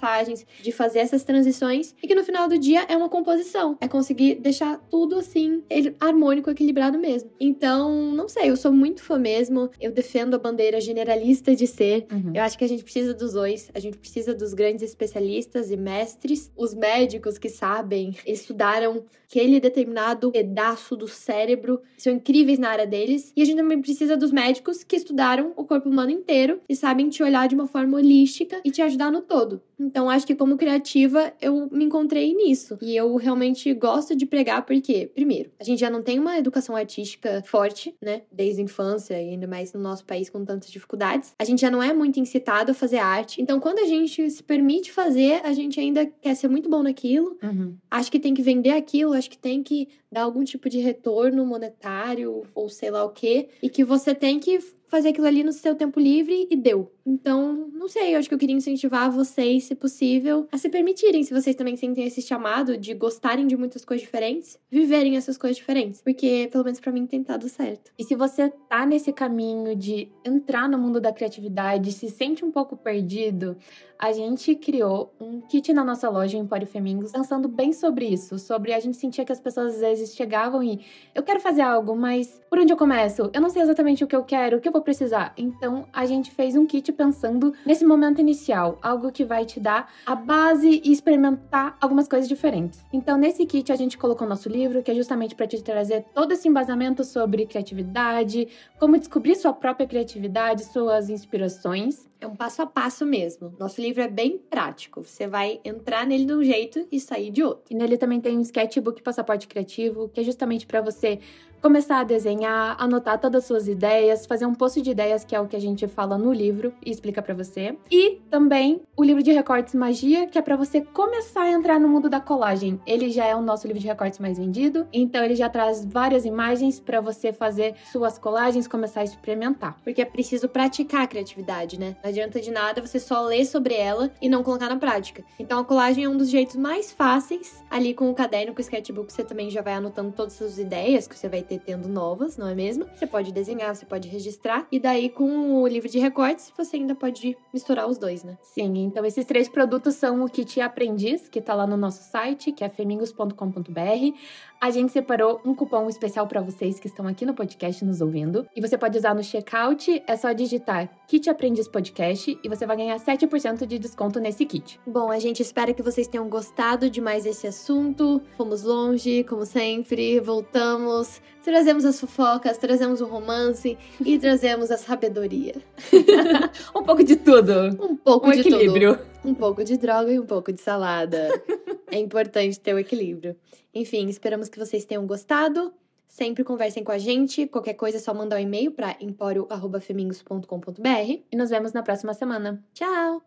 de 0.62 0.71
fazer 0.71 0.99
essas 0.99 1.23
transições 1.23 1.95
e 2.01 2.07
que 2.07 2.15
no 2.15 2.23
final 2.23 2.47
do 2.47 2.57
dia 2.57 2.85
é 2.88 2.95
uma 2.95 3.09
composição, 3.09 3.77
é 3.81 3.88
conseguir 3.88 4.35
deixar 4.35 4.77
tudo 4.89 5.17
assim 5.17 5.63
harmônico, 5.99 6.49
equilibrado 6.49 6.97
mesmo. 6.97 7.29
Então, 7.39 8.12
não 8.12 8.27
sei, 8.27 8.49
eu 8.49 8.57
sou 8.57 8.71
muito 8.71 9.01
fã 9.03 9.17
mesmo. 9.17 9.69
Eu 9.79 9.91
defendo 9.91 10.35
a 10.35 10.39
bandeira 10.39 10.79
generalista 10.79 11.55
de 11.55 11.67
ser. 11.67 12.05
Uhum. 12.12 12.31
Eu 12.33 12.43
acho 12.43 12.57
que 12.57 12.63
a 12.63 12.67
gente 12.67 12.83
precisa 12.83 13.13
dos 13.13 13.33
dois. 13.33 13.69
A 13.73 13.79
gente 13.79 13.97
precisa 13.97 14.33
dos 14.33 14.53
grandes 14.53 14.83
especialistas 14.83 15.71
e 15.71 15.77
mestres, 15.77 16.51
os 16.55 16.73
médicos 16.73 17.38
que 17.38 17.49
sabem, 17.49 18.15
estudaram 18.25 19.05
aquele 19.29 19.59
determinado 19.59 20.31
pedaço 20.31 20.95
do 20.95 21.07
cérebro, 21.07 21.81
são 21.97 22.13
incríveis 22.13 22.57
na 22.57 22.69
área 22.69 22.88
deles. 22.88 23.31
E 23.35 23.41
a 23.41 23.45
gente 23.45 23.57
também 23.57 23.79
precisa 23.79 24.17
dos 24.17 24.31
médicos 24.31 24.83
que 24.83 24.95
estudaram 24.95 25.53
o 25.55 25.63
corpo 25.63 25.88
humano 25.88 26.12
inteiro 26.12 26.59
e 26.67 26.75
sabem 26.75 27.09
te 27.09 27.21
olhar 27.21 27.47
de 27.47 27.53
uma 27.53 27.67
forma 27.67 27.97
holística 27.97 28.59
e 28.65 28.71
te 28.71 28.81
ajudar 28.81 29.12
no 29.12 29.21
todo. 29.21 29.62
Então, 29.89 30.08
acho 30.08 30.28
que 30.28 30.36
como 30.36 30.56
criativa, 30.56 31.34
eu 31.41 31.67
me 31.71 31.84
encontrei 31.84 32.32
nisso. 32.36 32.78
E 32.80 32.95
eu 32.95 33.15
realmente 33.15 33.73
gosto 33.73 34.15
de 34.15 34.23
pregar 34.28 34.63
porque, 34.63 35.10
primeiro, 35.15 35.49
a 35.60 35.63
gente 35.63 35.80
já 35.80 35.89
não 35.89 36.04
tem 36.04 36.19
uma 36.19 36.38
educação 36.38 36.75
artística 36.75 37.41
forte, 37.43 37.95
né? 37.99 38.21
Desde 38.32 38.62
a 38.62 38.63
infância 38.63 39.15
e 39.19 39.32
ainda 39.32 39.47
mais 39.47 39.73
no 39.73 39.80
nosso 39.80 40.06
país 40.06 40.30
com 40.30 40.45
tantas 40.45 40.69
dificuldades. 40.69 41.34
A 41.39 41.43
gente 41.43 41.62
já 41.62 41.71
não 41.71 41.82
é 41.82 41.91
muito 41.91 42.19
incitado 42.19 42.69
a 42.71 42.75
fazer 42.75 42.99
arte. 42.99 43.41
Então, 43.41 43.60
quando 43.60 43.80
a 43.80 43.86
gente 43.86 44.30
se 44.30 44.43
permite 44.43 44.91
fazer, 44.91 45.41
a 45.43 45.54
gente 45.54 45.80
ainda 45.80 46.06
quer 46.06 46.36
ser 46.36 46.49
muito 46.49 46.69
bom 46.69 46.84
naquilo. 46.84 47.36
Uhum. 47.41 47.75
Acho 47.89 48.12
que 48.12 48.19
tem 48.19 48.36
que 48.36 48.43
vender 48.43 48.71
aquilo, 48.71 49.13
acho 49.13 49.30
que 49.30 49.39
tem 49.39 49.63
que 49.63 49.88
dar 50.12 50.21
algum 50.21 50.43
tipo 50.43 50.69
de 50.69 50.78
retorno 50.78 51.43
monetário 51.43 52.43
ou 52.54 52.69
sei 52.69 52.91
lá 52.91 53.04
o 53.04 53.10
quê. 53.10 53.49
E 53.63 53.69
que 53.69 53.84
você 53.84 54.13
tem 54.13 54.39
que 54.39 54.60
fazer 54.89 55.10
aquilo 55.10 55.28
ali 55.28 55.43
no 55.43 55.54
seu 55.54 55.75
tempo 55.75 55.99
livre 55.99 56.47
e 56.49 56.56
deu. 56.56 56.91
Então, 57.06 57.69
não 57.73 57.88
sei, 57.88 58.13
eu 58.13 58.19
acho 58.19 58.28
que 58.28 58.36
eu 58.36 58.39
queria 58.39 58.56
incentivar 58.56 59.10
vocês, 59.10 59.63
se 59.63 59.75
possível, 59.75 60.47
a 60.52 60.58
se 60.58 60.69
permitirem, 60.69 61.23
se 61.23 61.34
vocês 61.34 61.56
também 61.56 61.75
sentem 61.75 62.06
esse 62.06 62.21
chamado 62.21 62.78
de 62.78 62.93
gostarem 62.93 63.47
de 63.47 63.56
muitas 63.56 63.86
coisas 63.86 64.06
diferentes, 64.06 64.60
viverem 64.69 65.15
essas 65.15 65.38
coisas 65.38 65.58
diferentes. 65.58 66.02
Porque, 66.02 66.49
pelo 66.52 66.63
menos 66.63 66.80
para 66.80 66.91
mim, 66.91 67.08
tem 67.08 67.23
dado 67.23 67.47
certo. 67.47 67.91
E 67.97 68.04
se 68.04 68.15
você 68.15 68.49
tá 68.67 68.86
nesse 68.86 69.13
caminho 69.13 69.75
de 69.75 70.12
entrar 70.25 70.67
no 70.67 70.78
mundo 70.78 70.99
da 70.99 71.12
criatividade, 71.12 71.91
se 71.91 72.10
sente 72.10 72.43
um 72.43 72.52
pouco 72.52 72.75
perdido, 72.75 73.58
a 73.99 74.13
gente 74.13 74.56
criou 74.56 75.13
um 75.19 75.41
kit 75.41 75.73
na 75.73 75.84
nossa 75.84 76.10
loja 76.10 76.38
em 76.38 76.41
Empório 76.41 76.65
Femingos, 76.65 77.12
pensando 77.12 77.49
bem 77.49 77.73
sobre 77.73 78.06
isso, 78.06 78.39
sobre 78.39 78.71
a 78.71 78.80
gente 78.80 78.95
sentia 78.95 79.25
que 79.25 79.32
as 79.32 79.41
pessoas 79.41 79.75
às 79.75 79.82
vezes 79.82 80.15
chegavam 80.15 80.63
e 80.63 80.80
eu 81.13 81.21
quero 81.21 81.41
fazer 81.41 81.62
algo, 81.62 81.95
mas 81.97 82.39
por 82.49 82.60
onde 82.60 82.71
eu 82.71 82.78
começo? 82.78 83.30
Eu 83.34 83.41
não 83.41 83.49
sei 83.49 83.62
exatamente 83.62 84.02
o 84.02 84.08
que 84.08 84.15
eu 84.15 84.23
quero, 84.23 84.58
o 84.58 84.62
que 84.62 84.69
eu 84.69 84.71
vou 84.71 84.78
precisar. 84.81 85.33
Então, 85.37 85.85
a 85.93 86.05
gente 86.05 86.31
fez 86.31 86.55
um 86.55 86.65
kit 86.65 86.91
pensando 86.91 87.53
nesse 87.65 87.85
momento 87.85 88.19
inicial, 88.19 88.77
algo 88.81 89.11
que 89.11 89.25
vai 89.25 89.45
te 89.45 89.59
dar 89.59 89.91
a 90.05 90.15
base 90.15 90.81
e 90.83 90.91
experimentar 90.91 91.77
algumas 91.79 92.07
coisas 92.07 92.27
diferentes. 92.27 92.83
Então, 92.91 93.17
nesse 93.17 93.45
kit 93.45 93.71
a 93.71 93.75
gente 93.75 93.97
colocou 93.97 94.25
o 94.25 94.29
nosso 94.29 94.49
livro, 94.49 94.81
que 94.81 94.91
é 94.91 94.95
justamente 94.95 95.35
para 95.35 95.47
te 95.47 95.61
trazer 95.61 96.05
todo 96.13 96.31
esse 96.31 96.47
embasamento 96.47 97.03
sobre 97.03 97.45
criatividade, 97.45 98.47
como 98.79 98.97
descobrir 98.97 99.35
sua 99.35 99.53
própria 99.53 99.87
criatividade, 99.87 100.65
suas 100.65 101.09
inspirações. 101.09 102.07
É 102.21 102.27
um 102.27 102.35
passo 102.35 102.61
a 102.61 102.65
passo 102.65 103.05
mesmo. 103.05 103.55
Nosso 103.57 103.79
livro 103.79 104.01
é 104.01 104.07
bem 104.07 104.37
prático. 104.37 105.01
Você 105.03 105.25
vai 105.25 105.61
entrar 105.63 106.05
nele 106.05 106.25
de 106.25 106.33
um 106.33 106.43
jeito 106.43 106.85
e 106.91 106.99
sair 106.99 107.31
de 107.31 107.41
outro. 107.41 107.63
E 107.69 107.75
nele 107.75 107.97
também 107.97 108.19
tem 108.19 108.37
um 108.37 108.41
sketchbook 108.41 109.01
passaporte 109.01 109.47
criativo, 109.47 110.09
que 110.09 110.19
é 110.19 110.23
justamente 110.23 110.67
para 110.67 110.81
você 110.81 111.19
começar 111.62 112.00
a 112.00 112.04
desenhar, 112.04 112.76
anotar 112.80 113.19
todas 113.19 113.43
as 113.43 113.48
suas 113.48 113.67
ideias, 113.67 114.26
fazer 114.26 114.45
um 114.45 114.54
post 114.54 114.82
de 114.82 114.91
ideias, 114.91 115.24
que 115.24 115.36
é 115.36 115.39
o 115.39 115.48
que 115.48 115.56
a 115.56 115.62
gente 115.62 115.88
fala 115.88 116.17
no 116.17 116.32
livro 116.32 116.74
e 116.86 116.91
explica 116.91 117.22
para 117.22 117.34
você. 117.34 117.78
E 117.91 118.22
também 118.30 118.82
o 118.95 119.04
livro 119.04 119.24
de 119.24 119.32
recortes 119.32 119.74
magia, 119.74 120.28
que 120.28 120.38
é 120.38 120.41
para 120.41 120.56
você 120.56 120.82
começar 120.82 121.43
a 121.43 121.52
entrar 121.52 121.80
no 121.80 121.88
mundo 121.88 122.10
da 122.10 122.19
colagem. 122.19 122.80
Ele 122.86 123.10
já 123.10 123.26
é 123.26 123.36
o 123.36 123.41
nosso 123.41 123.67
livro 123.67 123.82
de 123.82 123.88
recortes 123.88 124.19
mais 124.19 124.38
vendido, 124.38 124.88
então 124.91 125.24
ele 125.24 125.36
já 125.36 125.50
traz 125.50 125.86
várias 125.86 126.26
imagens 126.26 126.80
para 126.80 127.02
você 127.02 127.32
fazer 127.32 127.76
suas 127.91 128.17
colagens, 128.17 128.67
começar 128.67 129.02
a 129.02 129.04
experimentar. 129.04 129.78
Porque 129.84 130.02
é 130.02 130.06
preciso 130.06 130.48
praticar 130.48 131.04
a 131.04 131.08
criatividade, 131.08 131.80
né? 131.80 131.95
Não 132.04 132.10
adianta 132.10 132.39
de 132.39 132.52
nada 132.52 132.82
você 132.82 133.00
só 133.00 133.22
ler 133.22 133.45
sobre 133.45 133.74
ela 133.74 134.12
e 134.22 134.30
não 134.30 134.43
colocar 134.43 134.69
na 134.69 134.78
prática. 134.78 135.24
Então 135.39 135.60
a 135.60 135.65
colagem 135.65 136.04
é 136.04 136.10
um 136.10 136.17
dos 136.17 136.30
jeitos 136.30 136.56
mais 136.56 136.91
fáceis. 136.91 137.63
Ali 137.69 137.93
com 137.93 138.10
o 138.10 138.13
caderno, 138.13 138.54
com 138.54 138.60
o 138.60 138.62
sketchbook, 138.62 139.12
você 139.12 139.24
também 139.24 139.50
já 139.50 139.62
vai 139.62 139.74
anotando 139.74 140.12
todas 140.12 140.34
as 140.34 140.38
suas 140.39 140.60
ideias 140.60 141.08
que 141.08 141.17
você 141.17 141.28
vai 141.28 141.41
ter 141.49 141.59
tendo 141.59 141.89
novas, 141.89 142.38
não 142.38 142.47
é 142.47 142.53
mesmo? 142.53 142.85
Você 142.95 143.07
pode 143.07 143.31
desenhar, 143.31 143.75
você 143.75 143.85
pode 143.85 144.07
registrar. 144.07 144.67
E 144.71 144.79
daí, 144.79 145.09
com 145.09 145.62
o 145.62 145.67
livro 145.67 145.89
de 145.89 145.97
recortes, 145.97 146.53
você 146.55 146.77
ainda 146.77 146.93
pode 146.93 147.35
misturar 147.51 147.88
os 147.88 147.97
dois, 147.97 148.23
né? 148.23 148.38
Sim, 148.41 148.83
então 148.83 149.03
esses 149.03 149.25
três 149.25 149.49
produtos 149.49 149.95
são 149.95 150.23
o 150.23 150.29
kit 150.29 150.62
aprendiz, 150.62 151.27
que 151.27 151.41
tá 151.41 151.55
lá 151.55 151.65
no 151.65 151.75
nosso 151.75 152.03
site, 152.12 152.51
que 152.51 152.63
é 152.63 152.69
femingos.com.br. 152.69 154.15
A 154.62 154.71
gente 154.71 154.91
separou 154.91 155.41
um 155.45 155.55
cupom 155.55 155.88
especial 155.88 156.27
para 156.27 156.41
vocês 156.41 156.79
que 156.79 156.88
estão 156.88 157.07
aqui 157.07 157.25
no 157.25 157.33
podcast 157.33 157.83
nos 157.85 158.01
ouvindo. 158.01 158.45
E 158.53 158.59
você 158.59 158.77
pode 158.77 158.97
usar 158.97 159.15
no 159.15 159.23
checkout, 159.23 160.03
é 160.05 160.17
só 160.17 160.33
digitar 160.33 160.89
Kit 161.07 161.29
Aprendiz 161.29 161.65
Podcast 161.67 162.38
e 162.43 162.49
você 162.49 162.65
vai 162.65 162.75
ganhar 162.75 162.97
7% 162.97 163.65
de 163.65 163.79
desconto 163.79 164.19
nesse 164.19 164.45
kit. 164.45 164.77
Bom, 164.85 165.09
a 165.09 165.17
gente 165.17 165.41
espera 165.41 165.73
que 165.73 165.81
vocês 165.81 166.07
tenham 166.07 166.27
gostado 166.27 166.89
de 166.89 166.99
mais 166.99 167.25
esse 167.25 167.47
assunto. 167.47 168.21
Fomos 168.35 168.63
longe, 168.63 169.23
como 169.23 169.45
sempre, 169.45 170.19
voltamos, 170.19 171.21
trazemos 171.43 171.86
as 171.86 171.99
fofocas, 171.99 172.58
trazemos 172.58 173.02
o 173.02 173.06
romance 173.06 173.78
e 174.04 174.17
trazemos 174.19 174.71
a 174.71 174.78
sabedoria. 174.78 175.56
um 176.75 176.84
pouco 176.84 177.04
de 177.04 177.15
tudo. 177.15 177.78
Um 177.82 177.95
pouco 177.95 178.28
um 178.28 178.32
de 178.32 178.41
equilíbrio. 178.41 178.95
Tudo. 178.95 179.10
Um 179.25 179.34
pouco 179.34 179.63
de 179.63 179.78
droga 179.78 180.12
e 180.12 180.19
um 180.19 180.25
pouco 180.25 180.52
de 180.52 180.62
salada. 180.62 181.30
é 181.91 181.97
importante 181.97 182.60
ter 182.60 182.73
o 182.73 182.80
equilíbrio. 182.80 183.36
Enfim, 183.73 184.08
esperamos 184.08 184.49
que 184.49 184.60
vocês 184.60 184.86
tenham 184.86 185.06
gostado. 185.06 185.73
Sempre 186.08 186.43
conversem 186.43 186.84
com 186.84 186.91
a 186.91 186.97
gente. 186.97 187.47
Qualquer 187.47 187.75
coisa 187.75 187.97
é 187.97 187.99
só 187.99 188.13
mandar 188.13 188.38
um 188.38 188.39
e-mail 188.39 188.71
para 188.71 188.95
empório.femingos.com.br. 188.99 191.19
E 191.32 191.36
nos 191.36 191.49
vemos 191.49 191.71
na 191.71 191.84
próxima 191.84 192.13
semana. 192.13 192.63
Tchau! 192.73 193.21